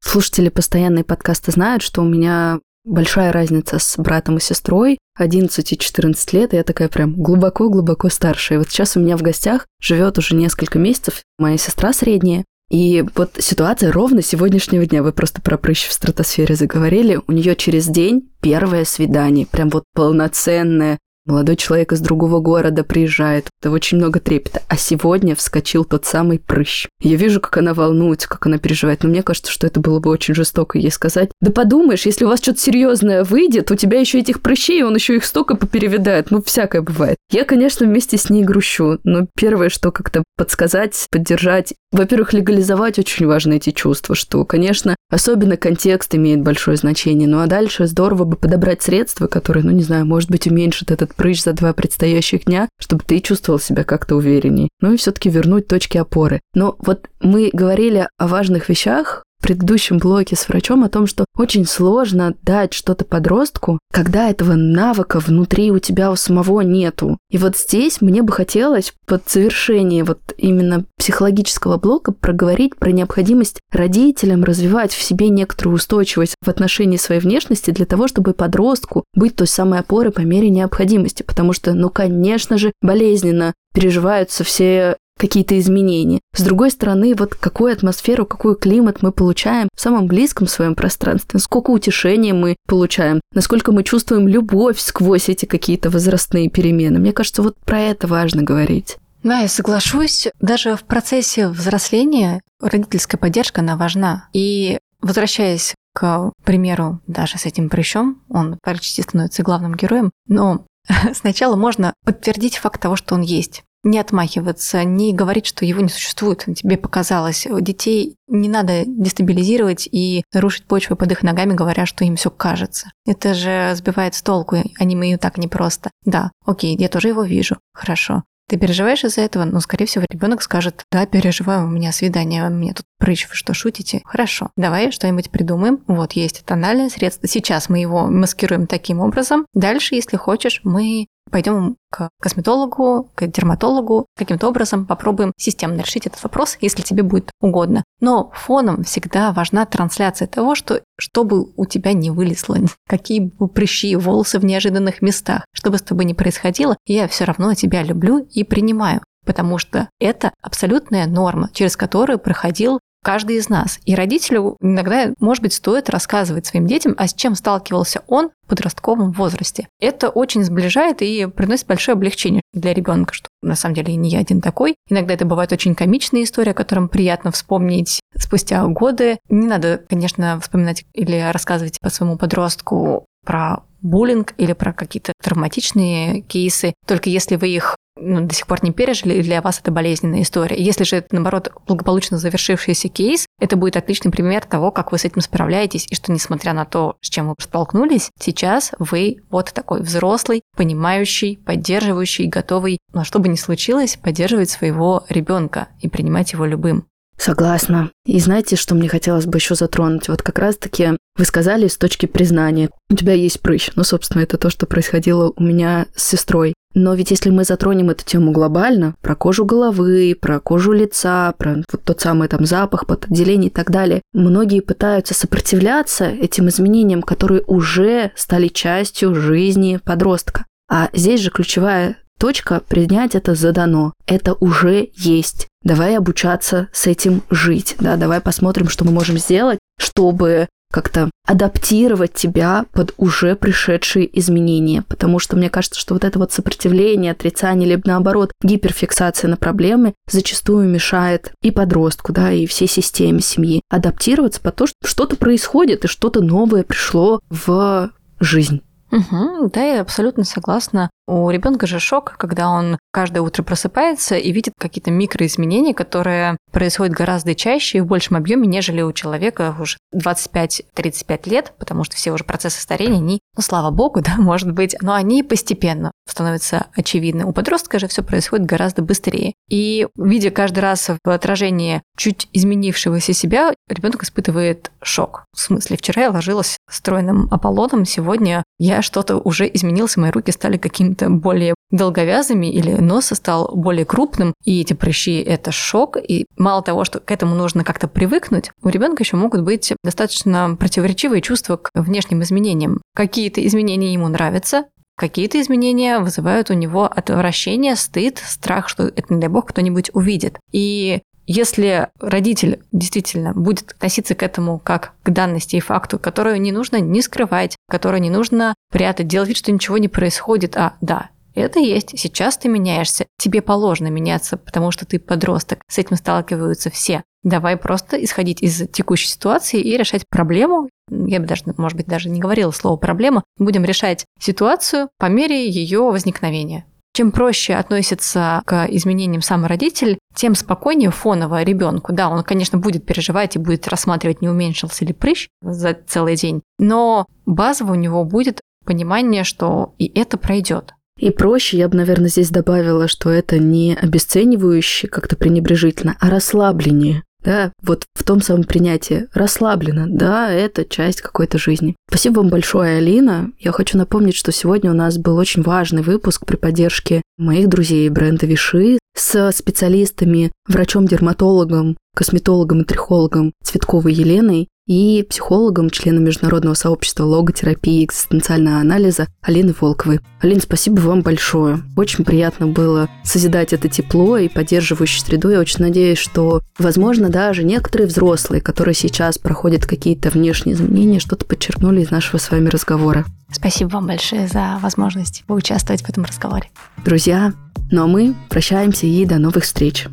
Слушатели 0.00 0.48
постоянные 0.48 1.04
подкасты 1.04 1.52
знают, 1.52 1.82
что 1.82 2.02
у 2.02 2.04
меня 2.04 2.58
большая 2.84 3.32
разница 3.32 3.78
с 3.78 3.96
братом 3.96 4.38
и 4.38 4.40
сестрой, 4.40 4.98
11 5.16 5.72
и 5.72 5.78
14 5.78 6.32
лет, 6.32 6.52
и 6.52 6.56
я 6.56 6.64
такая 6.64 6.88
прям 6.88 7.14
глубоко-глубоко 7.14 8.08
старшая. 8.08 8.58
Вот 8.58 8.70
сейчас 8.70 8.96
у 8.96 9.00
меня 9.00 9.16
в 9.16 9.22
гостях 9.22 9.66
живет 9.80 10.18
уже 10.18 10.34
несколько 10.34 10.78
месяцев 10.78 11.22
моя 11.38 11.58
сестра 11.58 11.92
средняя, 11.92 12.44
и 12.72 13.04
вот 13.16 13.32
ситуация 13.38 13.92
ровно 13.92 14.22
сегодняшнего 14.22 14.86
дня. 14.86 15.02
Вы 15.02 15.12
просто 15.12 15.42
про 15.42 15.58
прыщ 15.58 15.86
в 15.86 15.92
стратосфере 15.92 16.54
заговорили. 16.54 17.20
У 17.26 17.32
нее 17.32 17.54
через 17.54 17.86
день 17.86 18.30
первое 18.40 18.86
свидание. 18.86 19.44
Прям 19.44 19.68
вот 19.68 19.84
полноценное, 19.94 20.98
Молодой 21.24 21.54
человек 21.54 21.92
из 21.92 22.00
другого 22.00 22.40
города 22.40 22.82
приезжает, 22.82 23.46
это 23.60 23.70
очень 23.70 23.98
много 23.98 24.18
трепета. 24.18 24.60
А 24.66 24.76
сегодня 24.76 25.36
вскочил 25.36 25.84
тот 25.84 26.04
самый 26.04 26.40
прыщ. 26.40 26.88
Я 27.00 27.14
вижу, 27.14 27.40
как 27.40 27.58
она 27.58 27.74
волнуется, 27.74 28.28
как 28.28 28.46
она 28.46 28.58
переживает. 28.58 29.04
Но 29.04 29.08
мне 29.08 29.22
кажется, 29.22 29.52
что 29.52 29.68
это 29.68 29.78
было 29.78 30.00
бы 30.00 30.10
очень 30.10 30.34
жестоко 30.34 30.78
ей 30.78 30.90
сказать. 30.90 31.30
Да 31.40 31.52
подумаешь, 31.52 32.06
если 32.06 32.24
у 32.24 32.28
вас 32.28 32.40
что-то 32.40 32.58
серьезное 32.58 33.22
выйдет, 33.22 33.70
у 33.70 33.76
тебя 33.76 34.00
еще 34.00 34.18
этих 34.18 34.42
прыщей, 34.42 34.82
он 34.82 34.96
еще 34.96 35.14
их 35.14 35.24
столько 35.24 35.54
поперевидает. 35.54 36.32
Ну, 36.32 36.42
всякое 36.42 36.82
бывает. 36.82 37.16
Я, 37.30 37.44
конечно, 37.44 37.86
вместе 37.86 38.18
с 38.18 38.28
ней 38.28 38.42
грущу, 38.42 38.98
но 39.04 39.28
первое, 39.36 39.68
что 39.68 39.92
как-то 39.92 40.24
подсказать, 40.36 41.06
поддержать. 41.12 41.74
Во-первых, 41.92 42.32
легализовать 42.32 42.98
очень 42.98 43.26
важно 43.26 43.52
эти 43.52 43.70
чувства, 43.70 44.16
что, 44.16 44.44
конечно, 44.44 44.96
особенно 45.12 45.56
контекст 45.56 46.14
имеет 46.14 46.40
большое 46.40 46.76
значение. 46.76 47.28
Ну 47.28 47.40
а 47.40 47.46
дальше 47.46 47.86
здорово 47.86 48.24
бы 48.24 48.36
подобрать 48.36 48.82
средства, 48.82 49.26
которые, 49.26 49.64
ну 49.64 49.70
не 49.70 49.82
знаю, 49.82 50.06
может 50.06 50.30
быть, 50.30 50.46
уменьшат 50.46 50.90
этот 50.90 51.14
прыщ 51.14 51.42
за 51.42 51.52
два 51.52 51.72
предстоящих 51.74 52.46
дня, 52.46 52.68
чтобы 52.80 53.04
ты 53.06 53.20
чувствовал 53.20 53.60
себя 53.60 53.84
как-то 53.84 54.16
уверенней. 54.16 54.70
Ну 54.80 54.94
и 54.94 54.96
все-таки 54.96 55.28
вернуть 55.28 55.68
точки 55.68 55.98
опоры. 55.98 56.40
Но 56.54 56.76
вот 56.78 57.08
мы 57.20 57.50
говорили 57.52 58.08
о 58.18 58.26
важных 58.26 58.68
вещах, 58.68 59.21
предыдущем 59.42 59.98
блоке 59.98 60.36
с 60.36 60.48
врачом 60.48 60.84
о 60.84 60.88
том, 60.88 61.06
что 61.06 61.26
очень 61.36 61.66
сложно 61.66 62.34
дать 62.42 62.72
что-то 62.72 63.04
подростку, 63.04 63.78
когда 63.92 64.30
этого 64.30 64.54
навыка 64.54 65.18
внутри 65.18 65.70
у 65.70 65.78
тебя 65.78 66.10
у 66.10 66.16
самого 66.16 66.62
нету. 66.62 67.18
И 67.30 67.36
вот 67.36 67.56
здесь 67.56 68.00
мне 68.00 68.22
бы 68.22 68.32
хотелось 68.32 68.94
под 69.06 69.28
завершение 69.28 70.04
вот 70.04 70.20
именно 70.38 70.84
психологического 70.96 71.76
блока 71.76 72.12
проговорить 72.12 72.76
про 72.76 72.92
необходимость 72.92 73.60
родителям 73.70 74.44
развивать 74.44 74.92
в 74.92 75.02
себе 75.02 75.28
некоторую 75.28 75.74
устойчивость 75.74 76.36
в 76.42 76.48
отношении 76.48 76.96
своей 76.96 77.20
внешности 77.20 77.70
для 77.70 77.84
того, 77.84 78.08
чтобы 78.08 78.32
подростку 78.34 79.04
быть 79.14 79.36
той 79.36 79.48
самой 79.48 79.80
опорой 79.80 80.12
по 80.12 80.20
мере 80.20 80.48
необходимости. 80.48 81.22
Потому 81.22 81.52
что, 81.52 81.74
ну, 81.74 81.90
конечно 81.90 82.56
же, 82.56 82.72
болезненно 82.80 83.52
переживаются 83.74 84.44
все 84.44 84.96
какие-то 85.18 85.58
изменения. 85.58 86.20
С 86.34 86.42
другой 86.42 86.70
стороны, 86.70 87.14
вот 87.14 87.34
какую 87.34 87.72
атмосферу, 87.72 88.26
какой 88.26 88.56
климат 88.56 89.02
мы 89.02 89.12
получаем 89.12 89.68
в 89.74 89.80
самом 89.80 90.06
близком 90.06 90.46
своем 90.46 90.74
пространстве, 90.74 91.38
сколько 91.40 91.70
утешения 91.70 92.34
мы 92.34 92.56
получаем, 92.66 93.20
насколько 93.34 93.72
мы 93.72 93.84
чувствуем 93.84 94.26
любовь 94.26 94.78
сквозь 94.80 95.28
эти 95.28 95.46
какие-то 95.46 95.90
возрастные 95.90 96.50
перемены. 96.50 96.98
Мне 96.98 97.12
кажется, 97.12 97.42
вот 97.42 97.56
про 97.64 97.80
это 97.80 98.06
важно 98.06 98.42
говорить. 98.42 98.96
Да, 99.22 99.40
я 99.40 99.48
соглашусь. 99.48 100.28
Даже 100.40 100.74
в 100.74 100.82
процессе 100.82 101.48
взросления 101.48 102.40
родительская 102.60 103.20
поддержка, 103.20 103.60
она 103.60 103.76
важна. 103.76 104.28
И 104.32 104.78
возвращаясь 105.00 105.74
к 105.94 106.32
примеру 106.44 107.00
даже 107.06 107.38
с 107.38 107.46
этим 107.46 107.68
прыщом, 107.68 108.22
он 108.28 108.58
почти 108.62 109.02
становится 109.02 109.42
главным 109.42 109.74
героем, 109.74 110.10
но 110.26 110.64
сначала 111.14 111.54
можно 111.54 111.94
подтвердить 112.04 112.56
факт 112.56 112.80
того, 112.80 112.96
что 112.96 113.14
он 113.14 113.20
есть 113.20 113.62
не 113.84 113.98
отмахиваться, 113.98 114.84
не 114.84 115.12
говорить, 115.12 115.46
что 115.46 115.64
его 115.64 115.80
не 115.80 115.88
существует, 115.88 116.44
тебе 116.54 116.76
показалось. 116.76 117.46
Детей 117.60 118.16
не 118.28 118.48
надо 118.48 118.84
дестабилизировать 118.86 119.88
и 119.90 120.24
нарушить 120.32 120.66
почву 120.66 120.96
под 120.96 121.12
их 121.12 121.22
ногами, 121.22 121.54
говоря, 121.54 121.86
что 121.86 122.04
им 122.04 122.16
все 122.16 122.30
кажется. 122.30 122.90
Это 123.06 123.34
же 123.34 123.72
сбивает 123.74 124.14
с 124.14 124.22
толку, 124.22 124.56
они 124.78 125.12
и 125.12 125.16
так 125.16 125.38
непросто. 125.38 125.90
Да, 126.04 126.30
окей, 126.44 126.76
я 126.78 126.88
тоже 126.88 127.08
его 127.08 127.24
вижу. 127.24 127.56
Хорошо. 127.74 128.22
Ты 128.48 128.58
переживаешь 128.58 129.02
из-за 129.02 129.22
этого? 129.22 129.44
Ну, 129.44 129.60
скорее 129.60 129.86
всего, 129.86 130.04
ребенок 130.10 130.42
скажет, 130.42 130.84
да, 130.92 131.06
переживаю, 131.06 131.64
у 131.64 131.70
меня 131.70 131.90
свидание, 131.90 132.46
у 132.46 132.50
меня 132.50 132.74
тут 132.74 132.84
прыщ, 132.98 133.26
вы 133.28 133.34
что, 133.34 133.54
шутите? 133.54 134.02
Хорошо, 134.04 134.50
давай 134.56 134.92
что-нибудь 134.92 135.30
придумаем. 135.30 135.82
Вот, 135.86 136.12
есть 136.12 136.44
тональное 136.44 136.90
средство. 136.90 137.26
Сейчас 137.26 137.70
мы 137.70 137.78
его 137.78 138.08
маскируем 138.08 138.66
таким 138.66 139.00
образом. 139.00 139.46
Дальше, 139.54 139.94
если 139.94 140.18
хочешь, 140.18 140.60
мы 140.64 141.06
пойдем 141.30 141.76
к 141.90 142.10
косметологу, 142.20 143.10
к 143.14 143.26
дерматологу, 143.26 144.06
каким-то 144.16 144.48
образом 144.48 144.86
попробуем 144.86 145.32
системно 145.36 145.80
решить 145.80 146.06
этот 146.06 146.22
вопрос, 146.22 146.58
если 146.60 146.82
тебе 146.82 147.02
будет 147.02 147.30
угодно. 147.40 147.84
Но 148.00 148.30
фоном 148.34 148.84
всегда 148.84 149.32
важна 149.32 149.64
трансляция 149.66 150.28
того, 150.28 150.54
что 150.54 150.82
чтобы 150.98 151.52
у 151.56 151.66
тебя 151.66 151.92
не 151.92 152.10
вылезло, 152.10 152.58
какие 152.88 153.20
бы 153.20 153.48
прыщи, 153.48 153.96
волосы 153.96 154.38
в 154.38 154.44
неожиданных 154.44 155.02
местах, 155.02 155.44
что 155.54 155.70
бы 155.70 155.78
с 155.78 155.82
тобой 155.82 156.04
ни 156.04 156.12
происходило, 156.12 156.76
я 156.86 157.08
все 157.08 157.24
равно 157.24 157.54
тебя 157.54 157.82
люблю 157.82 158.18
и 158.18 158.44
принимаю 158.44 159.00
потому 159.24 159.58
что 159.58 159.88
это 160.00 160.32
абсолютная 160.42 161.06
норма, 161.06 161.50
через 161.52 161.76
которую 161.76 162.18
проходил 162.18 162.80
каждый 163.02 163.36
из 163.36 163.48
нас. 163.48 163.78
И 163.84 163.94
родителю 163.94 164.56
иногда, 164.60 165.12
может 165.20 165.42
быть, 165.42 165.52
стоит 165.52 165.90
рассказывать 165.90 166.46
своим 166.46 166.66
детям, 166.66 166.94
а 166.96 167.06
с 167.06 167.14
чем 167.14 167.34
сталкивался 167.34 168.02
он 168.06 168.30
в 168.44 168.48
подростковом 168.48 169.12
возрасте. 169.12 169.68
Это 169.80 170.08
очень 170.08 170.44
сближает 170.44 171.02
и 171.02 171.26
приносит 171.26 171.66
большое 171.66 171.94
облегчение 171.94 172.42
для 172.52 172.74
ребенка, 172.74 173.14
что 173.14 173.28
на 173.42 173.54
самом 173.54 173.74
деле 173.74 173.94
не 173.96 174.10
я 174.10 174.20
один 174.20 174.40
такой. 174.40 174.76
Иногда 174.88 175.14
это 175.14 175.24
бывает 175.24 175.52
очень 175.52 175.74
комичная 175.74 176.22
история, 176.22 176.52
о 176.52 176.54
котором 176.54 176.88
приятно 176.88 177.32
вспомнить 177.32 178.00
спустя 178.16 178.64
годы. 178.66 179.18
Не 179.28 179.46
надо, 179.46 179.82
конечно, 179.88 180.38
вспоминать 180.40 180.84
или 180.92 181.30
рассказывать 181.32 181.80
по 181.80 181.90
своему 181.90 182.16
подростку 182.16 183.06
про 183.24 183.62
буллинг 183.82 184.34
или 184.38 184.52
про 184.52 184.72
какие-то 184.72 185.12
травматичные 185.22 186.22
кейсы, 186.22 186.74
только 186.86 187.10
если 187.10 187.36
вы 187.36 187.48
их 187.48 187.76
ну, 187.96 188.26
до 188.26 188.34
сих 188.34 188.46
пор 188.46 188.64
не 188.64 188.72
пережили, 188.72 189.20
для 189.22 189.42
вас 189.42 189.60
это 189.60 189.70
болезненная 189.70 190.22
история. 190.22 190.56
Если 190.56 190.84
же 190.84 190.96
это, 190.96 191.08
наоборот, 191.14 191.52
благополучно 191.66 192.18
завершившийся 192.18 192.88
кейс, 192.88 193.26
это 193.38 193.56
будет 193.56 193.76
отличный 193.76 194.10
пример 194.10 194.44
того, 194.44 194.70
как 194.70 194.92
вы 194.92 194.98
с 194.98 195.04
этим 195.04 195.20
справляетесь, 195.20 195.86
и 195.90 195.94
что, 195.94 196.10
несмотря 196.10 196.54
на 196.54 196.64
то, 196.64 196.96
с 197.00 197.10
чем 197.10 197.28
вы 197.28 197.34
столкнулись, 197.38 198.10
сейчас 198.18 198.72
вы 198.78 199.18
вот 199.30 199.52
такой 199.52 199.82
взрослый, 199.82 200.42
понимающий, 200.56 201.38
поддерживающий, 201.44 202.26
готовый, 202.26 202.78
ну, 202.94 203.04
что 203.04 203.18
бы 203.18 203.28
ни 203.28 203.36
случилось, 203.36 203.98
поддерживать 204.02 204.50
своего 204.50 205.04
ребенка 205.08 205.68
и 205.80 205.88
принимать 205.88 206.32
его 206.32 206.46
любым. 206.46 206.86
Согласна. 207.22 207.92
И 208.04 208.18
знаете, 208.18 208.56
что 208.56 208.74
мне 208.74 208.88
хотелось 208.88 209.26
бы 209.26 209.38
еще 209.38 209.54
затронуть? 209.54 210.08
Вот 210.08 210.22
как 210.22 210.40
раз-таки 210.40 210.96
вы 211.16 211.24
сказали 211.24 211.68
с 211.68 211.76
точки 211.76 212.06
признания. 212.06 212.68
У 212.90 212.96
тебя 212.96 213.12
есть 213.12 213.40
прыщ. 213.40 213.70
Ну, 213.76 213.84
собственно, 213.84 214.22
это 214.22 214.38
то, 214.38 214.50
что 214.50 214.66
происходило 214.66 215.32
у 215.36 215.40
меня 215.40 215.86
с 215.94 216.02
сестрой. 216.02 216.52
Но 216.74 216.94
ведь 216.94 217.12
если 217.12 217.30
мы 217.30 217.44
затронем 217.44 217.90
эту 217.90 218.04
тему 218.04 218.32
глобально, 218.32 218.96
про 219.00 219.14
кожу 219.14 219.44
головы, 219.44 220.16
про 220.20 220.40
кожу 220.40 220.72
лица, 220.72 221.32
про 221.38 221.62
вот 221.70 221.84
тот 221.84 222.00
самый 222.00 222.26
там 222.26 222.44
запах, 222.44 222.86
подотделение 222.86 223.50
и 223.50 223.54
так 223.54 223.70
далее, 223.70 224.02
многие 224.12 224.58
пытаются 224.58 225.14
сопротивляться 225.14 226.06
этим 226.06 226.48
изменениям, 226.48 227.02
которые 227.02 227.42
уже 227.46 228.10
стали 228.16 228.48
частью 228.48 229.14
жизни 229.14 229.78
подростка. 229.84 230.44
А 230.68 230.88
здесь 230.92 231.20
же 231.20 231.30
ключевая 231.30 231.98
точка 232.18 232.60
принять 232.60 233.14
это 233.14 233.34
задано. 233.34 233.92
Это 234.06 234.34
уже 234.34 234.90
есть. 234.94 235.48
Давай 235.64 235.96
обучаться 235.96 236.68
с 236.72 236.86
этим 236.86 237.22
жить. 237.30 237.76
Да, 237.80 237.96
давай 237.96 238.20
посмотрим, 238.20 238.68
что 238.68 238.84
мы 238.84 238.92
можем 238.92 239.18
сделать, 239.18 239.58
чтобы 239.78 240.48
как-то 240.72 241.10
адаптировать 241.28 242.14
тебя 242.14 242.64
под 242.72 242.94
уже 242.96 243.36
пришедшие 243.36 244.18
изменения. 244.18 244.82
Потому 244.82 245.20
что 245.20 245.36
мне 245.36 245.50
кажется, 245.50 245.78
что 245.78 245.94
вот 245.94 246.02
это 246.02 246.18
вот 246.18 246.32
сопротивление, 246.32 247.12
отрицание, 247.12 247.68
либо 247.68 247.82
наоборот 247.84 248.32
гиперфиксация 248.42 249.28
на 249.28 249.36
проблемы 249.36 249.92
зачастую 250.10 250.68
мешает 250.68 251.32
и 251.42 251.50
подростку, 251.52 252.12
да, 252.12 252.32
и 252.32 252.46
всей 252.46 252.66
системе 252.66 253.20
семьи 253.20 253.60
адаптироваться 253.70 254.40
под 254.40 254.56
то, 254.56 254.66
что 254.66 254.76
что-то 254.84 255.16
происходит 255.16 255.84
и 255.84 255.88
что-то 255.88 256.22
новое 256.22 256.64
пришло 256.64 257.20
в 257.28 257.90
жизнь. 258.18 258.62
Угу, 258.90 259.50
да, 259.54 259.62
я 259.62 259.80
абсолютно 259.80 260.24
согласна. 260.24 260.90
У 261.08 261.28
ребенка 261.30 261.66
же 261.66 261.80
шок, 261.80 262.14
когда 262.16 262.48
он 262.48 262.78
каждое 262.92 263.20
утро 263.20 263.42
просыпается 263.42 264.16
и 264.16 264.30
видит 264.30 264.54
какие-то 264.58 264.90
микроизменения, 264.90 265.74
которые 265.74 266.36
происходят 266.52 266.94
гораздо 266.94 267.34
чаще 267.34 267.78
и 267.78 267.80
в 267.80 267.86
большем 267.86 268.16
объеме, 268.16 268.46
нежели 268.46 268.82
у 268.82 268.92
человека 268.92 269.56
уже 269.58 269.78
25-35 269.94 271.28
лет, 271.28 271.54
потому 271.58 271.82
что 271.84 271.96
все 271.96 272.12
уже 272.12 272.22
процессы 272.22 272.60
старения, 272.60 272.98
они, 272.98 273.20
ну, 273.36 273.42
слава 273.42 273.70
богу, 273.70 274.00
да, 274.04 274.16
может 274.16 274.52
быть, 274.52 274.76
но 274.80 274.94
они 274.94 275.22
постепенно 275.22 275.90
становятся 276.08 276.66
очевидны. 276.74 277.24
У 277.24 277.32
подростка 277.32 277.78
же 277.78 277.88
все 277.88 278.02
происходит 278.02 278.46
гораздо 278.46 278.82
быстрее. 278.82 279.34
И 279.48 279.88
видя 279.96 280.30
каждый 280.30 280.60
раз 280.60 280.88
в 281.04 281.10
отражении 281.10 281.82
чуть 281.96 282.28
изменившегося 282.32 283.12
себя, 283.12 283.54
ребенок 283.68 284.04
испытывает 284.04 284.70
шок. 284.82 285.24
В 285.34 285.40
смысле, 285.40 285.76
вчера 285.76 286.02
я 286.02 286.10
ложилась 286.10 286.58
стройным 286.70 287.28
Аполлоном, 287.30 287.84
сегодня 287.84 288.44
я 288.58 288.82
что-то 288.82 289.16
уже 289.16 289.50
изменился, 289.52 290.00
мои 290.00 290.10
руки 290.10 290.30
стали 290.32 290.56
какими-то 290.92 291.10
более 291.10 291.54
долговязыми 291.70 292.46
или 292.46 292.72
нос 292.72 293.06
стал 293.12 293.50
более 293.54 293.84
крупным, 293.84 294.34
и 294.44 294.60
эти 294.60 294.74
прыщи– 294.74 295.20
это 295.26 295.52
шок. 295.52 295.96
И 295.96 296.26
мало 296.36 296.62
того, 296.62 296.84
что 296.84 297.00
к 297.00 297.10
этому 297.10 297.34
нужно 297.34 297.64
как-то 297.64 297.88
привыкнуть, 297.88 298.50
у 298.62 298.68
ребенка 298.68 299.02
еще 299.02 299.16
могут 299.16 299.42
быть 299.42 299.72
достаточно 299.82 300.56
противоречивые 300.58 301.22
чувства 301.22 301.56
к 301.56 301.70
внешним 301.74 302.22
изменениям. 302.22 302.82
Какие-то 302.94 303.44
изменения 303.46 303.92
ему 303.92 304.08
нравятся, 304.08 304.64
Какие-то 304.94 305.40
изменения 305.40 305.98
вызывают 305.98 306.50
у 306.50 306.52
него 306.52 306.84
отвращение, 306.84 307.76
стыд, 307.76 308.18
страх, 308.24 308.68
что 308.68 308.84
это, 308.84 309.12
не 309.12 309.20
дай 309.20 309.30
бог, 309.30 309.48
кто-нибудь 309.48 309.90
увидит. 309.94 310.38
И 310.52 311.00
если 311.26 311.88
родитель 312.00 312.62
действительно 312.72 313.32
будет 313.32 313.72
относиться 313.72 314.14
к 314.14 314.22
этому 314.22 314.58
как 314.58 314.94
к 315.02 315.10
данности 315.10 315.56
и 315.56 315.60
факту, 315.60 315.98
которую 315.98 316.40
не 316.40 316.52
нужно 316.52 316.80
не 316.80 317.02
скрывать, 317.02 317.56
которую 317.68 318.00
не 318.00 318.10
нужно 318.10 318.54
прятать, 318.70 319.08
делать 319.08 319.28
вид, 319.28 319.36
что 319.36 319.52
ничего 319.52 319.78
не 319.78 319.88
происходит, 319.88 320.56
а 320.56 320.74
да, 320.80 321.10
это 321.34 321.60
есть. 321.60 321.98
Сейчас 321.98 322.36
ты 322.36 322.48
меняешься. 322.48 323.06
Тебе 323.18 323.40
положено 323.40 323.88
меняться, 323.88 324.36
потому 324.36 324.70
что 324.70 324.84
ты 324.84 324.98
подросток. 324.98 325.60
С 325.68 325.78
этим 325.78 325.96
сталкиваются 325.96 326.70
все. 326.70 327.02
Давай 327.22 327.56
просто 327.56 328.02
исходить 328.02 328.42
из 328.42 328.68
текущей 328.68 329.08
ситуации 329.08 329.60
и 329.60 329.76
решать 329.76 330.02
проблему. 330.08 330.68
Я 330.90 331.20
бы 331.20 331.26
даже, 331.26 331.44
может 331.56 331.76
быть, 331.76 331.86
даже 331.86 332.10
не 332.10 332.20
говорила 332.20 332.50
слово 332.50 332.76
проблема. 332.76 333.22
Будем 333.38 333.64
решать 333.64 334.04
ситуацию 334.18 334.88
по 334.98 335.06
мере 335.06 335.48
ее 335.48 335.80
возникновения. 335.80 336.66
Чем 336.94 337.10
проще 337.10 337.54
относится 337.54 338.42
к 338.44 338.66
изменениям 338.68 339.22
сам 339.22 339.46
родитель, 339.46 339.98
тем 340.14 340.34
спокойнее 340.34 340.90
фоново 340.90 341.42
ребенку. 341.42 341.92
Да, 341.92 342.10
он, 342.10 342.22
конечно, 342.22 342.58
будет 342.58 342.84
переживать 342.84 343.36
и 343.36 343.38
будет 343.38 343.66
рассматривать, 343.68 344.20
не 344.20 344.28
уменьшился 344.28 344.84
ли 344.84 344.92
прыщ 344.92 345.28
за 345.40 345.74
целый 345.86 346.16
день, 346.16 346.42
но 346.58 347.06
базово 347.24 347.72
у 347.72 347.76
него 347.76 348.04
будет 348.04 348.40
понимание, 348.64 349.24
что 349.24 349.74
и 349.78 349.86
это 349.98 350.18
пройдет. 350.18 350.74
И 350.98 351.10
проще, 351.10 351.56
я 351.56 351.68
бы, 351.68 351.76
наверное, 351.76 352.08
здесь 352.08 352.30
добавила, 352.30 352.86
что 352.86 353.10
это 353.10 353.38
не 353.38 353.74
обесценивающе, 353.74 354.88
как-то 354.88 355.16
пренебрежительно, 355.16 355.96
а 355.98 356.10
расслабление 356.10 357.02
да, 357.24 357.52
вот 357.62 357.84
в 357.94 358.04
том 358.04 358.20
самом 358.20 358.44
принятии 358.44 359.06
расслабленно, 359.14 359.86
да, 359.88 360.30
это 360.30 360.64
часть 360.64 361.00
какой-то 361.00 361.38
жизни. 361.38 361.76
Спасибо 361.88 362.18
вам 362.18 362.28
большое, 362.28 362.78
Алина. 362.78 363.30
Я 363.38 363.52
хочу 363.52 363.78
напомнить, 363.78 364.16
что 364.16 364.32
сегодня 364.32 364.70
у 364.70 364.74
нас 364.74 364.98
был 364.98 365.16
очень 365.16 365.42
важный 365.42 365.82
выпуск 365.82 366.26
при 366.26 366.36
поддержке 366.36 367.02
моих 367.18 367.48
друзей 367.48 367.88
бренда 367.88 368.26
Виши 368.26 368.78
с 368.94 369.32
специалистами, 369.32 370.32
врачом-дерматологом, 370.48 371.76
косметологом 371.94 372.62
и 372.62 372.64
трихологом 372.64 373.32
Цветковой 373.42 373.92
Еленой 373.92 374.48
и 374.66 375.04
психологом, 375.08 375.70
членом 375.70 376.04
международного 376.04 376.54
сообщества 376.54 377.04
логотерапии 377.04 377.82
и 377.82 377.84
экзистенциального 377.84 378.58
анализа 378.58 379.08
Алины 379.20 379.54
Волковой. 379.58 380.00
Алина, 380.20 380.40
спасибо 380.40 380.80
вам 380.80 381.02
большое. 381.02 381.62
Очень 381.76 382.04
приятно 382.04 382.46
было 382.46 382.88
созидать 383.02 383.52
это 383.52 383.68
тепло 383.68 384.16
и 384.16 384.28
поддерживающую 384.28 385.04
среду. 385.04 385.30
Я 385.30 385.40
очень 385.40 385.60
надеюсь, 385.60 385.98
что, 385.98 386.42
возможно, 386.58 387.08
даже 387.08 387.42
некоторые 387.42 387.88
взрослые, 387.88 388.40
которые 388.40 388.74
сейчас 388.74 389.18
проходят 389.18 389.66
какие-то 389.66 390.10
внешние 390.10 390.54
изменения, 390.54 391.00
что-то 391.00 391.24
подчеркнули 391.24 391.82
из 391.82 391.90
нашего 391.90 392.18
с 392.18 392.30
вами 392.30 392.48
разговора. 392.48 393.04
Спасибо 393.30 393.70
вам 393.70 393.86
большое 393.86 394.28
за 394.28 394.58
возможность 394.60 395.24
поучаствовать 395.26 395.82
в 395.82 395.88
этом 395.88 396.04
разговоре. 396.04 396.50
Друзья, 396.84 397.32
ну 397.70 397.84
а 397.84 397.86
мы 397.86 398.14
прощаемся 398.28 398.86
и 398.86 399.04
до 399.06 399.18
новых 399.18 399.44
встреч. 399.44 399.86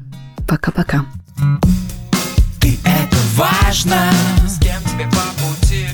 Пока-пока. 0.47 1.05
Ты 2.59 2.77
это 2.83 3.17
важно 3.35 4.11
тебе 4.99 5.09
по 5.11 5.43
пути. 5.43 5.87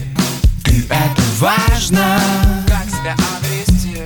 Ты 0.63 0.85
это 0.89 1.21
важно 1.39 2.19
Как 2.67 2.85
себя 2.89 3.15
обрести? 3.37 4.01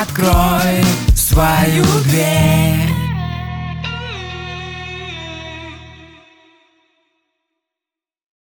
Открой 0.00 0.84
свою 1.14 1.84
дверь 2.04 2.99